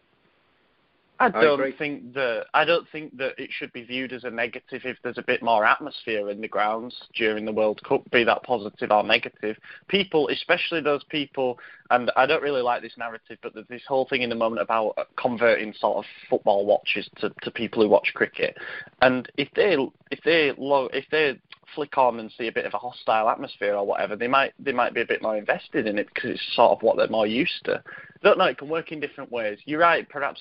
I 1.20 1.30
I 1.34 1.42
don't 1.42 1.60
agree. 1.60 1.74
think 1.78 2.14
that 2.14 2.46
I 2.54 2.64
don't 2.64 2.88
think 2.90 3.18
that 3.18 3.38
it 3.38 3.50
should 3.52 3.74
be 3.74 3.84
viewed 3.84 4.14
as 4.14 4.24
a 4.24 4.30
negative 4.30 4.82
if 4.86 4.98
there's 5.04 5.18
a 5.18 5.24
bit 5.24 5.44
more 5.44 5.66
atmosphere 5.66 6.30
in 6.30 6.40
the 6.40 6.48
grounds 6.48 6.96
during 7.14 7.44
the 7.46 7.52
World 7.52 7.82
Cup, 7.84 8.10
be 8.12 8.24
that 8.24 8.44
positive 8.44 8.92
or 8.92 9.04
negative. 9.04 9.58
People, 9.90 10.30
especially 10.30 10.82
those 10.82 11.04
people, 11.06 11.60
and 11.90 12.10
I 12.16 12.26
don't 12.26 12.42
really 12.42 12.62
like 12.62 12.82
this 12.82 12.98
narrative, 12.98 13.38
but 13.44 13.54
there's 13.54 13.68
this 13.68 13.84
whole 13.86 14.06
thing 14.08 14.22
in 14.22 14.30
the 14.30 14.36
moment 14.36 14.62
about 14.62 14.96
converting 15.18 15.74
sort 15.74 15.98
of 15.98 16.06
football 16.30 16.66
watchers 16.66 17.10
to, 17.18 17.30
to 17.42 17.52
people 17.52 17.84
who 17.84 17.90
watch 17.90 18.14
cricket, 18.14 18.58
and 19.02 19.30
if 19.38 19.50
they 19.56 19.76
if 20.12 20.20
they 20.24 20.54
lo- 20.58 20.90
if 20.94 21.06
they 21.12 21.38
flick 21.76 21.98
on 21.98 22.20
and 22.20 22.32
see 22.38 22.48
a 22.48 22.52
bit 22.52 22.66
of 22.66 22.74
a 22.74 22.80
hostile 22.80 23.30
atmosphere 23.30 23.76
or 23.76 23.86
whatever, 23.86 24.16
they 24.16 24.28
might 24.28 24.54
they 24.58 24.72
might 24.72 24.94
be 24.94 25.02
a 25.02 25.06
bit 25.06 25.22
more 25.22 25.38
invested 25.38 25.86
in 25.86 26.00
it 26.00 26.08
because 26.14 26.32
it's 26.32 26.56
sort 26.56 26.72
of 26.72 26.82
what 26.82 26.96
they're 26.98 27.10
more 27.10 27.28
used 27.28 27.64
to. 27.66 27.76
I 27.76 28.24
don't 28.24 28.38
know. 28.38 28.46
It 28.46 28.58
can 28.58 28.70
work 28.70 28.92
in 28.92 29.00
different 29.00 29.32
ways. 29.32 29.60
You're 29.66 29.80
right. 29.80 30.08
Perhaps 30.10 30.40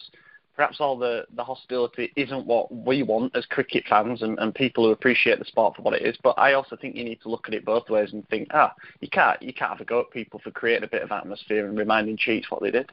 perhaps 0.58 0.80
all 0.80 0.98
the, 0.98 1.24
the 1.36 1.44
hostility 1.44 2.12
isn't 2.16 2.44
what 2.44 2.70
we 2.74 3.04
want 3.04 3.34
as 3.36 3.46
cricket 3.46 3.84
fans 3.88 4.22
and, 4.22 4.36
and 4.40 4.52
people 4.52 4.84
who 4.84 4.90
appreciate 4.90 5.38
the 5.38 5.44
sport 5.44 5.76
for 5.76 5.82
what 5.82 5.94
it 5.94 6.02
is. 6.02 6.16
But 6.20 6.36
I 6.36 6.54
also 6.54 6.74
think 6.74 6.96
you 6.96 7.04
need 7.04 7.20
to 7.22 7.28
look 7.28 7.46
at 7.46 7.54
it 7.54 7.64
both 7.64 7.88
ways 7.88 8.12
and 8.12 8.28
think, 8.28 8.48
ah, 8.50 8.74
you 9.00 9.08
can't 9.08 9.40
you 9.40 9.52
can't 9.52 9.70
have 9.70 9.80
a 9.80 9.84
go 9.84 10.00
at 10.00 10.10
people 10.10 10.40
for 10.40 10.50
creating 10.50 10.82
a 10.82 10.88
bit 10.88 11.02
of 11.02 11.12
atmosphere 11.12 11.68
and 11.68 11.78
reminding 11.78 12.16
cheats 12.16 12.50
what 12.50 12.60
they 12.60 12.72
did. 12.72 12.90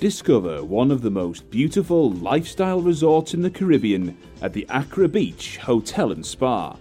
Discover 0.00 0.64
one 0.64 0.90
of 0.90 1.00
the 1.00 1.12
most 1.12 1.48
beautiful 1.48 2.10
lifestyle 2.10 2.80
resorts 2.80 3.34
in 3.34 3.40
the 3.40 3.50
Caribbean 3.50 4.18
at 4.42 4.52
the 4.52 4.66
Accra 4.68 5.06
Beach 5.06 5.58
Hotel 5.58 6.10
and 6.10 6.26
Spa. 6.26 6.76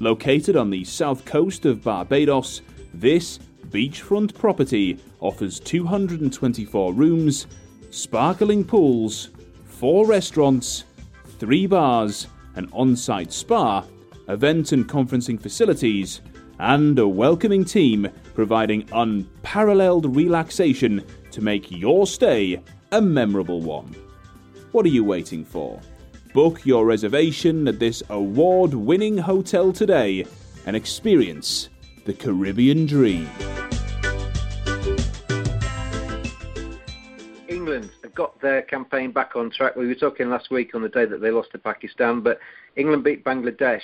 Located 0.00 0.56
on 0.56 0.70
the 0.70 0.82
south 0.82 1.24
coast 1.24 1.64
of 1.64 1.84
Barbados, 1.84 2.62
this 2.92 3.38
beachfront 3.70 4.34
property 4.34 4.98
offers 5.20 5.60
224 5.60 6.92
rooms, 6.92 7.46
sparkling 7.90 8.64
pools, 8.64 9.30
four 9.64 10.06
restaurants, 10.06 10.84
three 11.38 11.66
bars, 11.66 12.26
an 12.54 12.68
on 12.72 12.96
site 12.96 13.32
spa, 13.32 13.84
event 14.28 14.72
and 14.72 14.88
conferencing 14.88 15.40
facilities, 15.40 16.20
and 16.58 16.98
a 16.98 17.06
welcoming 17.06 17.64
team 17.64 18.08
providing 18.34 18.88
unparalleled 18.92 20.16
relaxation 20.16 21.04
to 21.30 21.42
make 21.42 21.70
your 21.70 22.06
stay 22.06 22.60
a 22.92 23.00
memorable 23.00 23.60
one. 23.60 23.94
What 24.72 24.86
are 24.86 24.90
you 24.90 25.04
waiting 25.04 25.44
for? 25.44 25.80
Book 26.32 26.64
your 26.64 26.86
reservation 26.86 27.68
at 27.68 27.78
this 27.78 28.02
award 28.10 28.74
winning 28.74 29.16
hotel 29.18 29.72
today 29.72 30.26
and 30.66 30.76
experience 30.76 31.68
the 32.06 32.14
Caribbean 32.14 32.86
dream. 32.86 33.28
England 37.48 37.90
have 38.04 38.14
got 38.14 38.40
their 38.40 38.62
campaign 38.62 39.10
back 39.10 39.34
on 39.34 39.50
track. 39.50 39.74
We 39.74 39.88
were 39.88 39.94
talking 39.96 40.30
last 40.30 40.50
week 40.50 40.74
on 40.74 40.82
the 40.82 40.88
day 40.88 41.04
that 41.04 41.20
they 41.20 41.32
lost 41.32 41.50
to 41.52 41.58
Pakistan, 41.58 42.20
but 42.20 42.38
England 42.76 43.02
beat 43.02 43.24
Bangladesh. 43.24 43.82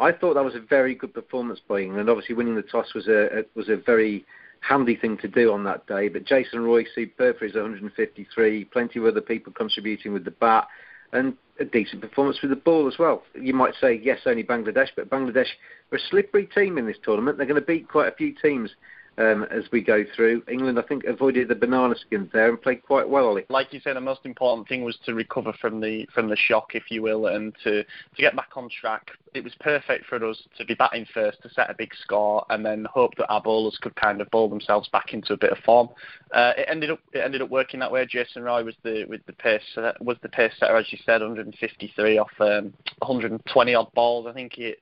I 0.00 0.12
thought 0.12 0.34
that 0.34 0.44
was 0.44 0.54
a 0.54 0.60
very 0.60 0.94
good 0.94 1.12
performance 1.12 1.60
by 1.68 1.80
England. 1.80 2.08
Obviously, 2.08 2.34
winning 2.34 2.56
the 2.56 2.62
toss 2.62 2.94
was 2.94 3.06
a, 3.06 3.40
a 3.40 3.44
was 3.54 3.68
a 3.68 3.76
very 3.76 4.24
handy 4.60 4.96
thing 4.96 5.18
to 5.18 5.28
do 5.28 5.52
on 5.52 5.64
that 5.64 5.86
day. 5.86 6.08
But 6.08 6.24
Jason 6.24 6.60
Roy, 6.60 6.84
superb 6.94 7.38
for 7.38 7.44
his 7.44 7.54
153. 7.54 8.64
Plenty 8.64 8.98
of 8.98 9.04
other 9.04 9.20
people 9.20 9.52
contributing 9.52 10.14
with 10.14 10.24
the 10.24 10.30
bat, 10.30 10.68
and 11.12 11.36
a 11.60 11.64
decent 11.64 12.00
performance 12.00 12.40
with 12.40 12.50
the 12.50 12.56
ball 12.56 12.86
as 12.88 12.98
well. 12.98 13.22
You 13.34 13.52
might 13.52 13.74
say 13.80 14.00
yes, 14.02 14.20
only 14.26 14.44
Bangladesh, 14.44 14.88
but 14.96 15.10
Bangladesh 15.10 15.48
are 15.92 15.96
a 15.96 16.00
slippery 16.10 16.46
team 16.46 16.78
in 16.78 16.86
this 16.86 16.98
tournament. 17.02 17.38
They're 17.38 17.46
going 17.46 17.60
to 17.60 17.66
beat 17.66 17.88
quite 17.88 18.08
a 18.08 18.16
few 18.16 18.34
teams 18.34 18.70
um, 19.18 19.44
as 19.50 19.64
we 19.72 19.80
go 19.80 20.04
through. 20.14 20.42
England, 20.50 20.78
I 20.78 20.82
think, 20.82 21.04
avoided 21.04 21.48
the 21.48 21.54
banana 21.54 21.94
skins 21.96 22.30
there 22.32 22.48
and 22.48 22.60
played 22.60 22.82
quite 22.84 23.08
well. 23.08 23.26
Ollie. 23.26 23.44
Like 23.48 23.72
you 23.72 23.80
said, 23.82 23.96
the 23.96 24.00
most 24.00 24.20
important 24.24 24.68
thing 24.68 24.84
was 24.84 24.96
to 25.04 25.14
recover 25.14 25.52
from 25.60 25.80
the 25.80 26.06
from 26.14 26.28
the 26.28 26.36
shock, 26.36 26.74
if 26.74 26.84
you 26.90 27.02
will, 27.02 27.26
and 27.26 27.54
to 27.64 27.82
to 27.82 28.22
get 28.22 28.36
back 28.36 28.50
on 28.56 28.68
track. 28.80 29.10
It 29.34 29.44
was 29.44 29.52
perfect 29.60 30.06
for 30.06 30.24
us 30.24 30.42
to 30.56 30.64
be 30.64 30.74
batting 30.74 31.06
first, 31.12 31.42
to 31.42 31.50
set 31.50 31.68
a 31.68 31.74
big 31.76 31.90
score, 32.02 32.44
and 32.48 32.64
then 32.64 32.86
hope 32.90 33.14
that 33.16 33.28
our 33.28 33.42
bowlers 33.42 33.78
could 33.80 33.94
kind 33.96 34.20
of 34.20 34.30
bowl 34.30 34.48
themselves 34.48 34.88
back 34.88 35.12
into 35.12 35.32
a 35.32 35.36
bit 35.36 35.50
of 35.50 35.58
form. 35.58 35.88
Uh, 36.32 36.52
it 36.56 36.66
ended 36.70 36.90
up 36.90 37.00
it 37.12 37.18
ended 37.18 37.42
up 37.42 37.50
working 37.50 37.80
that 37.80 37.90
way. 37.90 38.06
Jason 38.06 38.42
Roy 38.42 38.62
was 38.62 38.74
the 38.84 39.04
with 39.08 39.24
the 39.26 39.32
pace 39.32 39.62
uh, 39.76 39.92
was 40.00 40.16
the 40.22 40.28
pace 40.28 40.52
setter, 40.60 40.76
as 40.76 40.90
you 40.92 40.98
said, 41.04 41.20
153 41.20 42.18
off 42.18 42.30
um, 42.40 42.72
120 43.00 43.74
odd 43.74 43.92
balls. 43.94 44.26
I 44.28 44.32
think 44.32 44.52
he 44.54 44.74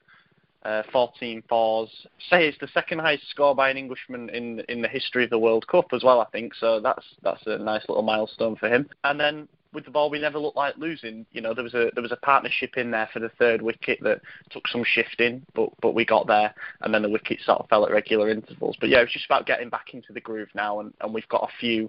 uh, 0.67 0.83
14 0.93 1.43
fours. 1.49 1.89
Say 2.29 2.49
it's 2.49 2.59
the 2.59 2.69
second 2.69 2.99
highest 2.99 3.29
score 3.31 3.55
by 3.55 3.71
an 3.71 3.77
Englishman 3.77 4.29
in 4.31 4.61
in 4.69 4.83
the 4.83 4.89
history 4.89 5.25
of 5.25 5.31
the 5.31 5.39
World 5.39 5.67
Cup 5.69 5.93
as 5.93 6.03
well. 6.03 6.21
I 6.21 6.27
think 6.27 6.55
so. 6.55 6.81
That's 6.81 7.05
that's 7.23 7.47
a 7.47 7.59
nice 7.59 7.85
little 7.89 8.03
milestone 8.03 8.57
for 8.57 8.69
him. 8.69 8.89
And 9.05 9.21
then 9.21 9.49
with 9.73 9.85
the 9.85 9.91
ball, 9.91 10.11
we 10.11 10.19
never 10.19 10.39
looked 10.39 10.57
like 10.57 10.77
losing. 10.77 11.25
You 11.33 11.41
know, 11.41 11.55
there 11.55 11.63
was 11.63 11.75
a 11.75 11.91
there 11.95 12.03
was 12.03 12.11
a 12.11 12.17
partnership 12.17 12.77
in 12.77 12.91
there 12.91 13.09
for 13.13 13.21
the 13.21 13.29
third 13.39 13.63
wicket 13.63 14.01
that 14.03 14.23
took 14.51 14.67
some 14.67 14.83
shifting, 14.85 15.47
but 15.55 15.71
but 15.81 15.95
we 15.95 16.05
got 16.05 16.27
there, 16.27 16.53
and 16.81 16.93
then 16.93 17.03
the 17.03 17.11
wicket 17.11 17.39
sort 17.45 17.61
of 17.61 17.69
fell 17.69 17.87
at 17.87 17.93
regular 17.93 18.29
intervals. 18.29 18.77
But 18.81 18.89
yeah, 18.89 19.03
it's 19.03 19.13
just 19.13 19.27
about 19.27 19.47
getting 19.47 19.69
back 19.69 19.95
into 19.95 20.13
the 20.13 20.21
groove 20.21 20.49
now, 20.55 20.81
and, 20.81 20.93
and 21.01 21.15
we've 21.15 21.29
got 21.29 21.45
a 21.45 21.53
few, 21.61 21.89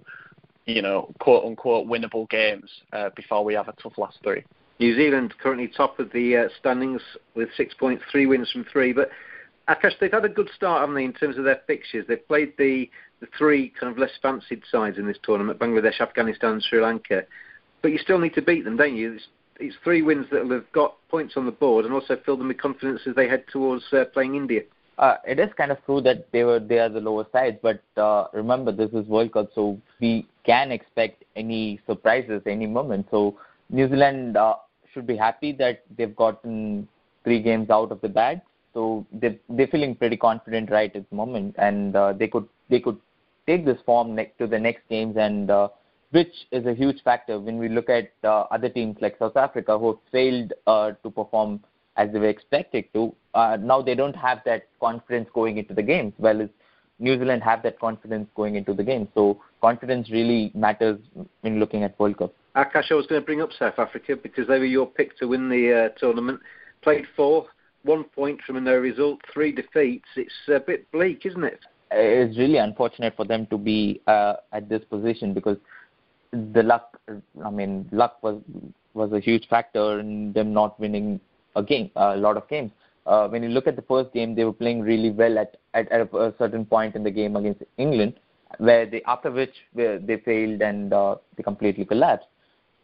you 0.66 0.82
know, 0.82 1.12
quote 1.18 1.44
unquote 1.44 1.88
winnable 1.88 2.30
games 2.30 2.70
uh, 2.92 3.10
before 3.16 3.44
we 3.44 3.54
have 3.54 3.68
a 3.68 3.72
tough 3.72 3.98
last 3.98 4.18
three. 4.22 4.44
New 4.78 4.94
Zealand 4.96 5.34
currently 5.42 5.68
top 5.68 5.98
of 5.98 6.12
the 6.12 6.36
uh, 6.36 6.48
standings 6.60 7.00
with 7.34 7.48
6.3 7.58 8.28
wins 8.28 8.50
from 8.50 8.64
three. 8.72 8.92
But 8.92 9.10
Akash, 9.68 9.98
they've 10.00 10.12
had 10.12 10.24
a 10.24 10.28
good 10.28 10.48
start, 10.54 10.80
haven't 10.80 10.94
they, 10.94 11.04
in 11.04 11.12
terms 11.12 11.36
of 11.36 11.44
their 11.44 11.60
fixtures? 11.66 12.06
They've 12.08 12.26
played 12.28 12.52
the, 12.58 12.88
the 13.20 13.26
three 13.36 13.72
kind 13.78 13.92
of 13.92 13.98
less 13.98 14.12
fancied 14.22 14.62
sides 14.70 14.96
in 14.98 15.06
this 15.06 15.18
tournament 15.22 15.58
Bangladesh, 15.58 16.00
Afghanistan, 16.00 16.60
Sri 16.60 16.80
Lanka. 16.80 17.24
But 17.82 17.92
you 17.92 17.98
still 17.98 18.18
need 18.18 18.34
to 18.34 18.42
beat 18.42 18.64
them, 18.64 18.76
don't 18.76 18.96
you? 18.96 19.14
It's, 19.14 19.26
it's 19.58 19.76
three 19.82 20.02
wins 20.02 20.26
that 20.30 20.44
will 20.44 20.54
have 20.54 20.72
got 20.72 20.96
points 21.10 21.34
on 21.36 21.44
the 21.44 21.52
board 21.52 21.84
and 21.84 21.92
also 21.92 22.16
fill 22.24 22.36
them 22.36 22.48
with 22.48 22.58
confidence 22.58 23.00
as 23.06 23.16
they 23.16 23.28
head 23.28 23.44
towards 23.52 23.84
uh, 23.92 24.04
playing 24.12 24.36
India. 24.36 24.62
Uh, 24.98 25.16
it 25.26 25.38
is 25.38 25.48
kind 25.56 25.70
of 25.70 25.84
true 25.84 26.00
that 26.00 26.26
they 26.32 26.42
were 26.42 26.58
they 26.58 26.78
are 26.78 26.88
the 26.88 27.00
lower 27.00 27.24
sides, 27.30 27.56
but 27.62 27.80
uh, 27.96 28.26
remember 28.32 28.72
this 28.72 28.90
is 28.90 29.06
World 29.06 29.32
Cup, 29.32 29.48
so 29.54 29.80
we 30.00 30.26
can 30.44 30.72
expect 30.72 31.22
any 31.36 31.80
surprises 31.86 32.42
any 32.46 32.66
moment. 32.66 33.06
So 33.08 33.36
New 33.70 33.88
Zealand 33.88 34.36
uh, 34.36 34.56
should 34.92 35.06
be 35.06 35.16
happy 35.16 35.52
that 35.52 35.84
they've 35.96 36.14
gotten 36.14 36.88
three 37.24 37.40
games 37.42 37.70
out 37.70 37.92
of 37.92 38.00
the 38.00 38.08
bag. 38.08 38.40
So 38.74 39.06
they 39.12 39.38
they're 39.48 39.66
feeling 39.68 39.94
pretty 39.94 40.16
confident 40.16 40.70
right 40.70 40.94
at 40.94 41.08
the 41.08 41.16
moment, 41.16 41.54
and 41.58 41.96
uh, 41.96 42.12
they 42.12 42.28
could 42.28 42.48
they 42.68 42.80
could 42.80 42.98
take 43.46 43.64
this 43.64 43.78
form 43.84 44.14
ne- 44.14 44.32
to 44.38 44.46
the 44.46 44.58
next 44.58 44.82
games, 44.88 45.16
and 45.16 45.50
uh, 45.50 45.68
which 46.10 46.34
is 46.52 46.66
a 46.66 46.74
huge 46.74 47.02
factor 47.02 47.38
when 47.38 47.58
we 47.58 47.68
look 47.68 47.88
at 47.88 48.12
uh, 48.24 48.44
other 48.50 48.68
teams 48.68 48.96
like 49.00 49.18
South 49.18 49.36
Africa 49.36 49.78
who 49.78 49.98
failed 50.12 50.52
uh, 50.66 50.92
to 51.02 51.10
perform 51.10 51.60
as 51.96 52.12
they 52.12 52.18
were 52.18 52.28
expected 52.28 52.84
to. 52.92 53.14
Uh, 53.34 53.56
now 53.60 53.82
they 53.82 53.94
don't 53.94 54.16
have 54.16 54.40
that 54.44 54.68
confidence 54.80 55.28
going 55.34 55.58
into 55.58 55.74
the 55.74 55.82
games. 55.82 56.12
Well, 56.18 56.40
as 56.40 56.48
New 56.98 57.16
Zealand 57.18 57.42
have 57.42 57.62
that 57.62 57.78
confidence 57.78 58.28
going 58.34 58.56
into 58.56 58.74
the 58.74 58.82
game. 58.82 59.08
So 59.14 59.40
confidence 59.60 60.10
really 60.10 60.50
matters 60.54 60.98
when 61.42 61.60
looking 61.60 61.84
at 61.84 61.98
World 61.98 62.18
Cup. 62.18 62.34
Akash, 62.58 62.90
I 62.90 62.94
was 62.94 63.06
going 63.06 63.22
to 63.22 63.24
bring 63.24 63.40
up 63.40 63.50
South 63.56 63.78
Africa 63.78 64.16
because 64.20 64.48
they 64.48 64.58
were 64.58 64.64
your 64.64 64.86
pick 64.86 65.16
to 65.18 65.28
win 65.28 65.48
the 65.48 65.72
uh, 65.72 65.88
tournament. 65.98 66.40
Played 66.82 67.04
four, 67.14 67.46
one 67.84 68.02
point 68.02 68.40
from 68.44 68.56
a 68.56 68.60
no 68.60 68.76
result, 68.76 69.20
three 69.32 69.52
defeats. 69.52 70.08
It's 70.16 70.32
a 70.48 70.58
bit 70.58 70.90
bleak, 70.90 71.24
isn't 71.24 71.44
it? 71.44 71.60
It's 71.92 72.36
really 72.36 72.58
unfortunate 72.58 73.14
for 73.16 73.24
them 73.24 73.46
to 73.46 73.58
be 73.58 74.02
uh, 74.08 74.34
at 74.52 74.68
this 74.68 74.82
position 74.90 75.34
because 75.34 75.56
the 76.32 76.64
luck. 76.64 77.00
I 77.44 77.50
mean, 77.50 77.88
luck 77.92 78.20
was 78.22 78.40
was 78.92 79.12
a 79.12 79.20
huge 79.20 79.46
factor 79.48 80.00
in 80.00 80.32
them 80.32 80.52
not 80.52 80.80
winning 80.80 81.20
a 81.54 81.62
game, 81.62 81.92
a 81.94 82.16
lot 82.16 82.36
of 82.36 82.48
games. 82.48 82.72
Uh, 83.06 83.28
when 83.28 83.44
you 83.44 83.50
look 83.50 83.68
at 83.68 83.76
the 83.76 83.82
first 83.82 84.12
game, 84.12 84.34
they 84.34 84.44
were 84.44 84.52
playing 84.52 84.80
really 84.80 85.10
well 85.10 85.38
at, 85.38 85.56
at, 85.74 85.90
at 85.92 86.12
a 86.12 86.34
certain 86.38 86.66
point 86.66 86.96
in 86.96 87.04
the 87.04 87.10
game 87.10 87.36
against 87.36 87.62
England, 87.76 88.14
where 88.58 88.84
they 88.84 89.00
after 89.04 89.30
which 89.30 89.54
they 89.76 90.20
failed 90.24 90.60
and 90.60 90.92
uh, 90.92 91.14
they 91.36 91.44
completely 91.44 91.84
collapsed 91.84 92.26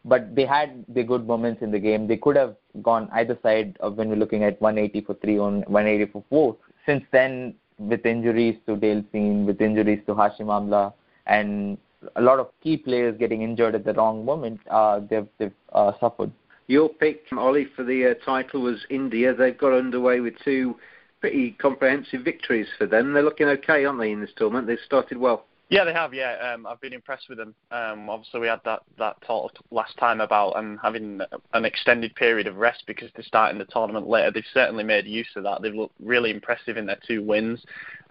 but 0.05 0.33
they 0.35 0.45
had 0.45 0.85
the 0.87 1.03
good 1.03 1.27
moments 1.27 1.61
in 1.61 1.71
the 1.71 1.79
game. 1.79 2.07
They 2.07 2.17
could 2.17 2.35
have 2.37 2.55
gone 2.83 3.09
either 3.11 3.37
side 3.41 3.75
of 3.79 3.97
when 3.97 4.09
we're 4.09 4.15
looking 4.15 4.43
at 4.43 4.61
180 4.61 5.05
for 5.05 5.15
three 5.15 5.39
on 5.39 5.61
180 5.61 6.11
for 6.11 6.23
four. 6.29 6.57
Since 6.85 7.03
then, 7.11 7.55
with 7.79 8.05
injuries 8.05 8.55
to 8.67 8.77
Dale 8.77 9.03
Steyn, 9.09 9.45
with 9.45 9.59
injuries 9.61 10.01
to 10.05 10.13
Hashim 10.13 10.45
Amla, 10.45 10.93
and 11.25 11.77
a 12.15 12.21
lot 12.21 12.39
of 12.39 12.49
key 12.61 12.77
players 12.77 13.17
getting 13.17 13.41
injured 13.41 13.73
at 13.73 13.83
the 13.83 13.93
wrong 13.93 14.23
moment, 14.23 14.59
uh, 14.69 15.01
they've, 15.09 15.27
they've 15.39 15.51
uh, 15.73 15.91
suffered. 15.99 16.31
Your 16.67 16.87
pick, 16.87 17.23
Ollie, 17.35 17.67
for 17.75 17.83
the 17.83 18.11
uh, 18.11 18.25
title 18.25 18.61
was 18.61 18.85
India. 18.89 19.33
They've 19.33 19.57
got 19.57 19.73
underway 19.73 20.19
with 20.19 20.35
two 20.43 20.75
pretty 21.19 21.51
comprehensive 21.51 22.23
victories 22.23 22.67
for 22.77 22.85
them. 22.85 23.13
They're 23.13 23.23
looking 23.23 23.47
okay, 23.47 23.85
aren't 23.85 23.99
they, 23.99 24.11
in 24.11 24.21
this 24.21 24.31
tournament? 24.37 24.67
They've 24.67 24.77
started 24.85 25.17
well. 25.17 25.45
Yeah, 25.69 25.83
they 25.83 25.93
have. 25.93 26.13
Yeah, 26.13 26.53
um, 26.53 26.67
I've 26.67 26.79
been 26.79 26.93
impressed 26.93 27.27
with 27.27 27.39
them. 27.39 27.55
Um, 27.71 28.07
obviously, 28.07 28.39
we 28.39 28.47
had 28.47 28.61
that 28.65 28.83
that 28.99 29.19
talk 29.21 29.51
last 29.71 29.97
time 29.97 30.21
about 30.21 30.55
um, 30.55 30.79
having 30.81 31.21
an 31.53 31.65
extended 31.65 32.13
period 32.13 32.45
of 32.45 32.57
rest 32.57 32.83
because 32.85 33.09
they're 33.15 33.25
starting 33.25 33.57
the 33.57 33.65
tournament 33.65 34.07
later. 34.07 34.29
They've 34.29 34.43
certainly 34.53 34.83
made 34.83 35.07
use 35.07 35.27
of 35.35 35.43
that. 35.43 35.63
They've 35.63 35.73
looked 35.73 35.95
really 35.99 36.29
impressive 36.29 36.77
in 36.77 36.85
their 36.85 36.99
two 37.07 37.23
wins. 37.23 37.63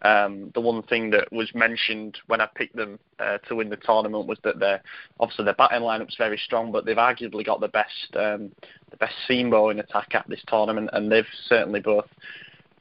Um, 0.02 0.50
the 0.54 0.60
one 0.60 0.82
thing 0.82 1.10
that 1.10 1.32
was 1.32 1.54
mentioned 1.54 2.18
when 2.26 2.40
I 2.40 2.48
picked 2.56 2.74
them 2.74 2.98
uh, 3.20 3.38
to 3.48 3.54
win 3.54 3.70
the 3.70 3.76
tournament 3.76 4.26
was 4.26 4.38
that 4.42 4.58
their 4.58 4.82
obviously 5.20 5.44
their 5.44 5.54
batting 5.54 5.80
lineup's 5.80 6.16
very 6.16 6.38
strong, 6.38 6.72
but 6.72 6.84
they've 6.84 6.96
arguably 6.96 7.46
got 7.46 7.60
the 7.60 7.68
best 7.68 8.16
um, 8.16 8.50
the 8.90 8.96
best 8.96 9.14
seam 9.28 9.50
bowling 9.50 9.78
attack 9.78 10.08
at 10.14 10.28
this 10.28 10.42
tournament, 10.48 10.90
and 10.92 11.10
they've 11.10 11.24
certainly 11.48 11.80
both 11.80 12.08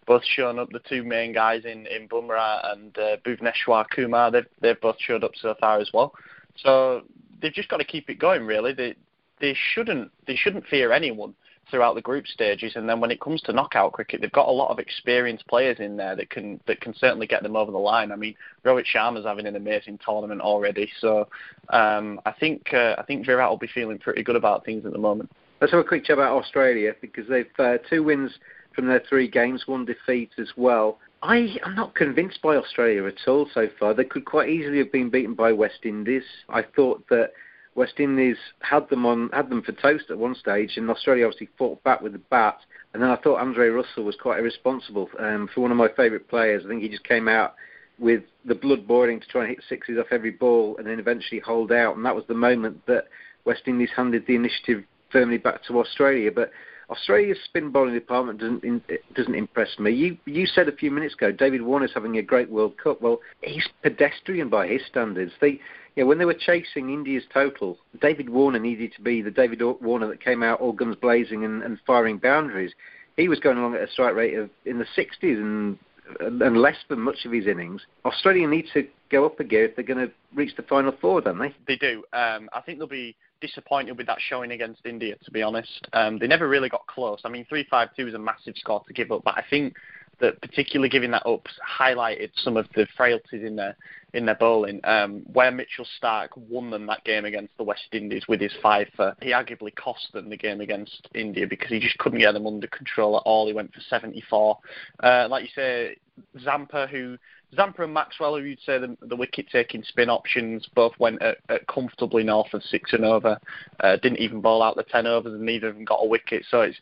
both 0.06 0.24
shown 0.26 0.60
up. 0.60 0.70
The 0.72 0.80
two 0.80 1.04
main 1.04 1.34
guys 1.34 1.66
in 1.66 1.88
in 1.88 2.08
Bumrah 2.08 2.72
and 2.74 2.98
uh, 2.98 3.18
Bhuvneshwar 3.26 3.86
Kumar, 3.90 4.32
they've 4.32 4.46
they've 4.62 4.82
both 4.82 4.98
showed 5.00 5.24
up 5.24 5.32
so 5.36 5.56
far 5.60 5.80
as 5.80 5.90
well. 5.94 6.14
So 6.58 7.04
they've 7.42 7.54
just 7.54 7.70
got 7.70 7.78
to 7.78 7.86
keep 7.86 8.10
it 8.10 8.20
going. 8.20 8.46
Really, 8.46 8.74
they 8.74 8.96
they 9.40 9.56
shouldn't 9.74 10.12
they 10.28 10.36
shouldn't 10.36 10.66
fear 10.68 10.92
anyone 10.92 11.34
throughout 11.70 11.96
the 11.96 12.02
group 12.02 12.28
stages. 12.28 12.76
And 12.76 12.88
then 12.88 13.00
when 13.00 13.12
it 13.12 13.22
comes 13.22 13.42
to 13.42 13.54
knockout 13.54 13.94
cricket, 13.94 14.22
they've 14.22 14.32
got 14.32 14.48
a 14.48 14.52
lot 14.52 14.70
of 14.70 14.80
experienced 14.80 15.48
players 15.48 15.80
in 15.80 15.98
there 15.98 16.16
that 16.16 16.30
can 16.30 16.60
that 16.68 16.82
can 16.82 16.94
certainly 16.96 17.28
get 17.28 17.44
them 17.44 17.56
over 17.56 17.72
the 17.72 17.78
line. 17.78 18.12
I 18.12 18.16
mean, 18.16 18.36
Rohit 18.66 18.86
Sharma's 18.86 19.26
having 19.26 19.48
an 19.48 19.56
amazing 19.56 20.00
tournament 20.06 20.42
already. 20.42 20.90
So 21.00 21.28
um, 21.70 22.22
I 22.26 22.32
think 22.32 22.74
uh, 22.74 22.96
I 22.98 23.04
think 23.04 23.26
Virat 23.26 23.50
will 23.50 23.58
be 23.58 23.68
feeling 23.68 24.00
pretty 24.00 24.24
good 24.24 24.36
about 24.36 24.66
things 24.66 24.86
at 24.86 24.92
the 24.92 25.00
moment. 25.00 25.32
Let's 25.62 25.72
have 25.72 25.80
a 25.80 25.88
quick 25.88 26.06
chat 26.06 26.18
about 26.18 26.38
Australia 26.38 26.94
because 27.00 27.28
they've 27.28 27.48
uh, 27.58 27.78
two 27.90 28.04
wins 28.04 28.32
from 28.74 28.88
their 28.88 29.04
three 29.08 29.28
games, 29.28 29.64
one 29.66 29.86
defeat 29.86 30.32
as 30.38 30.50
well. 30.56 31.00
I 31.22 31.58
am 31.66 31.76
not 31.76 31.96
convinced 31.96 32.42
by 32.42 32.58
Australia 32.58 33.06
at 33.06 33.28
all 33.28 33.48
so 33.54 33.70
far. 33.80 33.94
They 33.94 34.04
could 34.04 34.26
quite 34.26 34.50
easily 34.50 34.80
have 34.80 34.92
been 34.92 35.10
beaten 35.10 35.34
by 35.34 35.54
West 35.54 35.80
Indies. 35.84 36.24
I 36.50 36.64
thought 36.64 37.08
that 37.10 37.32
West 37.76 37.94
Indies 38.00 38.38
had 38.60 38.90
them 38.90 39.06
on 39.06 39.30
had 39.34 39.50
them 39.50 39.64
for 39.64 39.72
toast 39.72 40.06
at 40.10 40.18
one 40.18 40.36
stage, 40.36 40.78
and 40.78 40.90
Australia 40.90 41.26
obviously 41.26 41.50
fought 41.58 41.84
back 41.84 42.02
with 42.02 42.12
the 42.12 42.20
bat. 42.20 42.60
And 42.94 43.02
then 43.02 43.10
I 43.10 43.16
thought 43.16 43.40
Andre 43.40 43.70
Russell 43.70 44.04
was 44.04 44.16
quite 44.16 44.40
irresponsible 44.40 45.10
um, 45.18 45.50
for 45.54 45.62
one 45.62 45.72
of 45.72 45.78
my 45.78 45.88
favourite 45.96 46.28
players. 46.28 46.64
I 46.66 46.70
think 46.70 46.84
he 46.84 46.90
just 46.90 47.04
came 47.04 47.28
out 47.28 47.56
with 47.98 48.24
the 48.46 48.56
blood 48.56 48.88
boiling 48.88 49.20
to 49.20 49.28
try 49.28 49.46
and 49.46 49.50
hit 49.50 49.64
sixes 49.68 49.98
off 49.98 50.08
every 50.12 50.32
ball, 50.32 50.76
and 50.78 50.86
then 50.86 51.00
eventually 51.00 51.40
hold 51.40 51.72
out. 51.72 51.96
And 51.96 52.06
that 52.06 52.16
was 52.16 52.26
the 52.28 52.34
moment 52.34 52.86
that 52.88 53.06
West 53.46 53.64
Indies 53.66 53.90
handed 53.96 54.28
the 54.28 54.36
initiative 54.36 54.84
firmly 55.12 55.38
back 55.38 55.64
to 55.66 55.80
Australia. 55.80 56.32
But 56.32 56.52
Australia's 56.90 57.38
spin 57.46 57.70
bowling 57.70 57.94
department 57.94 58.40
doesn't 58.40 58.64
in, 58.64 58.82
doesn't 59.16 59.36
impress 59.36 59.80
me. 59.80 59.92
You 59.92 60.18
you 60.26 60.46
said 60.46 60.68
a 60.68 60.76
few 60.76 60.92
minutes 60.92 61.14
ago 61.14 61.32
David 61.32 61.62
Warner's 61.62 61.94
having 61.94 62.18
a 62.18 62.22
great 62.22 62.50
World 62.50 62.78
Cup. 62.78 63.02
Well, 63.02 63.20
he's 63.42 63.68
pedestrian 63.82 64.50
by 64.50 64.68
his 64.68 64.82
standards. 64.88 65.32
They 65.42 65.60
when 65.96 66.18
they 66.18 66.26
were 66.26 66.34
chasing 66.34 66.90
India's 66.90 67.24
total, 67.32 67.78
David 68.02 68.30
Warner 68.30 68.60
needed 68.60 68.94
to 68.96 69.02
be 69.02 69.22
the 69.22 69.32
David 69.32 69.62
Warner 69.82 70.08
that 70.08 70.24
came 70.24 70.42
out 70.42 70.60
all 70.60 70.72
guns 70.72 70.96
blazing 70.96 71.46
and, 71.46 71.62
and 71.62 71.80
firing 71.86 72.18
boundaries. 72.18 72.74
He 73.16 73.28
was 73.28 73.40
going 73.40 73.60
along 73.60 73.76
at 73.76 73.82
a 73.82 73.92
strike 73.92 74.16
rate 74.16 74.34
of 74.36 74.50
in 74.66 74.80
the 74.80 74.88
60s 74.98 75.38
and 75.38 75.78
and 76.20 76.58
less 76.58 76.76
than 76.90 77.00
much 77.00 77.26
of 77.26 77.32
his 77.32 77.48
innings. 77.48 77.82
Australia 78.06 78.48
need 78.48 78.66
to 78.74 78.88
go 79.10 79.26
up 79.26 79.40
a 79.40 79.44
gear 79.44 79.66
if 79.66 79.76
they're 79.76 79.86
going 79.86 80.06
to 80.06 80.14
reach 80.36 80.56
the 80.56 80.64
final 80.64 80.94
four, 81.00 81.22
don't 81.22 81.40
they? 81.40 81.56
They 81.68 81.78
do. 81.78 82.04
Um, 82.14 82.50
I 82.54 82.62
think 82.62 82.80
they'll 82.80 82.88
be 82.88 83.16
disappointed 83.44 83.98
with 83.98 84.08
that 84.08 84.20
showing 84.20 84.52
against 84.52 84.86
India, 84.86 85.16
to 85.24 85.32
be 85.32 85.44
honest. 85.44 85.88
Um, 85.92 86.18
they 86.18 86.28
never 86.28 86.48
really 86.48 86.70
got 86.70 86.88
close. 86.88 87.20
I 87.26 87.30
mean, 87.30 87.46
3-5-2 87.52 87.90
is 88.08 88.14
a 88.14 88.20
massive 88.20 88.56
score 88.56 88.84
to 88.88 88.94
give 88.94 89.12
up, 89.12 89.24
but 89.26 89.38
I 89.38 89.44
think 89.50 89.76
that 90.20 90.40
particularly 90.42 90.90
giving 90.90 91.12
that 91.12 91.26
up 91.26 91.46
highlighted 91.80 92.32
some 92.36 92.56
of 92.56 92.68
the 92.76 92.88
frailties 92.96 93.44
in 93.44 93.56
their 93.56 93.76
in 94.14 94.26
their 94.26 94.36
bowling. 94.36 94.80
Um, 94.84 95.24
where 95.34 95.52
Mitchell 95.52 95.88
Starc 96.02 96.30
won 96.38 96.70
them 96.70 96.86
that 96.86 97.04
game 97.04 97.26
against 97.26 97.58
the 97.58 97.64
West 97.64 97.88
Indies 97.92 98.24
with 98.28 98.40
his 98.40 98.54
five 98.62 98.88
for, 98.96 99.16
he 99.22 99.32
arguably 99.32 99.76
cost 99.76 100.14
them 100.14 100.30
the 100.30 100.38
game 100.38 100.62
against 100.62 101.10
India 101.14 101.48
because 101.48 101.70
he 101.70 101.80
just 101.80 101.98
couldn't 101.98 102.20
get 102.20 102.32
them 102.32 102.48
under 102.48 102.68
control 102.68 103.18
at 103.18 103.24
all. 103.26 103.48
He 103.48 103.54
went 103.54 103.74
for 103.74 103.82
74. 103.82 104.58
Uh, 105.02 105.28
like 105.30 105.44
you 105.44 105.50
say, 105.56 105.98
Zampa, 106.40 106.88
who 106.88 107.18
Zampa 107.56 107.84
and 107.84 107.94
Maxwell, 107.94 108.36
who 108.36 108.44
you'd 108.44 108.60
say 108.66 108.78
the, 108.78 108.98
the 109.02 109.16
wicket-taking 109.16 109.84
spin 109.84 110.10
options, 110.10 110.68
both 110.76 110.94
went 111.00 111.22
at, 111.22 111.38
at 111.50 111.68
comfortably 111.68 112.24
north 112.24 112.54
of 112.54 112.64
six 112.64 112.94
and 112.94 113.06
over. 113.06 113.40
Uh, 113.80 113.96
didn't 113.98 114.20
even 114.20 114.42
bowl 114.42 114.64
out 114.64 114.76
the 114.76 114.84
ten 114.84 115.08
overs, 115.08 115.34
and 115.34 115.42
neither 115.42 115.68
of 115.68 115.76
them 115.76 115.86
got 115.86 116.04
a 116.04 116.08
wicket. 116.08 116.46
So 116.50 116.62
it's 116.62 116.78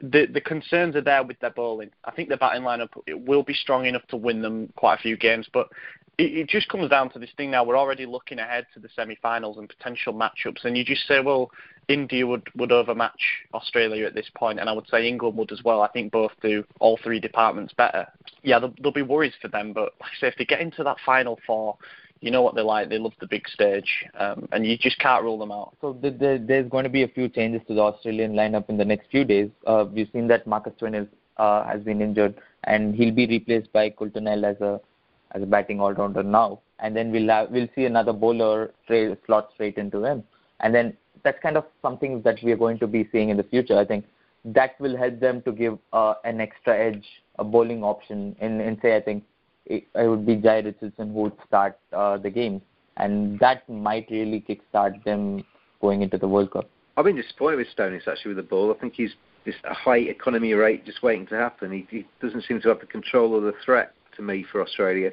the 0.00 0.26
the 0.26 0.40
concerns 0.40 0.94
are 0.94 1.00
there 1.00 1.24
with 1.24 1.38
their 1.40 1.50
bowling. 1.50 1.90
I 2.04 2.10
think 2.10 2.28
the 2.28 2.36
batting 2.36 2.62
lineup 2.62 2.90
will 3.26 3.42
be 3.42 3.54
strong 3.54 3.86
enough 3.86 4.06
to 4.08 4.16
win 4.16 4.42
them 4.42 4.72
quite 4.76 4.98
a 4.98 5.02
few 5.02 5.16
games, 5.16 5.48
but 5.52 5.68
it, 6.18 6.32
it 6.32 6.48
just 6.48 6.68
comes 6.68 6.90
down 6.90 7.10
to 7.10 7.18
this 7.18 7.30
thing 7.36 7.50
now. 7.50 7.64
We're 7.64 7.78
already 7.78 8.06
looking 8.06 8.38
ahead 8.38 8.66
to 8.74 8.80
the 8.80 8.88
semi-finals 8.94 9.58
and 9.58 9.68
potential 9.68 10.12
matchups, 10.12 10.64
and 10.64 10.76
you 10.76 10.84
just 10.84 11.06
say, 11.06 11.20
well, 11.20 11.50
India 11.88 12.26
would 12.26 12.48
would 12.56 12.72
overmatch 12.72 13.20
Australia 13.54 14.06
at 14.06 14.14
this 14.14 14.30
point, 14.34 14.58
and 14.58 14.68
I 14.68 14.72
would 14.72 14.88
say 14.88 15.06
England 15.06 15.36
would 15.36 15.52
as 15.52 15.62
well. 15.64 15.82
I 15.82 15.88
think 15.88 16.12
both 16.12 16.32
do 16.42 16.64
all 16.80 16.98
three 17.02 17.20
departments 17.20 17.72
better. 17.74 18.06
Yeah, 18.42 18.58
there'll, 18.58 18.74
there'll 18.78 18.92
be 18.92 19.02
worries 19.02 19.34
for 19.40 19.48
them, 19.48 19.72
but 19.72 19.92
like 20.00 20.10
I 20.16 20.20
say, 20.20 20.28
if 20.28 20.36
they 20.36 20.44
get 20.44 20.60
into 20.60 20.82
that 20.84 20.96
final 21.04 21.38
four 21.46 21.76
you 22.20 22.30
know 22.30 22.42
what 22.42 22.54
they 22.54 22.62
like. 22.62 22.88
They 22.88 22.98
love 22.98 23.12
the 23.20 23.26
big 23.26 23.48
stage, 23.48 24.04
um, 24.18 24.48
and 24.52 24.66
you 24.66 24.76
just 24.78 24.98
can't 24.98 25.22
rule 25.22 25.38
them 25.38 25.52
out. 25.52 25.76
So 25.80 25.92
the, 26.00 26.10
the, 26.10 26.42
there's 26.44 26.68
going 26.68 26.84
to 26.84 26.90
be 26.90 27.02
a 27.02 27.08
few 27.08 27.28
changes 27.28 27.60
to 27.68 27.74
the 27.74 27.82
Australian 27.82 28.32
lineup 28.32 28.68
in 28.68 28.76
the 28.76 28.84
next 28.84 29.10
few 29.10 29.24
days. 29.24 29.50
Uh, 29.66 29.84
we've 29.90 30.08
seen 30.12 30.26
that 30.28 30.46
Marcus 30.46 30.72
Stoinis 30.80 31.08
uh, 31.36 31.64
has 31.64 31.82
been 31.82 32.00
injured, 32.00 32.34
and 32.64 32.94
he'll 32.94 33.14
be 33.14 33.26
replaced 33.26 33.72
by 33.72 33.90
Coulter-Nile 33.90 34.44
as 34.44 34.60
a 34.60 34.80
as 35.32 35.42
a 35.42 35.46
batting 35.46 35.80
all-rounder 35.80 36.22
now. 36.22 36.60
And 36.78 36.96
then 36.96 37.10
we'll 37.10 37.28
have, 37.28 37.50
we'll 37.50 37.68
see 37.74 37.84
another 37.84 38.12
bowler 38.12 38.72
slot 39.26 39.50
straight 39.54 39.76
into 39.76 40.04
him, 40.04 40.24
and 40.60 40.74
then 40.74 40.96
that's 41.26 41.42
kind 41.42 41.56
of 41.56 41.64
something 41.82 42.22
that 42.22 42.38
we 42.42 42.52
are 42.52 42.56
going 42.56 42.78
to 42.78 42.86
be 42.86 43.08
seeing 43.10 43.30
in 43.30 43.36
the 43.36 43.42
future. 43.42 43.76
I 43.78 43.84
think 43.84 44.04
that 44.44 44.80
will 44.80 44.96
help 44.96 45.18
them 45.18 45.42
to 45.42 45.52
give 45.52 45.76
uh, 45.92 46.14
an 46.24 46.40
extra 46.40 46.78
edge, 46.78 47.04
a 47.40 47.44
bowling 47.44 47.82
option 47.82 48.36
in, 48.40 48.60
in 48.60 48.78
say 48.80 48.96
I 48.96 49.00
think 49.00 49.24
it, 49.66 49.84
it 49.94 50.08
would 50.08 50.24
be 50.24 50.36
Jhye 50.36 50.64
Richardson 50.64 51.12
who 51.12 51.22
would 51.22 51.36
start 51.46 51.78
uh, 51.92 52.16
the 52.16 52.30
game, 52.30 52.62
and 52.96 53.38
that 53.40 53.68
might 53.68 54.06
really 54.08 54.44
kickstart 54.48 55.02
them 55.02 55.44
going 55.80 56.02
into 56.02 56.16
the 56.16 56.28
World 56.28 56.52
Cup. 56.52 56.70
I've 56.96 57.04
been 57.04 57.16
disappointed 57.16 57.56
with 57.56 57.66
Stoinis 57.76 58.06
actually 58.08 58.34
with 58.34 58.38
the 58.38 58.48
ball. 58.48 58.72
I 58.72 58.80
think 58.80 58.94
he's 58.94 59.14
just 59.44 59.58
a 59.64 59.74
high 59.74 59.98
economy 59.98 60.54
rate 60.54 60.86
just 60.86 61.02
waiting 61.02 61.26
to 61.26 61.34
happen. 61.34 61.72
He, 61.72 61.86
he 61.90 62.06
doesn't 62.22 62.44
seem 62.44 62.60
to 62.62 62.68
have 62.68 62.80
the 62.80 62.86
control 62.86 63.34
or 63.34 63.40
the 63.40 63.52
threat 63.64 63.92
to 64.16 64.22
me 64.22 64.46
for 64.50 64.62
Australia. 64.62 65.10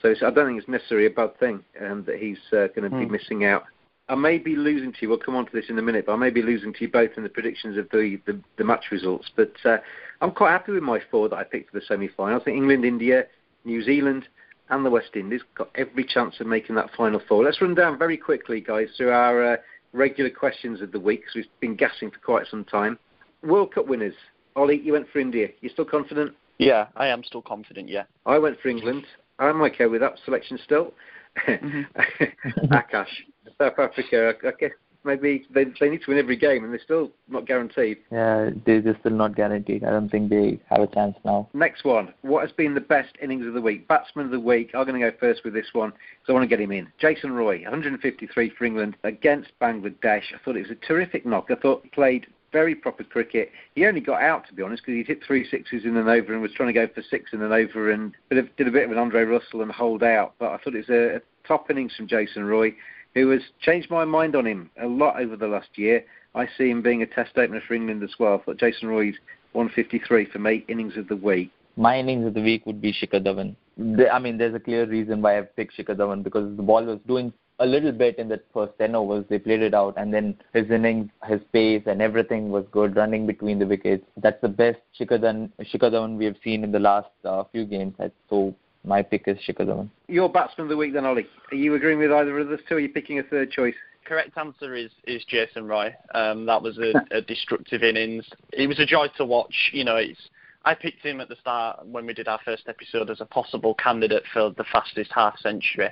So 0.00 0.10
I 0.10 0.30
don't 0.30 0.46
think 0.46 0.60
it's 0.60 0.68
necessarily 0.68 1.06
a 1.06 1.10
bad 1.10 1.38
thing 1.38 1.64
um, 1.84 2.04
that 2.06 2.18
he's 2.18 2.38
uh, 2.52 2.68
going 2.68 2.90
to 2.90 2.90
be 2.90 3.04
hmm. 3.04 3.12
missing 3.12 3.44
out. 3.44 3.64
I 4.08 4.14
may 4.14 4.38
be 4.38 4.54
losing 4.54 4.92
to 4.92 4.98
you. 5.02 5.08
We'll 5.08 5.18
come 5.18 5.34
on 5.34 5.46
to 5.46 5.52
this 5.52 5.68
in 5.68 5.78
a 5.78 5.82
minute, 5.82 6.06
but 6.06 6.12
I 6.12 6.16
may 6.16 6.30
be 6.30 6.42
losing 6.42 6.72
to 6.72 6.80
you 6.82 6.88
both 6.88 7.10
in 7.16 7.24
the 7.24 7.28
predictions 7.28 7.76
of 7.76 7.88
the, 7.90 8.20
the, 8.26 8.40
the 8.56 8.64
match 8.64 8.86
results. 8.92 9.30
But 9.34 9.52
uh, 9.64 9.78
I'm 10.20 10.30
quite 10.30 10.52
happy 10.52 10.72
with 10.72 10.82
my 10.82 11.00
four 11.10 11.28
that 11.28 11.36
I 11.36 11.44
picked 11.44 11.72
for 11.72 11.80
the 11.80 11.84
semi-final. 11.86 12.40
I 12.40 12.44
think 12.44 12.56
England, 12.56 12.84
India, 12.84 13.24
New 13.64 13.82
Zealand 13.82 14.28
and 14.70 14.84
the 14.84 14.90
West 14.90 15.10
Indies 15.14 15.42
got 15.56 15.70
every 15.74 16.04
chance 16.04 16.36
of 16.40 16.46
making 16.46 16.76
that 16.76 16.90
final 16.96 17.20
four. 17.28 17.44
Let's 17.44 17.60
run 17.60 17.74
down 17.74 17.98
very 17.98 18.16
quickly, 18.16 18.60
guys, 18.60 18.88
through 18.96 19.10
our 19.10 19.54
uh, 19.54 19.56
regular 19.92 20.30
questions 20.30 20.80
of 20.80 20.92
the 20.92 21.00
week 21.00 21.20
because 21.20 21.34
we've 21.34 21.60
been 21.60 21.76
gassing 21.76 22.10
for 22.10 22.18
quite 22.18 22.46
some 22.48 22.64
time. 22.64 22.98
World 23.42 23.74
Cup 23.74 23.86
winners. 23.86 24.14
Ollie, 24.54 24.80
you 24.80 24.92
went 24.92 25.08
for 25.12 25.18
India. 25.18 25.48
You 25.60 25.68
still 25.68 25.84
confident? 25.84 26.32
Yeah, 26.58 26.86
I 26.96 27.08
am 27.08 27.22
still 27.22 27.42
confident, 27.42 27.88
yeah. 27.88 28.04
I 28.24 28.38
went 28.38 28.58
for 28.60 28.68
England. 28.68 29.04
I'm 29.38 29.60
okay 29.62 29.86
with 29.86 30.00
that 30.00 30.14
selection 30.24 30.58
still. 30.64 30.94
Mm-hmm. 31.46 32.66
Akash, 32.72 33.06
South 33.58 33.78
Africa, 33.78 34.34
I 34.44 34.50
guess 34.58 34.72
maybe 35.06 35.46
they 35.50 35.64
they 35.80 35.88
need 35.88 36.02
to 36.02 36.10
win 36.10 36.18
every 36.18 36.36
game, 36.36 36.64
and 36.64 36.72
they're 36.72 36.80
still 36.82 37.12
not 37.28 37.46
guaranteed. 37.46 37.98
Yeah, 38.10 38.50
they're 38.66 38.96
still 39.00 39.12
not 39.12 39.34
guaranteed. 39.34 39.84
I 39.84 39.90
don't 39.90 40.10
think 40.10 40.28
they 40.28 40.60
have 40.68 40.80
a 40.80 40.86
chance 40.88 41.16
now. 41.24 41.48
Next 41.54 41.84
one. 41.84 42.12
What 42.22 42.42
has 42.42 42.52
been 42.52 42.74
the 42.74 42.80
best 42.80 43.14
innings 43.22 43.46
of 43.46 43.54
the 43.54 43.60
week? 43.60 43.88
Batsman 43.88 44.26
of 44.26 44.32
the 44.32 44.40
week. 44.40 44.70
I'm 44.74 44.84
going 44.84 45.00
to 45.00 45.10
go 45.10 45.16
first 45.18 45.44
with 45.44 45.54
this 45.54 45.68
one 45.72 45.90
because 45.90 46.28
I 46.28 46.32
want 46.32 46.42
to 46.42 46.48
get 46.48 46.60
him 46.60 46.72
in. 46.72 46.88
Jason 46.98 47.32
Roy, 47.32 47.62
153 47.62 48.50
for 48.50 48.64
England 48.64 48.96
against 49.04 49.50
Bangladesh. 49.60 50.24
I 50.34 50.38
thought 50.44 50.56
it 50.56 50.68
was 50.68 50.76
a 50.76 50.86
terrific 50.86 51.24
knock. 51.24 51.46
I 51.50 51.54
thought 51.54 51.82
he 51.84 51.88
played 51.90 52.26
very 52.52 52.74
proper 52.74 53.04
cricket. 53.04 53.50
He 53.74 53.86
only 53.86 54.00
got 54.00 54.22
out, 54.22 54.46
to 54.48 54.54
be 54.54 54.62
honest, 54.62 54.82
because 54.82 54.98
he 54.98 55.02
hit 55.02 55.22
three 55.26 55.46
sixes 55.48 55.84
in 55.84 55.96
an 55.96 56.08
over 56.08 56.32
and 56.32 56.40
was 56.40 56.52
trying 56.52 56.72
to 56.72 56.72
go 56.72 56.86
for 56.92 57.02
six 57.10 57.32
in 57.32 57.42
an 57.42 57.52
over 57.52 57.90
and 57.90 58.14
did 58.30 58.38
a 58.66 58.70
bit 58.70 58.84
of 58.84 58.90
an 58.92 58.98
Andre 58.98 59.24
Russell 59.24 59.62
and 59.62 59.70
hold 59.70 60.02
out. 60.02 60.34
But 60.38 60.52
I 60.52 60.58
thought 60.58 60.74
it 60.74 60.88
was 60.88 60.88
a, 60.88 61.16
a 61.16 61.20
top 61.46 61.70
innings 61.70 61.94
from 61.94 62.08
Jason 62.08 62.44
Roy 62.44 62.74
who 63.16 63.30
has 63.30 63.40
changed 63.62 63.90
my 63.90 64.04
mind 64.04 64.36
on 64.36 64.46
him 64.46 64.70
a 64.80 64.86
lot 64.86 65.18
over 65.18 65.36
the 65.36 65.46
last 65.46 65.70
year. 65.76 66.04
I 66.34 66.46
see 66.58 66.68
him 66.68 66.82
being 66.82 67.00
a 67.00 67.06
test 67.06 67.30
opener 67.38 67.62
for 67.66 67.72
England 67.72 68.02
as 68.02 68.10
well. 68.18 68.34
I 68.34 68.44
thought 68.44 68.58
Jason 68.58 68.88
Roy's 68.88 69.14
153 69.52 70.26
for 70.26 70.38
me 70.38 70.66
innings 70.68 70.98
of 70.98 71.08
the 71.08 71.16
week. 71.16 71.50
My 71.78 71.98
innings 71.98 72.26
of 72.26 72.34
the 72.34 72.42
week 72.42 72.66
would 72.66 72.82
be 72.82 72.92
Shikhar 72.92 73.24
Dhawan. 73.24 73.56
I 74.12 74.18
mean, 74.18 74.36
there's 74.36 74.54
a 74.54 74.60
clear 74.60 74.84
reason 74.84 75.22
why 75.22 75.38
I've 75.38 75.56
picked 75.56 75.78
Shikhar 75.78 75.96
Dhawan 75.96 76.22
because 76.22 76.54
the 76.58 76.62
ball 76.62 76.84
was 76.84 76.98
doing 77.08 77.32
a 77.58 77.64
little 77.64 77.92
bit 77.92 78.18
in 78.18 78.28
the 78.28 78.38
first 78.52 78.72
10 78.78 78.94
overs. 78.94 79.24
They 79.30 79.38
played 79.38 79.62
it 79.62 79.72
out, 79.72 79.94
and 79.96 80.12
then 80.12 80.36
his 80.52 80.70
innings, 80.70 81.08
his 81.26 81.40
pace, 81.54 81.84
and 81.86 82.02
everything 82.02 82.50
was 82.50 82.66
good, 82.70 82.96
running 82.96 83.26
between 83.26 83.58
the 83.58 83.66
wickets. 83.66 84.04
That's 84.18 84.40
the 84.42 84.48
best 84.48 84.78
Shikhar 85.00 85.20
Dhawan, 85.20 85.50
Dhawan 85.72 86.18
we 86.18 86.26
have 86.26 86.36
seen 86.44 86.64
in 86.64 86.70
the 86.70 86.80
last 86.80 87.08
uh, 87.24 87.44
few 87.50 87.64
games. 87.64 87.94
So 88.28 88.54
my 88.86 89.02
pick 89.02 89.24
is 89.26 89.36
Shikhar 89.38 89.66
Dhawan. 89.66 89.90
Your 90.08 90.30
batsman 90.30 90.66
of 90.66 90.68
the 90.70 90.76
week 90.76 90.94
then, 90.94 91.04
Ollie. 91.04 91.26
Are 91.50 91.56
you 91.56 91.74
agreeing 91.74 91.98
with 91.98 92.12
either 92.12 92.38
of 92.38 92.48
those 92.48 92.60
two? 92.68 92.74
Or 92.74 92.78
are 92.78 92.80
you 92.80 92.88
picking 92.88 93.18
a 93.18 93.22
third 93.22 93.50
choice? 93.50 93.74
Correct 94.04 94.38
answer 94.38 94.74
is 94.74 94.90
is 95.06 95.24
Jason 95.24 95.66
Roy. 95.66 95.92
Um, 96.14 96.46
that 96.46 96.62
was 96.62 96.78
a, 96.78 96.92
a 97.16 97.20
destructive 97.20 97.82
innings. 97.82 98.24
It 98.52 98.68
was 98.68 98.78
a 98.78 98.86
joy 98.86 99.08
to 99.16 99.24
watch. 99.24 99.70
You 99.72 99.84
know, 99.84 99.96
it's 99.96 100.30
I 100.66 100.74
picked 100.74 101.04
him 101.04 101.20
at 101.20 101.28
the 101.28 101.36
start 101.36 101.86
when 101.86 102.06
we 102.06 102.12
did 102.12 102.26
our 102.26 102.40
first 102.44 102.64
episode 102.66 103.08
as 103.08 103.20
a 103.20 103.24
possible 103.24 103.72
candidate 103.74 104.24
for 104.32 104.50
the 104.50 104.64
fastest 104.72 105.12
half 105.14 105.38
century, 105.38 105.88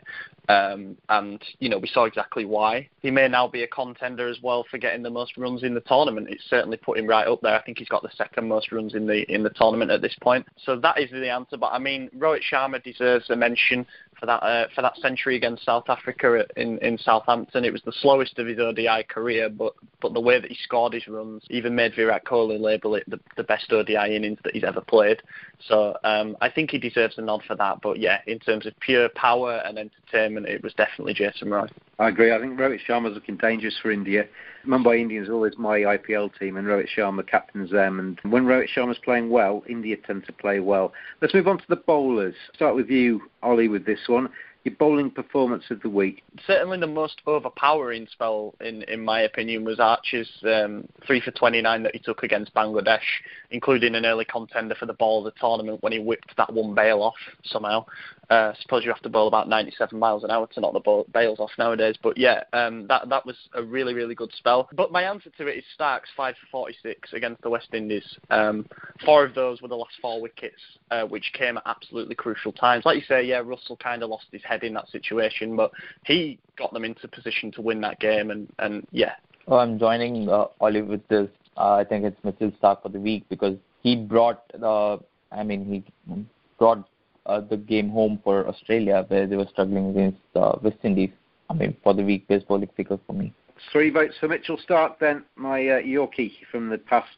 um, 0.48 0.96
and 1.08 1.40
you 1.60 1.68
know 1.68 1.78
we 1.78 1.86
saw 1.86 2.06
exactly 2.06 2.44
why. 2.44 2.88
He 3.00 3.12
may 3.12 3.28
now 3.28 3.46
be 3.46 3.62
a 3.62 3.68
contender 3.68 4.28
as 4.28 4.38
well 4.42 4.66
for 4.68 4.78
getting 4.78 5.04
the 5.04 5.10
most 5.10 5.36
runs 5.36 5.62
in 5.62 5.74
the 5.74 5.80
tournament. 5.82 6.26
It's 6.28 6.42
certainly 6.50 6.76
put 6.76 6.98
him 6.98 7.06
right 7.06 7.28
up 7.28 7.40
there. 7.40 7.54
I 7.54 7.62
think 7.62 7.78
he's 7.78 7.88
got 7.88 8.02
the 8.02 8.10
second 8.16 8.48
most 8.48 8.72
runs 8.72 8.94
in 8.94 9.06
the 9.06 9.22
in 9.32 9.44
the 9.44 9.50
tournament 9.50 9.92
at 9.92 10.02
this 10.02 10.16
point. 10.20 10.44
So 10.64 10.74
that 10.80 10.98
is 10.98 11.08
the 11.12 11.30
answer. 11.30 11.56
But 11.56 11.72
I 11.72 11.78
mean, 11.78 12.10
Rohit 12.18 12.40
Sharma 12.52 12.82
deserves 12.82 13.30
a 13.30 13.36
mention 13.36 13.86
for 14.24 14.26
that 14.26 14.42
uh, 14.42 14.66
for 14.74 14.82
that 14.82 14.96
century 14.98 15.36
against 15.36 15.64
South 15.64 15.84
Africa 15.88 16.44
in 16.56 16.78
in 16.78 16.96
Southampton. 16.98 17.64
It 17.64 17.72
was 17.72 17.82
the 17.82 17.92
slowest 18.00 18.38
of 18.38 18.46
his 18.46 18.58
ODI 18.58 19.04
career, 19.08 19.48
but 19.48 19.74
but 20.00 20.14
the 20.14 20.20
way 20.20 20.40
that 20.40 20.50
he 20.50 20.56
scored 20.62 20.94
his 20.94 21.06
runs 21.06 21.42
even 21.50 21.74
made 21.74 21.94
Virat 21.94 22.24
Kohli 22.24 22.58
label 22.58 22.94
it 22.94 23.04
the, 23.08 23.20
the 23.36 23.44
best 23.44 23.70
ODI 23.72 24.16
innings 24.16 24.38
that 24.44 24.54
he's 24.54 24.64
ever 24.64 24.80
played. 24.80 25.20
So 25.68 25.96
um, 26.04 26.36
I 26.40 26.48
think 26.50 26.70
he 26.70 26.78
deserves 26.78 27.18
a 27.18 27.22
nod 27.22 27.42
for 27.46 27.56
that. 27.56 27.80
But 27.82 27.98
yeah, 27.98 28.20
in 28.26 28.38
terms 28.38 28.66
of 28.66 28.78
pure 28.80 29.08
power 29.10 29.62
and 29.64 29.78
entertainment, 29.78 30.46
it 30.46 30.62
was 30.62 30.72
definitely 30.74 31.14
Jason 31.14 31.50
Roy. 31.50 31.66
I 31.98 32.08
agree. 32.08 32.32
I 32.32 32.40
think 32.40 32.58
Rohit 32.58 32.80
Sharma's 32.88 33.14
looking 33.14 33.36
dangerous 33.36 33.78
for 33.80 33.90
India. 33.90 34.24
Mumbai 34.66 35.00
Indians 35.00 35.28
are 35.28 35.34
always 35.34 35.56
my 35.58 35.80
IPL 35.80 36.38
team, 36.38 36.56
and 36.56 36.66
Rohit 36.66 36.88
Sharma 36.96 37.26
captains 37.26 37.70
them. 37.70 38.00
And 38.00 38.20
when 38.32 38.44
Rohit 38.44 38.68
Sharma's 38.74 38.98
playing 38.98 39.30
well, 39.30 39.62
India 39.68 39.96
tend 39.96 40.24
to 40.26 40.32
play 40.32 40.60
well. 40.60 40.92
Let's 41.20 41.34
move 41.34 41.48
on 41.48 41.58
to 41.58 41.64
the 41.68 41.76
bowlers. 41.76 42.34
Start 42.54 42.74
with 42.74 42.88
you, 42.88 43.22
Ollie, 43.42 43.68
with 43.68 43.86
this 43.86 44.00
one. 44.06 44.28
Your 44.64 44.74
bowling 44.76 45.10
performance 45.10 45.64
of 45.70 45.82
the 45.82 45.90
week. 45.90 46.22
Certainly, 46.46 46.80
the 46.80 46.86
most 46.86 47.20
overpowering 47.26 48.06
spell, 48.10 48.54
in 48.62 48.82
in 48.84 49.04
my 49.04 49.20
opinion, 49.20 49.62
was 49.62 49.78
Archer's 49.78 50.30
um, 50.42 50.88
three 51.06 51.20
for 51.20 51.32
29 51.32 51.82
that 51.82 51.94
he 51.94 51.98
took 51.98 52.22
against 52.22 52.54
Bangladesh, 52.54 53.04
including 53.50 53.94
an 53.94 54.06
early 54.06 54.24
contender 54.24 54.74
for 54.74 54.86
the 54.86 54.94
ball 54.94 55.18
of 55.18 55.34
the 55.34 55.38
tournament 55.38 55.82
when 55.82 55.92
he 55.92 55.98
whipped 55.98 56.34
that 56.38 56.50
one 56.50 56.74
bail 56.74 57.02
off 57.02 57.14
somehow. 57.44 57.84
Uh, 58.30 58.54
suppose 58.62 58.84
you 58.84 58.90
have 58.90 59.02
to 59.02 59.08
bowl 59.08 59.28
about 59.28 59.48
97 59.48 59.98
miles 59.98 60.24
an 60.24 60.30
hour 60.30 60.46
to 60.46 60.60
knock 60.60 60.72
the 60.72 60.80
ball, 60.80 61.06
bails 61.12 61.40
off 61.40 61.50
nowadays. 61.58 61.96
But 62.02 62.16
yeah, 62.16 62.44
um, 62.52 62.86
that 62.88 63.08
that 63.10 63.26
was 63.26 63.36
a 63.54 63.62
really 63.62 63.92
really 63.92 64.14
good 64.14 64.32
spell. 64.36 64.68
But 64.72 64.90
my 64.92 65.02
answer 65.02 65.30
to 65.36 65.46
it 65.46 65.58
is 65.58 65.64
Starc's 65.78 66.08
five 66.16 66.34
for 66.40 66.46
46 66.50 67.12
against 67.12 67.42
the 67.42 67.50
West 67.50 67.68
Indies. 67.74 68.16
Um, 68.30 68.66
four 69.04 69.24
of 69.24 69.34
those 69.34 69.60
were 69.60 69.68
the 69.68 69.76
last 69.76 69.94
four 70.00 70.20
wickets, 70.22 70.60
uh, 70.90 71.04
which 71.04 71.32
came 71.34 71.58
at 71.58 71.64
absolutely 71.66 72.14
crucial 72.14 72.52
times. 72.52 72.84
Like 72.86 72.96
you 72.96 73.04
say, 73.06 73.24
yeah, 73.24 73.42
Russell 73.44 73.76
kind 73.76 74.02
of 74.02 74.10
lost 74.10 74.26
his 74.32 74.42
head 74.42 74.53
in 74.62 74.74
that 74.74 74.88
situation, 74.88 75.56
but 75.56 75.70
he 76.04 76.38
got 76.56 76.72
them 76.72 76.84
into 76.84 77.08
position 77.08 77.50
to 77.52 77.62
win 77.62 77.80
that 77.80 77.98
game. 78.00 78.30
And 78.30 78.48
and 78.58 78.86
yeah. 78.92 79.14
Oh, 79.48 79.56
I'm 79.56 79.78
joining 79.78 80.28
uh, 80.28 80.46
Olive 80.60 80.86
with 80.86 81.06
this. 81.08 81.28
Uh, 81.56 81.74
I 81.74 81.84
think 81.84 82.04
it's 82.04 82.16
Mitchell 82.24 82.52
Starc 82.62 82.82
for 82.82 82.88
the 82.88 83.00
week 83.00 83.24
because 83.28 83.56
he 83.82 83.96
brought 83.96 84.42
the. 84.52 85.00
I 85.32 85.42
mean, 85.42 85.84
he 86.06 86.24
brought 86.58 86.88
uh, 87.26 87.40
the 87.40 87.56
game 87.56 87.90
home 87.90 88.20
for 88.22 88.46
Australia, 88.48 89.04
where 89.08 89.26
they 89.26 89.36
were 89.36 89.46
struggling 89.50 89.90
against 89.90 90.18
uh, 90.34 90.58
West 90.62 90.78
Indies. 90.82 91.10
I 91.50 91.54
mean, 91.54 91.76
for 91.82 91.94
the 91.94 92.02
week, 92.02 92.26
best 92.28 92.48
bowling 92.48 92.70
figure 92.76 92.98
for 93.06 93.12
me. 93.12 93.32
Three 93.72 93.90
votes 93.90 94.14
for 94.20 94.28
Mitchell 94.28 94.58
Starc, 94.68 94.98
then 94.98 95.24
my 95.36 95.60
uh, 95.68 95.80
Yorkie 95.80 96.32
from 96.50 96.68
the 96.68 96.78
past. 96.78 97.08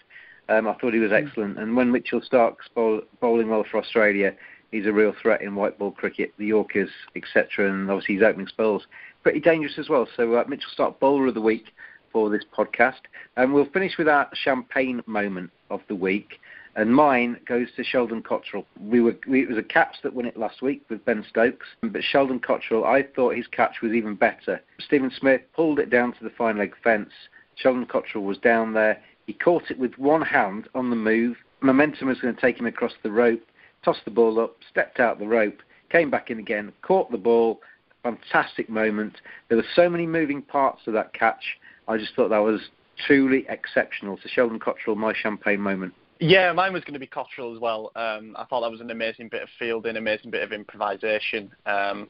Um, 0.49 0.69
I 0.69 0.75
thought 0.75 0.93
he 0.93 1.01
was 1.01 1.13
excellent, 1.13 1.59
and 1.59 1.75
when 1.75 1.91
Mitchell 1.91 2.21
Starc's 2.21 2.69
bowl, 2.75 3.01
bowling 3.21 3.49
well 3.49 3.65
for 3.69 3.79
Australia, 3.79 4.33
he's 4.71 4.87
a 4.87 4.93
real 4.93 5.15
threat 5.21 5.43
in 5.43 5.55
white 5.55 5.79
ball 5.79 5.93
cricket, 5.93 6.33
the 6.39 6.47
Yorkers, 6.47 6.91
etc. 7.15 7.71
And 7.71 7.91
obviously 7.91 8.17
his 8.17 8.25
opening 8.25 8.49
spells 8.49 8.87
pretty 9.23 9.41
dangerous 9.41 9.79
as 9.79 9.89
well. 9.89 10.09
So 10.17 10.35
uh, 10.35 10.45
Mitchell 10.49 10.71
Starc 10.77 10.99
bowler 10.99 11.29
of 11.29 11.35
the 11.35 11.41
week 11.41 11.67
for 12.13 12.31
this 12.31 12.45
podcast, 12.57 13.01
and 13.37 13.53
we'll 13.53 13.71
finish 13.71 13.99
with 13.99 14.09
our 14.09 14.29
champagne 14.35 15.03
moment 15.07 15.51
of 15.71 15.81
the 15.89 15.95
week 15.95 16.39
and 16.77 16.95
mine 16.95 17.39
goes 17.47 17.69
to 17.75 17.83
Sheldon 17.83 18.23
Cottrell. 18.23 18.67
We 18.81 19.01
were 19.01 19.17
we, 19.27 19.43
it 19.43 19.49
was 19.49 19.59
a 19.59 19.63
catch 19.63 19.97
that 20.03 20.15
won 20.15 20.27
it 20.27 20.37
last 20.37 20.61
week 20.61 20.85
with 20.89 21.05
Ben 21.07 21.25
Stokes, 21.29 21.67
but 21.83 22.05
Sheldon 22.05 22.39
Cottrell, 22.39 22.85
I 22.85 23.03
thought 23.03 23.35
his 23.35 23.47
catch 23.47 23.81
was 23.83 23.93
even 23.93 24.15
better. 24.15 24.61
Steven 24.79 25.11
Smith 25.19 25.41
pulled 25.55 25.79
it 25.79 25.91
down 25.91 26.13
to 26.13 26.25
the 26.25 26.31
fine 26.31 26.59
leg 26.59 26.75
fence. 26.85 27.11
Sheldon 27.57 27.87
Cottrell 27.87 28.25
was 28.25 28.39
down 28.39 28.75
there. 28.75 29.03
He 29.27 29.33
caught 29.33 29.71
it 29.71 29.79
with 29.79 29.97
one 29.99 30.23
hand 30.23 30.69
on 30.75 30.91
the 30.91 30.97
move. 30.97 31.39
Momentum 31.63 32.09
was 32.09 32.21
going 32.21 32.35
to 32.35 32.41
take 32.41 32.61
him 32.61 32.67
across 32.67 32.93
the 33.03 33.11
rope. 33.11 33.43
Tossed 33.87 34.05
the 34.05 34.11
ball 34.11 34.41
up, 34.41 34.57
stepped 34.69 34.99
out 34.99 35.21
the 35.21 35.29
rope, 35.29 35.63
came 35.91 36.11
back 36.11 36.29
in 36.29 36.41
again, 36.41 36.73
caught 36.83 37.09
the 37.13 37.17
ball. 37.17 37.61
Fantastic 38.03 38.69
moment. 38.69 39.15
There 39.49 39.57
were 39.57 39.65
so 39.77 39.89
many 39.89 40.09
moving 40.09 40.43
parts 40.43 40.81
to 40.87 40.91
that 40.91 41.15
catch. 41.15 41.57
I 41.87 41.97
just 41.97 42.13
thought 42.17 42.31
that 42.31 42.39
was 42.39 42.61
truly 43.07 43.47
exceptional. 43.49 44.19
So 44.21 44.29
Sheldon 44.29 44.59
Cottrell, 44.59 44.97
my 44.97 45.15
champagne 45.15 45.61
moment. 45.61 45.95
Yeah, 46.19 46.53
mine 46.53 46.73
was 46.73 46.83
going 46.83 46.95
to 46.95 46.99
be 46.99 47.07
Cottrell 47.07 47.55
as 47.55 47.61
well. 47.61 47.93
Um, 47.95 48.35
I 48.37 48.45
thought 48.47 48.63
that 48.63 48.71
was 48.73 48.81
an 48.81 48.91
amazing 48.91 49.29
bit 49.29 49.45
of 49.45 49.49
fielding, 49.57 49.97
amazing 49.97 50.33
bit 50.33 50.43
of 50.43 50.53
improvisation. 50.53 51.53
Um, 51.65 52.09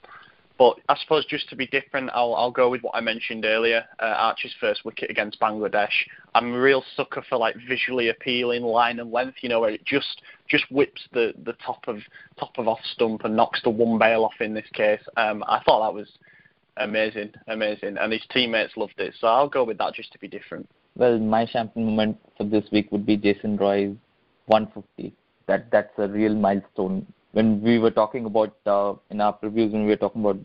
but 0.59 0.79
I 0.89 0.97
suppose 1.03 1.27
just 1.27 1.49
to 1.51 1.57
be 1.57 1.67
different, 1.67 2.11
I'll, 2.15 2.35
I'll 2.35 2.51
go 2.51 2.71
with 2.71 2.83
what 2.83 2.95
I 2.95 3.01
mentioned 3.01 3.45
earlier. 3.45 3.85
Uh, 4.01 4.15
Archer's 4.17 4.55
first 4.59 4.85
wicket 4.85 5.11
against 5.11 5.39
Bangladesh. 5.39 5.93
I'm 6.35 6.55
a 6.55 6.59
real 6.59 6.83
sucker 6.97 7.23
for 7.29 7.37
like 7.37 7.57
visually 7.69 8.09
appealing 8.09 8.63
line 8.63 8.99
and 8.99 9.13
length. 9.13 9.39
You 9.43 9.51
know, 9.51 9.61
where 9.61 9.71
it 9.71 9.85
just 9.85 10.23
just 10.49 10.65
whips 10.71 11.03
the, 11.13 11.35
the 11.45 11.53
top 11.65 11.87
of 11.89 11.99
top 12.39 12.57
of 12.57 12.69
off 12.69 12.81
stump 12.95 13.25
and 13.25 13.37
knocks 13.37 13.61
the 13.63 13.71
one 13.71 13.99
bail 13.99 14.25
off. 14.25 14.41
In 14.41 14.55
this 14.55 14.69
case, 14.73 15.01
um, 15.17 15.45
I 15.47 15.61
thought 15.65 15.87
that 15.87 15.95
was 15.95 16.09
amazing, 16.79 17.33
amazing, 17.49 17.97
and 17.99 18.13
his 18.13 18.23
teammates 18.31 18.77
loved 18.77 18.99
it. 18.99 19.15
So 19.21 19.27
I'll 19.27 19.49
go 19.49 19.65
with 19.65 19.79
that 19.79 19.95
just 19.95 20.13
to 20.13 20.19
be 20.19 20.29
different. 20.29 20.69
Well, 20.97 21.19
my 21.19 21.45
champion 21.45 21.87
moment 21.87 22.19
for 22.39 22.45
this 22.45 22.65
week 22.73 22.91
would 22.93 23.05
be 23.05 23.19
Jason 23.19 23.57
Roy's 23.59 23.95
150. 24.47 25.15
That 25.47 25.71
that's 25.71 25.93
a 25.99 26.09
real 26.09 26.35
milestone. 26.35 27.07
When 27.37 27.61
we 27.61 27.79
were 27.79 27.91
talking 27.91 28.25
about 28.25 28.57
uh, 28.65 28.95
in 29.11 29.21
our 29.21 29.37
previews, 29.37 29.71
when 29.71 29.83
we 29.85 29.91
were 29.91 29.97
talking 29.97 30.23
about, 30.23 30.39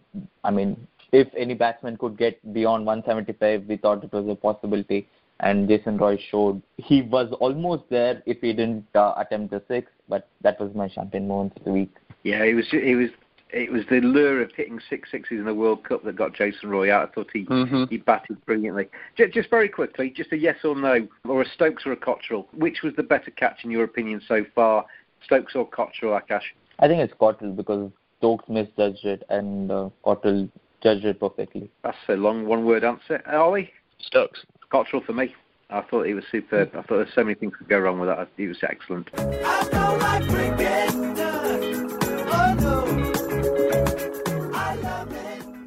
I 0.44 0.52
mean, 0.52 0.76
if 1.14 1.30
any 1.38 1.54
batsman 1.54 1.96
could 1.96 2.18
get 2.18 2.54
beyond 2.54 2.86
175, 2.86 3.64
we 3.66 3.78
thought 3.78 4.04
it 4.04 4.12
was 4.12 4.28
a 4.28 4.36
possibility. 4.36 5.08
And 5.40 5.70
Jason 5.70 5.98
Roy 5.98 6.20
showed 6.30 6.62
he 6.76 7.02
was 7.02 7.34
almost 7.40 7.84
there 7.90 8.22
if 8.26 8.42
he 8.42 8.52
didn't 8.52 8.86
uh, 8.94 9.14
attempt 9.16 9.52
the 9.52 9.64
six. 9.70 9.90
But 10.10 10.28
that 10.42 10.60
was 10.60 10.76
my 10.76 10.90
champagne 10.90 11.30
moment 11.30 11.54
of 11.56 11.64
the 11.64 11.72
week. 11.72 11.96
Yeah, 12.24 12.46
he 12.46 12.54
was. 12.54 12.66
He 12.70 12.96
was 12.96 13.10
it 13.54 13.72
was 13.72 13.84
the 13.90 14.02
lure 14.02 14.42
of 14.42 14.52
hitting 14.56 14.80
six 14.90 15.12
sixes 15.12 15.40
in 15.40 15.46
the 15.46 15.56
World 15.56 15.86
Cup 15.86 16.04
that 16.04 16.18
got 16.18 16.34
Jason 16.34 16.70
Roy 16.70 16.94
out. 16.94 17.10
I 17.10 17.14
thought 17.14 17.30
he 17.32 17.46
mm-hmm. 17.46 17.86
he 17.90 17.98
batted 17.98 18.46
brilliantly. 18.46 18.90
Just, 19.18 19.34
just, 19.34 19.50
very 19.50 19.70
quickly, 19.70 20.10
just 20.10 20.32
a 20.34 20.38
yes 20.38 20.58
or 20.66 20.76
no, 20.76 21.08
or 21.28 21.42
a 21.42 21.50
Stokes 21.56 21.86
or 21.86 21.94
a 21.94 21.98
Cottrell. 21.98 22.48
Which 22.54 22.82
was 22.84 22.94
the 22.98 23.04
better 23.04 23.32
catch 23.32 23.64
in 23.64 23.72
your 23.72 23.86
opinion 23.86 24.22
so 24.28 24.46
far, 24.54 24.86
Stokes 25.26 25.56
or 25.56 25.68
Cottrell, 25.68 26.20
Akash? 26.20 26.44
I 26.84 26.88
think 26.88 27.00
it's 27.00 27.14
Cottrell 27.20 27.52
because 27.52 27.92
Stokes 28.18 28.50
misjudged 28.50 29.06
it 29.06 29.24
and 29.30 29.72
uh, 29.72 29.90
Cottrell 30.04 30.50
judged 30.82 31.06
it 31.06 31.20
perfectly. 31.20 31.70
That's 31.84 31.96
a 32.10 32.16
long 32.16 32.48
one-word 32.48 32.84
answer. 32.84 33.22
Ollie? 33.32 33.72
Stokes. 34.00 34.44
Cottrell 34.72 35.04
for 35.04 35.14
me. 35.14 35.36
I 35.70 35.82
thought 35.82 36.08
he 36.08 36.16
was 36.16 36.24
superb. 36.32 36.72
I 36.76 36.82
thought 36.82 36.98
there's 36.98 37.14
so 37.14 37.24
many 37.24 37.36
things 37.36 37.54
could 37.56 37.70
go 37.70 37.78
wrong 37.80 38.00
with 38.00 38.10
that. 38.10 38.30
He 38.36 38.48
was 38.48 38.58
excellent. 38.64 39.10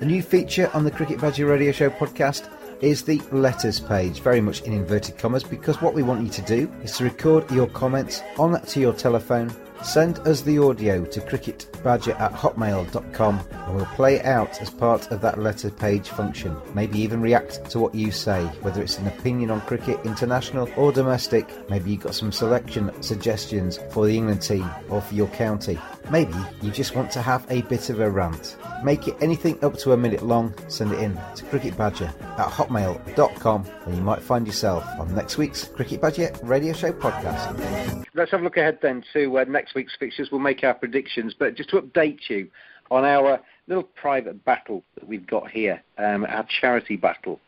A 0.01 0.05
new 0.05 0.21
feature 0.21 0.69
on 0.75 0.83
the 0.83 0.91
Cricket 0.91 1.21
Badger 1.21 1.47
Radio 1.47 1.71
Show 1.71 1.91
podcast 1.91 2.51
is 2.83 3.05
the 3.05 3.23
letters 3.31 3.79
page, 3.79 4.19
very 4.21 4.41
much 4.41 4.63
in 4.63 4.73
inverted 4.73 5.17
commas, 5.17 5.45
because 5.45 5.81
what 5.81 5.95
we 5.95 6.03
want 6.03 6.25
you 6.25 6.31
to 6.31 6.43
do 6.43 6.69
is 6.83 6.97
to 6.99 7.05
record 7.05 7.49
your 7.53 7.69
comments 7.69 8.21
on 8.37 8.61
to 8.61 8.81
your 8.81 8.93
telephone 8.93 9.55
Send 9.83 10.19
us 10.21 10.41
the 10.41 10.59
audio 10.59 11.05
to 11.05 11.21
cricketbadger 11.21 12.19
at 12.19 12.33
hotmail.com 12.33 13.41
and 13.53 13.75
we'll 13.75 13.85
play 13.87 14.17
it 14.17 14.25
out 14.25 14.61
as 14.63 14.71
part 14.71 15.11
of 15.11 15.21
that 15.21 15.39
letter 15.39 15.71
page 15.71 16.09
function. 16.09 16.57
Maybe 16.75 16.99
even 17.01 17.21
react 17.21 17.69
to 17.71 17.79
what 17.79 17.95
you 17.95 18.11
say, 18.11 18.45
whether 18.63 18.83
it's 18.83 18.99
an 18.99 19.07
opinion 19.07 19.51
on 19.51 19.61
cricket, 19.63 19.99
international 20.05 20.71
or 20.77 20.93
domestic. 20.93 21.49
Maybe 21.69 21.93
you've 21.93 22.03
got 22.03 22.15
some 22.15 22.33
selection 22.33 22.91
suggestions 23.03 23.79
for 23.91 24.07
the 24.07 24.17
England 24.17 24.43
team 24.43 24.69
or 24.89 25.01
for 25.01 25.15
your 25.15 25.29
county. 25.29 25.79
Maybe 26.11 26.35
you 26.63 26.71
just 26.71 26.95
want 26.95 27.11
to 27.13 27.23
have 27.23 27.47
a 27.51 27.63
bit 27.63 27.91
of 27.91 28.01
a 28.01 28.11
rant. 28.11 28.57
Make 28.83 29.09
it 29.09 29.17
anything 29.21 29.63
up 29.65 29.77
to 29.79 29.93
a 29.93 29.97
minute 29.97 30.23
long, 30.23 30.55
send 30.69 30.93
it 30.93 30.99
in 30.99 31.15
to 31.15 31.45
cricketbadger 31.47 32.09
at 32.39 32.49
hotmail.com 32.49 33.67
and 33.87 33.97
you 33.97 34.03
might 34.03 34.21
find 34.21 34.47
yourself 34.47 34.85
on 34.99 35.15
next 35.15 35.39
week's 35.39 35.65
Cricket 35.69 36.01
Badger 36.01 36.31
Radio 36.43 36.73
Show 36.73 36.93
podcast. 36.93 38.05
Let's 38.15 38.31
have 38.31 38.41
a 38.41 38.45
look 38.45 38.57
ahead 38.57 38.79
then 38.83 39.03
to 39.13 39.39
uh, 39.39 39.45
next 39.45 39.64
week's 39.75 39.97
fixtures. 39.99 40.29
We'll 40.31 40.41
make 40.41 40.65
our 40.65 40.75
predictions, 40.75 41.35
but 41.39 41.55
just 41.55 41.71
to 41.71 41.81
update 41.81 42.21
you 42.29 42.49
on 42.91 43.05
our 43.05 43.41
little 43.67 43.83
private 43.83 44.45
battle 44.45 44.83
that 44.95 45.09
we've 45.09 45.27
got 45.27 45.51
here, 45.51 45.83
um, 45.99 46.25
our 46.29 46.47
charity 46.61 46.97
battle. 46.97 47.41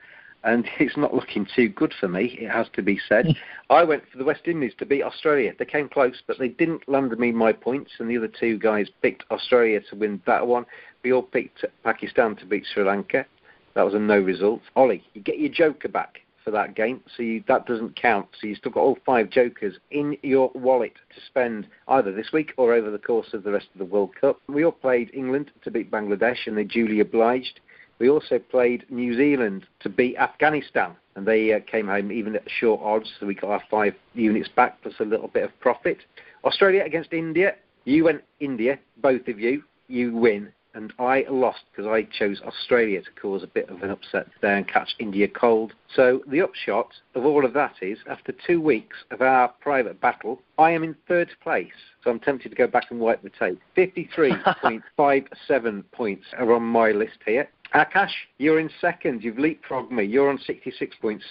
And 0.44 0.66
it's 0.78 0.96
not 0.96 1.14
looking 1.14 1.46
too 1.54 1.68
good 1.68 1.92
for 1.98 2.08
me, 2.08 2.38
it 2.40 2.50
has 2.50 2.66
to 2.74 2.82
be 2.82 3.00
said. 3.08 3.26
I 3.68 3.84
went 3.84 4.04
for 4.10 4.18
the 4.18 4.24
West 4.24 4.42
Indies 4.46 4.74
to 4.78 4.86
beat 4.86 5.02
Australia. 5.02 5.52
They 5.58 5.64
came 5.64 5.88
close, 5.88 6.22
but 6.26 6.38
they 6.38 6.48
didn't 6.48 6.88
land 6.88 7.16
me 7.18 7.32
my 7.32 7.52
points, 7.52 7.92
and 7.98 8.08
the 8.08 8.16
other 8.16 8.28
two 8.28 8.58
guys 8.58 8.88
picked 9.02 9.24
Australia 9.30 9.80
to 9.90 9.96
win 9.96 10.22
that 10.26 10.46
one. 10.46 10.66
We 11.02 11.12
all 11.12 11.22
picked 11.22 11.64
Pakistan 11.84 12.36
to 12.36 12.46
beat 12.46 12.64
Sri 12.72 12.84
Lanka. 12.84 13.26
That 13.74 13.84
was 13.84 13.94
a 13.94 13.98
no 13.98 14.18
result. 14.18 14.62
Ollie, 14.74 15.04
you 15.12 15.20
get 15.20 15.38
your 15.38 15.50
joker 15.50 15.88
back 15.88 16.20
for 16.46 16.52
that 16.52 16.76
game, 16.76 17.00
so 17.16 17.24
you, 17.24 17.42
that 17.48 17.66
doesn't 17.66 18.00
count. 18.00 18.28
So 18.40 18.46
you've 18.46 18.58
still 18.58 18.70
got 18.70 18.80
all 18.80 18.96
five 19.04 19.30
jokers 19.30 19.74
in 19.90 20.16
your 20.22 20.52
wallet 20.54 20.94
to 20.94 21.20
spend 21.26 21.66
either 21.88 22.12
this 22.12 22.28
week 22.32 22.52
or 22.56 22.72
over 22.72 22.88
the 22.88 22.98
course 22.98 23.26
of 23.34 23.42
the 23.42 23.50
rest 23.50 23.66
of 23.74 23.80
the 23.80 23.84
World 23.84 24.10
Cup. 24.18 24.40
We 24.46 24.64
all 24.64 24.70
played 24.70 25.10
England 25.12 25.50
to 25.64 25.72
beat 25.72 25.90
Bangladesh, 25.90 26.46
and 26.46 26.56
they 26.56 26.62
duly 26.62 27.00
obliged. 27.00 27.58
We 27.98 28.08
also 28.08 28.38
played 28.38 28.86
New 28.90 29.16
Zealand 29.16 29.66
to 29.80 29.88
beat 29.88 30.16
Afghanistan, 30.18 30.94
and 31.16 31.26
they 31.26 31.52
uh, 31.52 31.58
came 31.68 31.88
home 31.88 32.12
even 32.12 32.36
at 32.36 32.42
short 32.60 32.80
odds, 32.80 33.10
so 33.18 33.26
we 33.26 33.34
got 33.34 33.50
our 33.50 33.62
five 33.68 33.94
units 34.14 34.48
back 34.48 34.80
plus 34.82 34.94
a 35.00 35.04
little 35.04 35.28
bit 35.28 35.42
of 35.42 35.60
profit. 35.60 35.98
Australia 36.44 36.84
against 36.84 37.12
India. 37.12 37.56
You 37.84 38.04
went 38.04 38.22
India, 38.38 38.78
both 38.98 39.26
of 39.26 39.40
you. 39.40 39.64
You 39.88 40.14
win 40.14 40.52
and 40.76 40.92
I 40.98 41.24
lost 41.30 41.62
because 41.72 41.90
I 41.90 42.02
chose 42.02 42.42
Australia 42.42 43.00
to 43.00 43.10
cause 43.20 43.42
a 43.42 43.46
bit 43.46 43.70
of 43.70 43.82
an 43.82 43.90
upset 43.90 44.26
there 44.42 44.56
and 44.56 44.68
catch 44.68 44.94
India 44.98 45.26
cold. 45.26 45.72
So 45.94 46.20
the 46.28 46.42
upshot 46.42 46.92
of 47.14 47.24
all 47.24 47.46
of 47.46 47.54
that 47.54 47.76
is, 47.80 47.96
after 48.08 48.34
two 48.46 48.60
weeks 48.60 48.96
of 49.10 49.22
our 49.22 49.48
private 49.48 49.98
battle, 50.00 50.42
I 50.58 50.72
am 50.72 50.84
in 50.84 50.94
third 51.08 51.30
place. 51.42 51.72
So 52.04 52.10
I'm 52.10 52.20
tempted 52.20 52.50
to 52.50 52.54
go 52.54 52.66
back 52.66 52.90
and 52.90 53.00
wipe 53.00 53.22
the 53.22 53.30
tape. 53.30 53.58
53.57 53.76 55.84
points 55.92 56.26
are 56.38 56.52
on 56.52 56.62
my 56.62 56.90
list 56.90 57.18
here. 57.24 57.48
Akash, 57.74 58.12
you're 58.36 58.60
in 58.60 58.68
second. 58.80 59.24
You've 59.24 59.36
leapfrogged 59.36 59.90
me. 59.90 60.04
You're 60.04 60.28
on 60.28 60.38
66.6. 60.38 61.22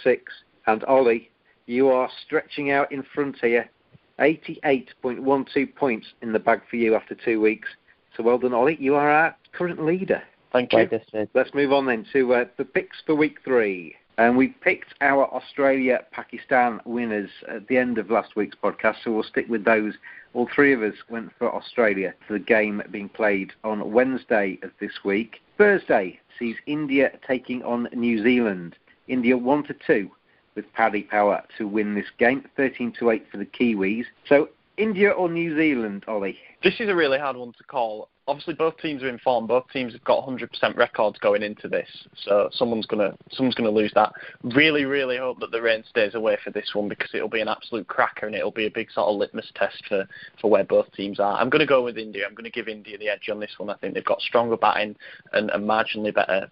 And 0.68 0.84
Ollie, 0.86 1.30
you 1.68 1.90
are 1.90 2.10
stretching 2.26 2.72
out 2.72 2.92
in 2.92 3.04
front 3.14 3.38
here. 3.42 3.70
88.12 4.20 5.76
points 5.76 6.08
in 6.24 6.34
the 6.34 6.40
bag 6.40 6.62
for 6.70 6.78
you 6.78 6.96
after 6.96 7.14
two 7.14 7.40
weeks. 7.40 7.70
So 8.16 8.24
well 8.24 8.38
done, 8.38 8.54
Ollie. 8.54 8.78
You 8.80 8.96
are 8.96 9.10
our 9.10 9.36
current 9.52 9.86
leader. 9.86 10.22
Thank 10.52 10.72
you. 10.72 10.80
Let's 11.34 11.54
move 11.54 11.74
on 11.74 11.86
then 11.86 12.06
to 12.14 12.34
uh, 12.34 12.46
the 12.58 12.66
picks 12.66 12.98
for 13.06 13.14
week 13.16 13.40
three. 13.44 13.96
And 14.18 14.38
we 14.38 14.48
picked 14.48 14.94
our 15.02 15.26
Australia 15.34 16.06
Pakistan 16.12 16.80
winners 16.86 17.30
at 17.50 17.68
the 17.68 17.78
end 17.78 17.98
of 17.98 18.10
last 18.10 18.38
week's 18.38 18.56
podcast, 18.56 19.04
so 19.04 19.12
we'll 19.12 19.24
stick 19.24 19.48
with 19.50 19.66
those. 19.66 19.96
All 20.34 20.48
three 20.54 20.72
of 20.74 20.82
us 20.82 20.96
went 21.10 21.32
for 21.38 21.54
Australia 21.54 22.14
for 22.26 22.34
the 22.34 22.40
game 22.40 22.82
being 22.92 23.10
played 23.10 23.52
on 23.66 23.92
Wednesday 23.92 24.58
of 24.64 24.72
this 24.80 25.04
week. 25.04 25.42
Thursday 25.58 26.20
sees 26.40 26.56
India 26.66 27.12
taking 27.28 27.62
on 27.64 27.90
New 27.94 28.24
Zealand. 28.24 28.78
India 29.10 29.38
1 29.38 29.64
to 29.66 29.76
2 29.86 30.10
with 30.56 30.72
Paddy 30.74 31.04
Power 31.04 31.44
to 31.58 31.68
win 31.68 31.94
this 31.94 32.10
game, 32.18 32.46
13 32.56 32.94
to 33.00 33.10
8 33.10 33.26
for 33.30 33.38
the 33.38 33.46
Kiwis. 33.46 34.06
So 34.28 34.50
India 34.78 35.12
or 35.12 35.30
New 35.30 35.56
Zealand, 35.58 36.04
Ollie? 36.08 36.38
This 36.64 36.76
is 36.80 36.90
a 36.90 36.96
really 36.96 37.18
hard 37.18 37.38
one 37.38 37.54
to 37.54 37.64
call. 37.64 38.10
Obviously, 38.28 38.56
both 38.56 38.76
teams 38.78 39.04
are 39.04 39.10
informed. 39.10 39.48
Both 39.48 39.66
teams 39.72 39.94
have 39.94 40.04
got 40.04 40.26
100% 40.26 40.50
records 40.76 41.20
going 41.20 41.44
into 41.44 41.68
this, 41.68 41.88
so 42.24 42.50
someone's 42.52 42.88
gonna 42.88 43.16
someone's 43.32 43.54
gonna 43.54 43.70
lose 43.70 43.92
that. 43.94 44.12
Really, 44.44 44.86
really 44.86 45.18
hope 45.18 45.40
that 45.42 45.52
the 45.52 45.62
rain 45.62 45.84
stays 45.88 46.16
away 46.16 46.38
for 46.44 46.50
this 46.50 46.72
one 46.74 46.90
because 46.90 47.12
it'll 47.14 47.30
be 47.30 47.42
an 47.42 47.48
absolute 47.48 47.88
cracker 47.88 48.26
and 48.26 48.36
it'll 48.36 48.50
be 48.50 48.66
a 48.66 48.72
big 48.72 48.90
sort 48.92 49.10
of 49.10 49.18
litmus 49.18 49.52
test 49.56 49.84
for, 49.88 50.08
for 50.42 50.50
where 50.50 50.64
both 50.64 50.92
teams 50.94 51.20
are. 51.20 51.40
I'm 51.40 51.52
going 51.52 51.60
to 51.60 51.68
go 51.68 51.84
with 51.84 52.00
India. 52.00 52.26
I'm 52.28 52.34
going 52.34 52.46
to 52.46 52.50
give 52.50 52.68
India 52.68 52.98
the 52.98 53.10
edge 53.10 53.30
on 53.30 53.40
this 53.40 53.54
one. 53.58 53.70
I 53.70 53.76
think 53.76 53.94
they've 53.94 54.04
got 54.04 54.22
stronger 54.22 54.58
batting 54.58 54.96
and 55.34 55.52
a 55.52 55.60
marginally 55.60 56.14
better 56.14 56.50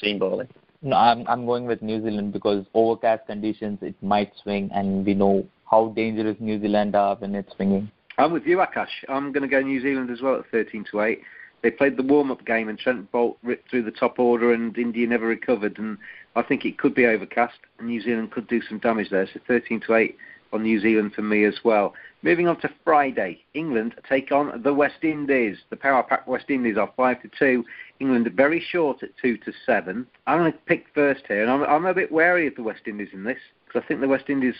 seam 0.00 0.18
bowling. 0.18 0.48
No, 0.84 0.96
I'm 0.96 1.24
I'm 1.28 1.46
going 1.46 1.66
with 1.66 1.80
New 1.80 2.02
Zealand 2.02 2.32
because 2.32 2.66
overcast 2.74 3.26
conditions 3.28 3.78
it 3.82 3.94
might 4.02 4.32
swing, 4.42 4.68
and 4.74 5.06
we 5.06 5.14
know 5.14 5.46
how 5.72 5.88
dangerous 5.96 6.36
New 6.38 6.60
Zealand 6.60 6.94
are 6.94 7.16
when 7.16 7.34
it's 7.34 7.52
swinging. 7.56 7.90
I'm 8.18 8.30
with 8.30 8.44
you, 8.44 8.58
Akash. 8.58 8.92
I'm 9.08 9.32
going 9.32 9.42
to 9.42 9.48
go 9.48 9.62
New 9.62 9.80
Zealand 9.80 10.10
as 10.10 10.20
well 10.20 10.36
at 10.38 10.44
13 10.50 10.84
to 10.90 11.00
8. 11.00 11.20
They 11.62 11.70
played 11.70 11.96
the 11.96 12.02
warm-up 12.02 12.44
game 12.44 12.68
and 12.68 12.78
Trent 12.78 13.10
Boult 13.10 13.36
ripped 13.42 13.70
through 13.70 13.84
the 13.84 13.90
top 13.90 14.18
order 14.18 14.52
and 14.52 14.76
India 14.76 15.06
never 15.06 15.26
recovered. 15.26 15.78
And 15.78 15.96
I 16.36 16.42
think 16.42 16.66
it 16.66 16.76
could 16.76 16.94
be 16.94 17.06
overcast 17.06 17.54
and 17.78 17.88
New 17.88 18.02
Zealand 18.02 18.32
could 18.32 18.48
do 18.48 18.60
some 18.68 18.78
damage 18.80 19.08
there. 19.08 19.26
So 19.32 19.40
13 19.48 19.80
to 19.86 19.94
8 19.94 20.16
on 20.52 20.62
New 20.62 20.78
Zealand 20.78 21.14
for 21.14 21.22
me 21.22 21.44
as 21.44 21.54
well. 21.64 21.94
Moving 22.20 22.48
on 22.48 22.60
to 22.60 22.70
Friday, 22.84 23.42
England 23.54 23.94
take 24.06 24.30
on 24.30 24.60
the 24.62 24.74
West 24.74 25.02
Indies. 25.02 25.56
The 25.70 25.76
power 25.76 26.02
pack 26.02 26.26
West 26.26 26.50
Indies 26.50 26.76
are 26.76 26.92
5 26.94 27.22
to 27.22 27.30
2. 27.38 27.64
England 27.98 28.26
are 28.26 28.30
very 28.30 28.60
short 28.60 29.02
at 29.02 29.10
2 29.22 29.38
to 29.38 29.52
7. 29.64 30.06
I'm 30.26 30.38
going 30.38 30.52
to 30.52 30.58
pick 30.66 30.86
first 30.94 31.22
here, 31.26 31.42
and 31.42 31.50
I'm, 31.50 31.62
I'm 31.62 31.86
a 31.86 31.94
bit 31.94 32.12
wary 32.12 32.46
of 32.46 32.56
the 32.56 32.62
West 32.62 32.82
Indies 32.86 33.08
in 33.14 33.24
this 33.24 33.38
because 33.66 33.82
I 33.82 33.88
think 33.88 34.00
the 34.00 34.08
West 34.08 34.28
Indies 34.28 34.54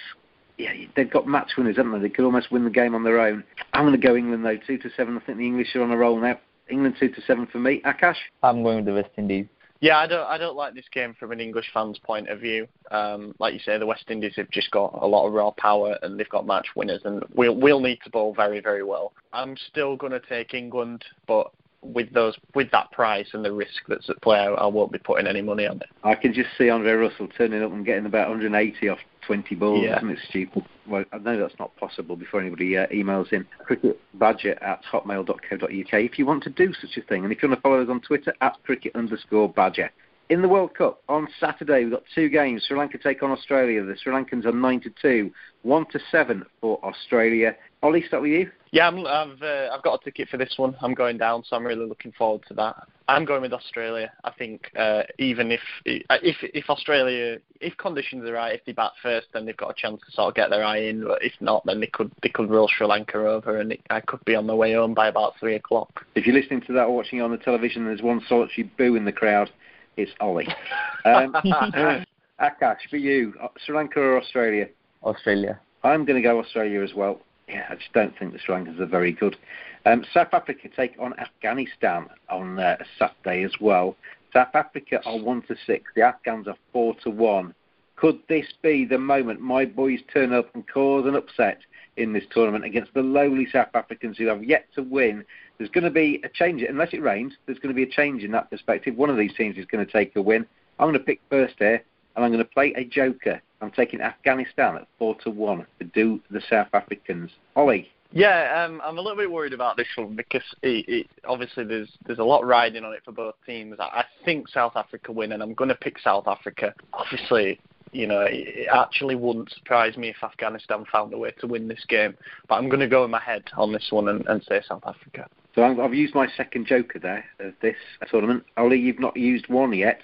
yeah, 0.58 0.72
they've 0.96 1.10
got 1.10 1.26
match 1.26 1.52
winners, 1.56 1.76
haven't 1.76 1.92
they? 1.92 2.08
They 2.08 2.08
could 2.08 2.24
almost 2.24 2.50
win 2.50 2.64
the 2.64 2.70
game 2.70 2.94
on 2.94 3.04
their 3.04 3.20
own. 3.20 3.44
I'm 3.72 3.84
going 3.84 3.98
to 3.98 4.06
go 4.06 4.16
England 4.16 4.44
though, 4.44 4.58
two 4.66 4.78
to 4.78 4.90
seven. 4.96 5.16
I 5.16 5.20
think 5.20 5.38
the 5.38 5.46
English 5.46 5.74
are 5.74 5.82
on 5.82 5.90
a 5.90 5.96
roll 5.96 6.20
now. 6.20 6.38
England 6.68 6.96
two 6.98 7.08
to 7.08 7.20
seven 7.22 7.46
for 7.46 7.58
me. 7.58 7.80
Akash. 7.84 8.16
I'm 8.42 8.62
going 8.62 8.76
with 8.76 8.86
the 8.86 8.94
West 8.94 9.10
Indies. 9.16 9.46
Yeah, 9.80 9.98
I 9.98 10.06
don't. 10.06 10.24
I 10.24 10.38
don't 10.38 10.54
like 10.54 10.74
this 10.74 10.88
game 10.92 11.12
from 11.18 11.32
an 11.32 11.40
English 11.40 11.66
fan's 11.74 11.98
point 11.98 12.28
of 12.28 12.38
view. 12.38 12.68
Um, 12.92 13.34
like 13.40 13.52
you 13.52 13.58
say, 13.58 13.78
the 13.78 13.86
West 13.86 14.04
Indies 14.08 14.34
have 14.36 14.48
just 14.50 14.70
got 14.70 14.96
a 15.02 15.06
lot 15.06 15.26
of 15.26 15.32
raw 15.32 15.50
power 15.50 15.98
and 16.02 16.18
they've 16.18 16.28
got 16.28 16.46
match 16.46 16.68
winners, 16.76 17.00
and 17.04 17.24
we'll 17.34 17.56
we'll 17.56 17.80
need 17.80 17.98
to 18.04 18.10
bowl 18.10 18.32
very 18.32 18.60
very 18.60 18.84
well. 18.84 19.12
I'm 19.32 19.56
still 19.56 19.96
going 19.96 20.12
to 20.12 20.20
take 20.20 20.54
England, 20.54 21.04
but 21.26 21.50
with 21.82 22.12
those 22.12 22.36
with 22.54 22.70
that 22.70 22.90
price 22.92 23.26
and 23.32 23.44
the 23.44 23.52
risk 23.52 23.82
that's 23.88 24.08
at 24.08 24.20
play, 24.22 24.38
I, 24.38 24.46
I 24.46 24.66
won't 24.66 24.92
be 24.92 24.98
putting 24.98 25.26
any 25.26 25.42
money 25.42 25.66
on 25.66 25.78
it. 25.78 25.88
I 26.04 26.14
can 26.14 26.32
just 26.32 26.50
see 26.56 26.70
Andre 26.70 26.92
Russell 26.92 27.28
turning 27.36 27.62
up 27.62 27.72
and 27.72 27.84
getting 27.84 28.06
about 28.06 28.28
180 28.28 28.88
off 28.88 28.98
20 29.26 29.54
balls. 29.56 29.84
Yeah. 29.84 29.96
Isn't 29.98 30.10
it 30.10 30.18
stupid? 30.28 30.64
Well, 30.86 31.04
I 31.12 31.18
know 31.18 31.38
that's 31.38 31.58
not 31.58 31.76
possible 31.76 32.16
before 32.16 32.40
anybody 32.40 32.76
uh, 32.76 32.86
emails 32.88 33.32
in. 33.32 33.46
Cricketbadger 33.68 34.62
at 34.62 34.82
hotmail.co.uk 34.84 35.92
if 35.92 36.18
you 36.18 36.26
want 36.26 36.42
to 36.44 36.50
do 36.50 36.72
such 36.74 36.96
a 36.96 37.02
thing. 37.02 37.24
And 37.24 37.32
if 37.32 37.42
you 37.42 37.48
want 37.48 37.58
to 37.58 37.62
follow 37.62 37.82
us 37.82 37.88
on 37.88 38.00
Twitter, 38.00 38.34
at 38.40 38.56
cricket 38.64 38.94
underscore 38.94 39.48
badger. 39.48 39.90
In 40.32 40.40
the 40.40 40.48
World 40.48 40.72
Cup 40.72 41.02
on 41.10 41.28
Saturday, 41.38 41.84
we've 41.84 41.92
got 41.92 42.04
two 42.14 42.30
games. 42.30 42.64
Sri 42.66 42.78
Lanka 42.78 42.96
take 42.96 43.22
on 43.22 43.30
Australia. 43.30 43.84
The 43.84 43.94
Sri 44.02 44.14
Lankans 44.14 44.46
are 44.46 44.52
9 44.52 44.80
to 44.80 44.90
2, 45.02 45.30
1 45.60 45.86
to 45.90 46.00
7 46.10 46.42
for 46.58 46.82
Australia. 46.82 47.54
Ollie, 47.82 48.02
start 48.08 48.22
with 48.22 48.32
you. 48.32 48.50
Yeah, 48.70 48.88
I'm, 48.88 49.06
I've 49.06 49.42
uh, 49.42 49.68
I've 49.74 49.82
got 49.82 50.00
a 50.00 50.02
ticket 50.02 50.30
for 50.30 50.38
this 50.38 50.54
one. 50.56 50.74
I'm 50.80 50.94
going 50.94 51.18
down, 51.18 51.44
so 51.46 51.54
I'm 51.54 51.66
really 51.66 51.84
looking 51.84 52.12
forward 52.12 52.44
to 52.48 52.54
that. 52.54 52.88
I'm 53.08 53.26
going 53.26 53.42
with 53.42 53.52
Australia. 53.52 54.10
I 54.24 54.30
think 54.30 54.70
uh, 54.74 55.02
even 55.18 55.52
if 55.52 55.60
if 55.84 56.36
if 56.40 56.70
Australia 56.70 57.36
if 57.60 57.76
conditions 57.76 58.26
are 58.26 58.32
right, 58.32 58.54
if 58.54 58.64
they 58.64 58.72
bat 58.72 58.92
first, 59.02 59.26
then 59.34 59.44
they've 59.44 59.54
got 59.58 59.72
a 59.72 59.74
chance 59.74 60.00
to 60.06 60.12
sort 60.12 60.28
of 60.28 60.34
get 60.34 60.48
their 60.48 60.64
eye 60.64 60.78
in. 60.78 61.04
But 61.04 61.22
if 61.22 61.34
not, 61.40 61.66
then 61.66 61.80
they 61.80 61.88
could 61.88 62.10
they 62.22 62.30
could 62.30 62.48
roll 62.48 62.70
Sri 62.74 62.86
Lanka 62.86 63.18
over, 63.18 63.58
and 63.58 63.72
it, 63.72 63.80
I 63.90 64.00
could 64.00 64.24
be 64.24 64.34
on 64.34 64.46
the 64.46 64.56
way 64.56 64.72
home 64.72 64.94
by 64.94 65.08
about 65.08 65.34
three 65.38 65.56
o'clock. 65.56 66.06
If 66.14 66.26
you're 66.26 66.40
listening 66.40 66.62
to 66.62 66.72
that 66.72 66.84
or 66.84 66.96
watching 66.96 67.20
on 67.20 67.30
the 67.30 67.36
television, 67.36 67.84
there's 67.84 68.00
one 68.00 68.22
solitary 68.26 68.70
boo 68.78 68.94
in 68.94 69.04
the 69.04 69.12
crowd. 69.12 69.50
It's 69.96 70.12
Ollie. 70.20 70.48
Um, 71.04 71.32
Akash, 72.40 72.88
for 72.88 72.96
you, 72.96 73.34
uh, 73.42 73.48
Sri 73.64 73.74
Lanka 73.74 73.98
or 73.98 74.20
Australia? 74.20 74.68
Australia. 75.02 75.58
I'm 75.82 76.04
going 76.04 76.14
to 76.14 76.22
go 76.22 76.38
Australia 76.38 76.80
as 76.80 76.94
well. 76.94 77.20
Yeah, 77.48 77.66
I 77.68 77.74
just 77.74 77.92
don't 77.92 78.16
think 78.16 78.32
the 78.32 78.38
Sri 78.38 78.54
Lankans 78.54 78.78
are 78.78 78.86
very 78.86 79.10
good. 79.10 79.36
Um, 79.84 80.04
South 80.14 80.28
Africa 80.32 80.68
take 80.76 80.94
on 81.00 81.18
Afghanistan 81.18 82.06
on 82.30 82.60
uh, 82.60 82.76
Saturday 82.98 83.42
as 83.42 83.52
well. 83.60 83.96
South 84.32 84.54
Africa 84.54 85.00
are 85.04 85.18
one 85.18 85.42
to 85.42 85.56
six. 85.66 85.90
The 85.94 86.02
Afghans 86.02 86.46
are 86.46 86.56
four 86.72 86.94
to 87.02 87.10
one. 87.10 87.54
Could 87.96 88.20
this 88.28 88.46
be 88.62 88.84
the 88.84 88.98
moment 88.98 89.40
my 89.40 89.64
boys 89.64 90.00
turn 90.12 90.32
up 90.32 90.54
and 90.54 90.66
cause 90.66 91.06
an 91.06 91.14
upset 91.14 91.58
in 91.96 92.12
this 92.12 92.24
tournament 92.30 92.64
against 92.64 92.94
the 92.94 93.02
lowly 93.02 93.46
South 93.52 93.74
Africans 93.74 94.18
who 94.18 94.26
have 94.26 94.42
yet 94.42 94.66
to 94.74 94.82
win? 94.82 95.24
There's 95.62 95.70
going 95.70 95.84
to 95.84 95.90
be 95.90 96.20
a 96.24 96.28
change, 96.28 96.60
unless 96.68 96.92
it 96.92 97.02
rains. 97.02 97.34
There's 97.46 97.60
going 97.60 97.72
to 97.72 97.74
be 97.76 97.84
a 97.84 97.94
change 97.94 98.24
in 98.24 98.32
that 98.32 98.50
perspective. 98.50 98.96
One 98.96 99.10
of 99.10 99.16
these 99.16 99.32
teams 99.36 99.56
is 99.56 99.64
going 99.64 99.86
to 99.86 99.92
take 99.92 100.16
a 100.16 100.20
win. 100.20 100.44
I'm 100.80 100.88
going 100.88 100.98
to 100.98 101.04
pick 101.04 101.20
first 101.30 101.54
here, 101.56 101.80
and 102.16 102.24
I'm 102.24 102.32
going 102.32 102.44
to 102.44 102.50
play 102.50 102.74
a 102.76 102.84
joker. 102.84 103.40
I'm 103.60 103.70
taking 103.70 104.00
Afghanistan 104.00 104.74
at 104.74 104.88
four 104.98 105.14
to 105.22 105.30
one 105.30 105.64
to 105.78 105.84
do 105.84 106.20
the 106.32 106.40
South 106.50 106.66
Africans. 106.72 107.30
Ollie. 107.54 107.88
Yeah, 108.10 108.64
um, 108.66 108.82
I'm 108.84 108.98
a 108.98 109.00
little 109.00 109.16
bit 109.16 109.30
worried 109.30 109.52
about 109.52 109.76
this 109.76 109.86
one 109.94 110.16
because 110.16 110.42
it, 110.62 110.84
it, 110.88 111.06
obviously 111.28 111.62
there's 111.62 111.88
there's 112.06 112.18
a 112.18 112.24
lot 112.24 112.44
riding 112.44 112.84
on 112.84 112.92
it 112.92 113.02
for 113.04 113.12
both 113.12 113.36
teams. 113.46 113.76
I, 113.78 113.84
I 113.84 114.04
think 114.24 114.48
South 114.48 114.72
Africa 114.74 115.12
win, 115.12 115.30
and 115.30 115.44
I'm 115.44 115.54
going 115.54 115.68
to 115.68 115.76
pick 115.76 115.96
South 116.00 116.26
Africa. 116.26 116.74
Obviously, 116.92 117.60
you 117.92 118.08
know, 118.08 118.26
it 118.28 118.66
actually 118.74 119.14
wouldn't 119.14 119.52
surprise 119.52 119.96
me 119.96 120.08
if 120.08 120.16
Afghanistan 120.24 120.84
found 120.90 121.14
a 121.14 121.18
way 121.18 121.30
to 121.38 121.46
win 121.46 121.68
this 121.68 121.84
game. 121.88 122.16
But 122.48 122.56
I'm 122.56 122.68
going 122.68 122.80
to 122.80 122.88
go 122.88 123.04
in 123.04 123.12
my 123.12 123.20
head 123.20 123.44
on 123.56 123.72
this 123.72 123.86
one 123.90 124.08
and, 124.08 124.26
and 124.26 124.42
say 124.42 124.60
South 124.66 124.82
Africa. 124.84 125.28
So 125.54 125.62
I've 125.82 125.94
used 125.94 126.14
my 126.14 126.28
second 126.36 126.66
joker 126.66 126.98
there 126.98 127.24
of 127.38 127.54
this 127.60 127.76
tournament. 128.10 128.44
Ollie, 128.56 128.78
you've 128.78 129.00
not 129.00 129.16
used 129.16 129.48
one 129.48 129.72
yet. 129.72 130.00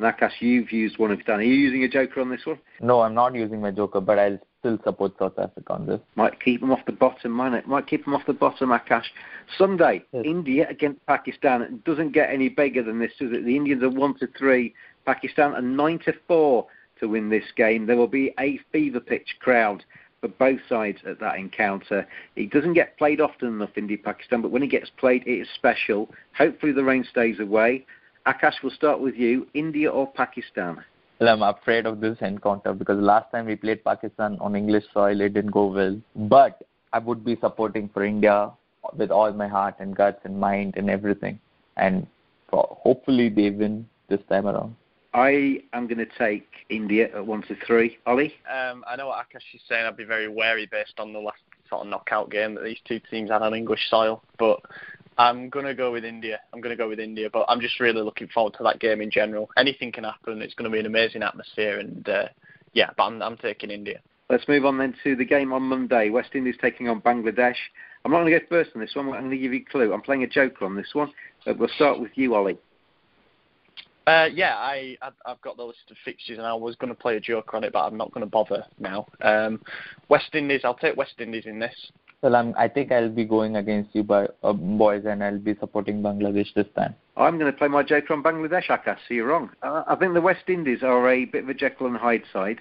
Nakash, 0.00 0.40
you've 0.40 0.72
used 0.72 0.98
one 0.98 1.10
of 1.10 1.20
your 1.26 1.36
Are 1.36 1.42
you 1.42 1.54
using 1.54 1.84
a 1.84 1.88
joker 1.88 2.20
on 2.20 2.30
this 2.30 2.44
one? 2.44 2.58
No, 2.80 3.02
I'm 3.02 3.14
not 3.14 3.34
using 3.34 3.60
my 3.60 3.70
joker, 3.70 4.00
but 4.00 4.18
I'll 4.18 4.38
still 4.60 4.78
support 4.84 5.12
South 5.18 5.38
Africa 5.38 5.72
on 5.72 5.86
this. 5.86 6.00
Might 6.16 6.40
keep 6.40 6.60
them 6.60 6.72
off 6.72 6.84
the 6.86 6.92
bottom, 6.92 7.32
might 7.32 7.52
it? 7.52 7.66
Might 7.66 7.86
keep 7.86 8.04
them 8.04 8.14
off 8.14 8.26
the 8.26 8.32
bottom, 8.32 8.70
Akash. 8.70 9.06
Sunday, 9.58 10.04
yes. 10.12 10.24
India 10.24 10.66
against 10.68 11.04
Pakistan. 11.06 11.62
It 11.62 11.84
doesn't 11.84 12.12
get 12.12 12.30
any 12.30 12.48
bigger 12.48 12.82
than 12.82 12.98
this, 12.98 13.12
does 13.18 13.32
it? 13.32 13.44
The 13.44 13.56
Indians 13.56 13.82
are 13.82 13.90
one 13.90 14.18
to 14.18 14.28
three, 14.38 14.74
Pakistan 15.04 15.54
are 15.54 15.62
nine 15.62 15.98
to 16.04 16.12
four 16.26 16.66
to 17.00 17.08
win 17.08 17.28
this 17.28 17.44
game. 17.56 17.86
There 17.86 17.96
will 17.96 18.06
be 18.06 18.32
a 18.38 18.58
fever 18.70 19.00
pitch 19.00 19.36
crowd 19.40 19.84
for 20.22 20.28
both 20.28 20.60
sides 20.68 20.98
at 21.04 21.18
that 21.18 21.36
encounter. 21.36 22.06
It 22.36 22.50
doesn't 22.50 22.74
get 22.74 22.96
played 22.96 23.20
often 23.20 23.48
enough, 23.48 23.76
in 23.76 23.88
Pakistan, 23.98 24.40
but 24.40 24.52
when 24.52 24.62
it 24.62 24.68
gets 24.68 24.88
played, 24.96 25.24
it 25.26 25.40
is 25.40 25.48
special. 25.54 26.08
Hopefully, 26.38 26.72
the 26.72 26.84
rain 26.84 27.04
stays 27.10 27.40
away. 27.40 27.84
Akash, 28.26 28.54
we'll 28.62 28.72
start 28.72 29.00
with 29.00 29.16
you. 29.16 29.48
India 29.52 29.90
or 29.90 30.06
Pakistan? 30.12 30.82
Well, 31.20 31.28
I'm 31.28 31.42
afraid 31.42 31.86
of 31.86 32.00
this 32.00 32.16
encounter 32.20 32.72
because 32.72 32.98
last 33.02 33.32
time 33.32 33.46
we 33.46 33.56
played 33.56 33.84
Pakistan 33.84 34.38
on 34.40 34.54
English 34.54 34.84
soil, 34.94 35.20
it 35.20 35.34
didn't 35.34 35.50
go 35.50 35.66
well. 35.66 36.00
But 36.14 36.62
I 36.92 37.00
would 37.00 37.24
be 37.24 37.36
supporting 37.40 37.90
for 37.92 38.04
India 38.04 38.52
with 38.96 39.10
all 39.10 39.32
my 39.32 39.48
heart 39.48 39.74
and 39.80 39.94
guts 39.94 40.20
and 40.24 40.38
mind 40.38 40.74
and 40.76 40.88
everything. 40.88 41.40
And 41.76 42.06
hopefully 42.52 43.28
they 43.28 43.50
win 43.50 43.88
this 44.08 44.20
time 44.28 44.46
around. 44.46 44.76
I 45.14 45.62
am 45.72 45.86
going 45.86 45.98
to 45.98 46.06
take 46.18 46.48
India 46.70 47.14
at 47.14 47.26
one 47.26 47.42
to 47.42 47.56
three. 47.66 47.98
Ollie? 48.06 48.34
Um, 48.50 48.84
I 48.88 48.96
know 48.96 49.08
what 49.08 49.18
Akash 49.18 49.54
is 49.54 49.60
saying. 49.68 49.84
I'd 49.84 49.96
be 49.96 50.04
very 50.04 50.28
wary 50.28 50.66
based 50.66 50.94
on 50.98 51.12
the 51.12 51.18
last 51.18 51.42
sort 51.68 51.82
of 51.82 51.88
knockout 51.88 52.30
game 52.30 52.54
that 52.54 52.64
these 52.64 52.78
two 52.86 53.00
teams 53.10 53.30
had 53.30 53.42
on 53.42 53.54
English 53.54 53.90
soil. 53.90 54.22
But 54.38 54.60
I'm 55.18 55.50
going 55.50 55.66
to 55.66 55.74
go 55.74 55.92
with 55.92 56.04
India. 56.04 56.40
I'm 56.52 56.60
going 56.60 56.76
to 56.76 56.82
go 56.82 56.88
with 56.88 56.98
India, 56.98 57.28
but 57.30 57.44
I'm 57.48 57.60
just 57.60 57.78
really 57.78 58.00
looking 58.00 58.28
forward 58.28 58.54
to 58.54 58.62
that 58.62 58.80
game 58.80 59.02
in 59.02 59.10
general. 59.10 59.50
Anything 59.58 59.92
can 59.92 60.04
happen. 60.04 60.40
It's 60.40 60.54
going 60.54 60.70
to 60.70 60.74
be 60.74 60.80
an 60.80 60.86
amazing 60.86 61.22
atmosphere, 61.22 61.78
and 61.78 62.08
uh, 62.08 62.28
yeah, 62.72 62.90
but 62.96 63.04
I'm, 63.04 63.22
I'm 63.22 63.36
taking 63.36 63.70
India. 63.70 64.00
Let's 64.30 64.48
move 64.48 64.64
on 64.64 64.78
then 64.78 64.94
to 65.04 65.14
the 65.14 65.26
game 65.26 65.52
on 65.52 65.62
Monday. 65.62 66.08
West 66.08 66.30
Indies 66.34 66.56
taking 66.60 66.88
on 66.88 67.02
Bangladesh. 67.02 67.56
I'm 68.04 68.12
not 68.12 68.20
going 68.20 68.32
to 68.32 68.40
go 68.40 68.46
first 68.48 68.70
on 68.74 68.80
this 68.80 68.94
one. 68.94 69.06
I'm 69.08 69.12
going 69.12 69.30
to 69.30 69.36
give 69.36 69.52
you 69.52 69.60
a 69.60 69.70
clue. 69.70 69.92
I'm 69.92 70.00
playing 70.00 70.22
a 70.22 70.26
joker 70.26 70.64
on 70.64 70.74
this 70.74 70.88
one. 70.94 71.12
But 71.44 71.58
we'll 71.58 71.68
start 71.68 72.00
with 72.00 72.12
you, 72.14 72.34
Ollie. 72.34 72.56
Uh, 74.06 74.28
yeah, 74.32 74.56
I 74.56 74.96
I've 75.24 75.40
got 75.42 75.56
the 75.56 75.62
list 75.62 75.90
of 75.90 75.96
fixtures, 76.04 76.38
and 76.38 76.46
I 76.46 76.54
was 76.54 76.74
going 76.76 76.92
to 76.92 76.98
play 76.98 77.16
a 77.16 77.20
joker 77.20 77.56
on 77.56 77.64
it, 77.64 77.72
but 77.72 77.80
I'm 77.80 77.96
not 77.96 78.12
going 78.12 78.26
to 78.26 78.30
bother 78.30 78.64
now. 78.80 79.06
Um, 79.20 79.60
West 80.08 80.34
Indies, 80.34 80.62
I'll 80.64 80.74
take 80.74 80.96
West 80.96 81.14
Indies 81.18 81.44
in 81.46 81.58
this. 81.58 81.74
Well, 82.22 82.36
I'm, 82.36 82.54
I 82.56 82.68
think 82.68 82.92
I'll 82.92 83.08
be 83.08 83.24
going 83.24 83.56
against 83.56 83.94
you, 83.94 84.04
by, 84.04 84.28
uh, 84.44 84.52
boys, 84.52 85.04
and 85.06 85.24
I'll 85.24 85.38
be 85.38 85.56
supporting 85.58 86.02
Bangladesh 86.02 86.54
this 86.54 86.66
time. 86.76 86.94
I'm 87.16 87.38
going 87.38 87.50
to 87.50 87.56
play 87.56 87.68
my 87.68 87.82
joker 87.82 88.12
on 88.12 88.22
Bangladesh, 88.22 88.68
Akash, 88.68 88.98
so 89.08 89.14
you're 89.14 89.26
wrong. 89.26 89.50
Uh, 89.62 89.82
I 89.88 89.96
think 89.96 90.14
the 90.14 90.20
West 90.20 90.44
Indies 90.48 90.82
are 90.82 91.10
a 91.10 91.24
bit 91.24 91.44
of 91.44 91.48
a 91.48 91.54
Jekyll 91.54 91.88
and 91.88 91.96
Hyde 91.96 92.22
side. 92.32 92.60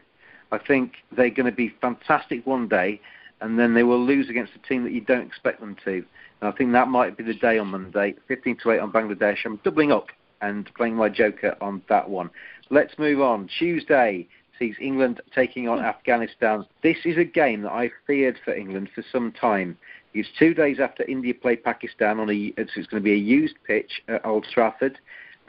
I 0.51 0.57
think 0.57 0.93
they're 1.15 1.29
going 1.29 1.45
to 1.45 1.51
be 1.51 1.73
fantastic 1.79 2.45
one 2.45 2.67
day, 2.67 2.99
and 3.39 3.57
then 3.57 3.73
they 3.73 3.83
will 3.83 4.03
lose 4.03 4.29
against 4.29 4.53
a 4.55 4.67
team 4.67 4.83
that 4.83 4.93
you 4.93 5.01
don't 5.01 5.25
expect 5.25 5.59
them 5.59 5.75
to. 5.85 6.03
And 6.41 6.49
I 6.49 6.51
think 6.51 6.71
that 6.73 6.87
might 6.87 7.15
be 7.15 7.23
the 7.23 7.35
day 7.35 7.59
on 7.59 7.67
Monday, 7.67 8.15
15 8.27 8.57
to 8.63 8.71
8 8.71 8.79
on 8.79 8.91
Bangladesh. 8.91 9.37
I'm 9.45 9.57
doubling 9.57 9.91
up 9.91 10.07
and 10.41 10.69
playing 10.75 10.95
my 10.95 11.09
joker 11.09 11.55
on 11.61 11.81
that 11.89 12.09
one. 12.09 12.29
Let's 12.69 12.97
move 12.97 13.21
on. 13.21 13.49
Tuesday 13.59 14.27
sees 14.57 14.75
England 14.79 15.21
taking 15.33 15.67
on 15.67 15.79
Afghanistan. 15.79 16.65
This 16.83 16.97
is 17.05 17.17
a 17.17 17.23
game 17.23 17.63
that 17.63 17.71
I 17.71 17.91
feared 18.05 18.39
for 18.45 18.53
England 18.53 18.89
for 18.93 19.03
some 19.11 19.31
time. 19.31 19.77
It's 20.13 20.29
two 20.37 20.53
days 20.53 20.79
after 20.79 21.03
India 21.03 21.33
play 21.33 21.55
Pakistan 21.55 22.19
on 22.19 22.29
a. 22.29 22.53
It's 22.57 22.73
going 22.75 22.87
to 22.89 22.99
be 23.01 23.13
a 23.13 23.17
used 23.17 23.55
pitch 23.65 24.01
at 24.07 24.25
Old 24.25 24.45
Trafford. 24.53 24.99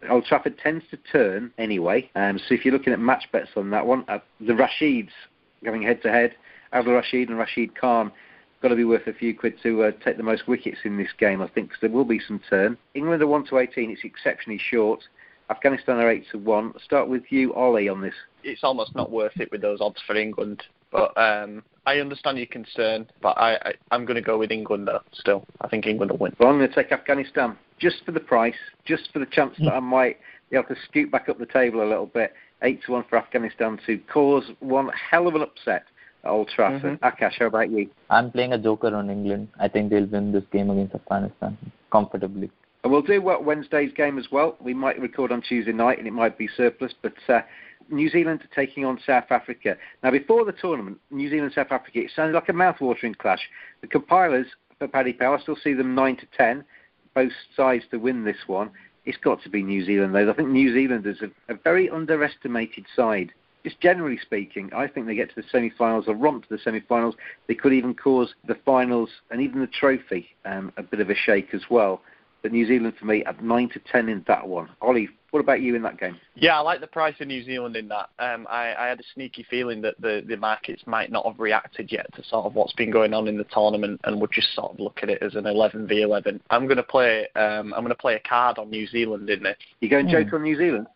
Old 0.08 0.24
Trafford 0.24 0.58
tends 0.58 0.84
to 0.90 0.96
turn 0.96 1.52
anyway. 1.58 2.10
Um, 2.14 2.38
so 2.38 2.54
if 2.54 2.64
you're 2.64 2.74
looking 2.74 2.92
at 2.92 3.00
match 3.00 3.24
bets 3.32 3.50
on 3.56 3.70
that 3.70 3.86
one, 3.86 4.04
uh, 4.08 4.18
the 4.40 4.52
Rashids 4.52 5.10
going 5.64 5.82
head 5.82 6.02
to 6.02 6.10
head, 6.10 6.34
Abdul 6.72 6.94
Rashid 6.94 7.28
and 7.28 7.38
Rashid 7.38 7.78
Khan, 7.78 8.10
got 8.62 8.68
to 8.68 8.76
be 8.76 8.84
worth 8.84 9.06
a 9.06 9.12
few 9.12 9.36
quid 9.36 9.54
to 9.62 9.84
uh, 9.84 9.90
take 10.04 10.16
the 10.16 10.22
most 10.22 10.48
wickets 10.48 10.78
in 10.84 10.96
this 10.96 11.10
game, 11.18 11.42
I 11.42 11.48
think, 11.48 11.68
because 11.68 11.80
there 11.80 11.90
will 11.90 12.04
be 12.04 12.20
some 12.26 12.40
turn. 12.48 12.78
England 12.94 13.22
are 13.22 13.26
1 13.26 13.46
to 13.48 13.58
18, 13.58 13.90
it's 13.90 14.04
exceptionally 14.04 14.60
short. 14.70 15.00
Afghanistan 15.50 15.98
are 15.98 16.10
8 16.10 16.24
to 16.32 16.38
1. 16.38 16.72
I'll 16.74 16.80
start 16.80 17.08
with 17.08 17.24
you, 17.30 17.52
Ollie, 17.54 17.88
on 17.88 18.00
this. 18.00 18.14
It's 18.42 18.64
almost 18.64 18.94
not 18.94 19.10
worth 19.10 19.38
it 19.38 19.50
with 19.50 19.60
those 19.60 19.80
odds 19.80 20.00
for 20.06 20.16
England. 20.16 20.62
But 20.90 21.16
um, 21.18 21.62
I 21.86 21.98
understand 21.98 22.38
your 22.38 22.46
concern, 22.46 23.06
but 23.20 23.36
I, 23.38 23.54
I, 23.54 23.72
I'm 23.90 24.04
going 24.04 24.16
to 24.16 24.22
go 24.22 24.38
with 24.38 24.52
England 24.52 24.88
though, 24.88 25.00
still. 25.12 25.44
I 25.60 25.68
think 25.68 25.86
England 25.86 26.10
will 26.10 26.18
win. 26.18 26.36
Well, 26.38 26.50
I'm 26.50 26.58
going 26.58 26.68
to 26.68 26.74
take 26.74 26.92
Afghanistan 26.92 27.56
just 27.78 28.04
for 28.04 28.12
the 28.12 28.20
price, 28.20 28.54
just 28.84 29.10
for 29.12 29.18
the 29.18 29.26
chance 29.26 29.54
that 29.58 29.72
I 29.72 29.80
might 29.80 30.18
be 30.50 30.56
able 30.56 30.68
to 30.68 30.76
scoot 30.88 31.10
back 31.10 31.28
up 31.28 31.38
the 31.38 31.46
table 31.46 31.82
a 31.82 31.88
little 31.88 32.06
bit. 32.06 32.34
8 32.62 32.80
to 32.86 32.92
1 32.92 33.04
for 33.08 33.16
Afghanistan 33.16 33.78
to 33.86 33.98
cause 34.12 34.44
one 34.60 34.90
hell 35.10 35.26
of 35.26 35.34
an 35.34 35.42
upset 35.42 35.84
Old 36.24 36.48
Trafford. 36.48 37.00
Mm-hmm. 37.00 37.24
Akash, 37.24 37.38
how 37.38 37.46
about 37.46 37.70
you? 37.70 37.90
I'm 38.10 38.30
playing 38.30 38.52
a 38.52 38.58
joker 38.58 38.94
on 38.94 39.10
England. 39.10 39.48
I 39.58 39.68
think 39.68 39.90
they'll 39.90 40.06
win 40.06 40.32
this 40.32 40.44
game 40.52 40.70
against 40.70 40.94
Afghanistan 40.94 41.58
comfortably. 41.90 42.50
And 42.84 42.92
we'll 42.92 43.02
do 43.02 43.20
what 43.20 43.44
Wednesday's 43.44 43.92
game 43.92 44.18
as 44.18 44.26
well. 44.30 44.56
We 44.60 44.74
might 44.74 45.00
record 45.00 45.30
on 45.30 45.42
Tuesday 45.42 45.72
night 45.72 45.98
and 45.98 46.06
it 46.06 46.12
might 46.12 46.36
be 46.36 46.48
surplus, 46.56 46.92
but 47.00 47.14
uh, 47.28 47.42
New 47.90 48.08
Zealand 48.08 48.40
are 48.42 48.54
taking 48.54 48.84
on 48.84 48.98
South 49.04 49.30
Africa. 49.30 49.76
Now, 50.02 50.10
before 50.10 50.44
the 50.44 50.52
tournament, 50.52 50.98
New 51.10 51.30
Zealand 51.30 51.52
South 51.54 51.70
Africa, 51.70 52.00
it 52.00 52.10
sounded 52.14 52.34
like 52.34 52.48
a 52.48 52.52
mouth-watering 52.52 53.14
clash. 53.14 53.48
The 53.82 53.86
compilers 53.86 54.46
for 54.78 54.88
Paddy 54.88 55.12
Power 55.12 55.38
still 55.40 55.56
see 55.62 55.74
them 55.74 55.94
9 55.94 56.16
to 56.16 56.26
10, 56.36 56.64
both 57.14 57.32
sides 57.56 57.84
to 57.90 57.98
win 57.98 58.24
this 58.24 58.48
one. 58.48 58.70
It's 59.04 59.18
got 59.18 59.42
to 59.42 59.48
be 59.48 59.62
New 59.62 59.84
Zealand, 59.84 60.14
though. 60.14 60.30
I 60.30 60.34
think 60.34 60.48
New 60.48 60.72
Zealand 60.72 61.06
is 61.06 61.20
a, 61.22 61.52
a 61.52 61.56
very 61.56 61.90
underestimated 61.90 62.86
side. 62.94 63.32
Just 63.64 63.80
generally 63.80 64.18
speaking, 64.18 64.70
I 64.74 64.88
think 64.88 65.06
they 65.06 65.14
get 65.14 65.28
to 65.34 65.40
the 65.40 65.48
semi-finals 65.50 66.06
or 66.08 66.14
romp 66.14 66.48
to 66.48 66.56
the 66.56 66.62
semi-finals. 66.62 67.14
They 67.46 67.54
could 67.54 67.72
even 67.72 67.94
cause 67.94 68.34
the 68.46 68.56
finals 68.64 69.10
and 69.30 69.40
even 69.40 69.60
the 69.60 69.68
trophy 69.68 70.28
um, 70.44 70.72
a 70.76 70.82
bit 70.82 71.00
of 71.00 71.10
a 71.10 71.14
shake 71.14 71.54
as 71.54 71.62
well. 71.70 72.02
But 72.42 72.50
New 72.50 72.66
Zealand 72.66 72.94
for 72.98 73.04
me 73.04 73.24
at 73.24 73.42
nine 73.42 73.68
to 73.70 73.78
ten 73.80 74.08
in 74.08 74.24
that 74.26 74.48
one. 74.48 74.68
Ollie, 74.80 75.08
what 75.30 75.40
about 75.40 75.62
you 75.62 75.76
in 75.76 75.82
that 75.82 75.98
game? 75.98 76.18
Yeah, 76.34 76.58
I 76.58 76.60
like 76.60 76.80
the 76.80 76.88
price 76.88 77.14
of 77.20 77.28
New 77.28 77.42
Zealand 77.44 77.76
in 77.76 77.88
that. 77.88 78.10
Um, 78.18 78.46
I, 78.50 78.74
I 78.74 78.86
had 78.88 78.98
a 79.00 79.04
sneaky 79.14 79.46
feeling 79.48 79.80
that 79.82 79.98
the, 80.00 80.22
the 80.28 80.36
markets 80.36 80.82
might 80.84 81.10
not 81.10 81.24
have 81.24 81.38
reacted 81.38 81.90
yet 81.90 82.12
to 82.16 82.24
sort 82.24 82.44
of 82.44 82.54
what's 82.54 82.74
been 82.74 82.90
going 82.90 83.14
on 83.14 83.28
in 83.28 83.38
the 83.38 83.44
tournament, 83.44 84.00
and 84.04 84.20
would 84.20 84.32
just 84.32 84.54
sort 84.54 84.72
of 84.72 84.80
look 84.80 84.98
at 85.02 85.08
it 85.08 85.22
as 85.22 85.36
an 85.36 85.46
11 85.46 85.86
v 85.86 86.02
11. 86.02 86.40
I'm 86.50 86.66
going 86.66 86.76
to 86.76 86.82
play. 86.82 87.28
Um, 87.36 87.72
I'm 87.72 87.82
going 87.82 87.88
to 87.88 87.94
play 87.94 88.16
a 88.16 88.28
card 88.28 88.58
on 88.58 88.70
New 88.70 88.86
Zealand 88.88 89.30
in 89.30 89.44
this. 89.44 89.56
You 89.80 89.88
going 89.88 90.08
joker 90.08 90.36
on 90.36 90.42
New 90.42 90.58
Zealand? 90.58 90.86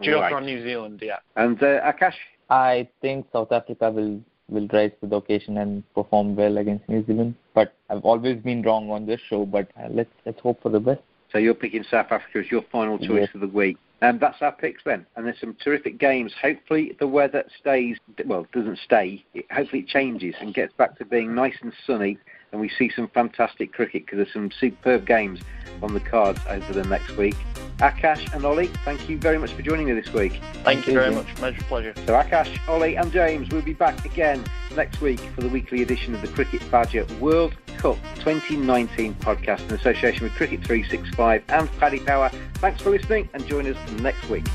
Joker 0.00 0.20
Right. 0.20 0.32
on 0.32 0.44
New 0.46 0.62
Zealand, 0.62 1.00
yeah. 1.02 1.18
And 1.36 1.60
uh, 1.62 1.80
Akash? 1.92 2.14
I 2.50 2.88
think 3.00 3.26
South 3.32 3.52
Africa 3.52 3.90
will 3.90 4.20
will 4.48 4.68
rise 4.72 4.92
to 5.00 5.08
the 5.08 5.16
occasion 5.16 5.58
and 5.58 5.82
perform 5.94 6.36
well 6.36 6.58
against 6.58 6.88
New 6.88 7.04
Zealand. 7.04 7.34
But 7.52 7.74
I've 7.90 8.04
always 8.04 8.38
been 8.38 8.62
wrong 8.62 8.90
on 8.90 9.04
this 9.06 9.20
show. 9.28 9.44
But 9.44 9.68
uh, 9.76 9.88
let's 9.90 10.10
let's 10.24 10.40
hope 10.40 10.62
for 10.62 10.68
the 10.68 10.78
best. 10.80 11.00
So 11.32 11.38
you're 11.38 11.54
picking 11.54 11.82
South 11.82 12.12
Africa 12.12 12.38
as 12.38 12.50
your 12.50 12.62
final 12.70 12.98
choice 12.98 13.22
Yes. 13.26 13.34
of 13.34 13.40
the 13.40 13.48
week. 13.48 13.76
And 14.02 14.20
that's 14.20 14.40
our 14.42 14.52
picks 14.52 14.84
then. 14.84 15.06
And 15.16 15.26
there's 15.26 15.40
some 15.40 15.54
terrific 15.64 15.98
games. 15.98 16.32
Hopefully 16.40 16.94
the 17.00 17.08
weather 17.08 17.44
stays, 17.58 17.96
well, 18.26 18.46
doesn't 18.52 18.78
stay. 18.78 19.24
It, 19.34 19.46
hopefully 19.50 19.82
it 19.82 19.88
changes 19.88 20.34
and 20.38 20.54
gets 20.54 20.72
back 20.74 20.96
to 20.98 21.04
being 21.04 21.34
nice 21.34 21.56
and 21.62 21.72
sunny. 21.86 22.18
And 22.52 22.60
we 22.60 22.68
see 22.68 22.90
some 22.94 23.08
fantastic 23.08 23.72
cricket 23.72 24.04
because 24.04 24.18
there's 24.18 24.32
some 24.32 24.50
superb 24.60 25.06
games 25.06 25.40
on 25.82 25.94
the 25.94 26.00
cards 26.00 26.38
over 26.48 26.72
the 26.74 26.84
next 26.84 27.16
week. 27.16 27.34
Akash 27.78 28.32
and 28.32 28.44
Ollie, 28.44 28.68
thank 28.84 29.08
you 29.08 29.18
very 29.18 29.38
much 29.38 29.52
for 29.52 29.62
joining 29.62 29.86
me 29.86 29.92
this 29.92 30.12
week. 30.12 30.40
Thank 30.64 30.86
you 30.86 30.94
very 30.94 31.14
much. 31.14 31.26
Major 31.40 31.62
pleasure. 31.64 31.92
So 32.06 32.14
Akash, 32.14 32.58
Ollie 32.68 32.96
and 32.96 33.12
James 33.12 33.50
will 33.50 33.62
be 33.62 33.74
back 33.74 34.04
again 34.04 34.42
next 34.74 35.00
week 35.00 35.20
for 35.20 35.42
the 35.42 35.48
weekly 35.48 35.82
edition 35.82 36.14
of 36.14 36.22
the 36.22 36.28
Cricket 36.28 36.62
Badger 36.70 37.06
World 37.20 37.54
Cup 37.76 37.98
2019 38.16 39.14
podcast 39.16 39.68
in 39.68 39.74
association 39.74 40.24
with 40.24 40.32
Cricket 40.32 40.64
365 40.64 41.42
and 41.48 41.70
Paddy 41.78 42.00
Power. 42.00 42.30
Thanks 42.54 42.80
for 42.80 42.90
listening 42.90 43.28
and 43.34 43.46
join 43.46 43.66
us 43.66 43.92
next 44.00 44.26
week. 44.30 44.46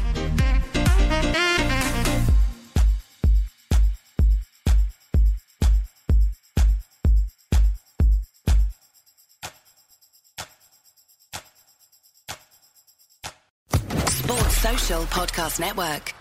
Podcast 14.99 15.57
Network. 15.59 16.20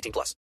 18 0.00 0.12
plus. 0.12 0.40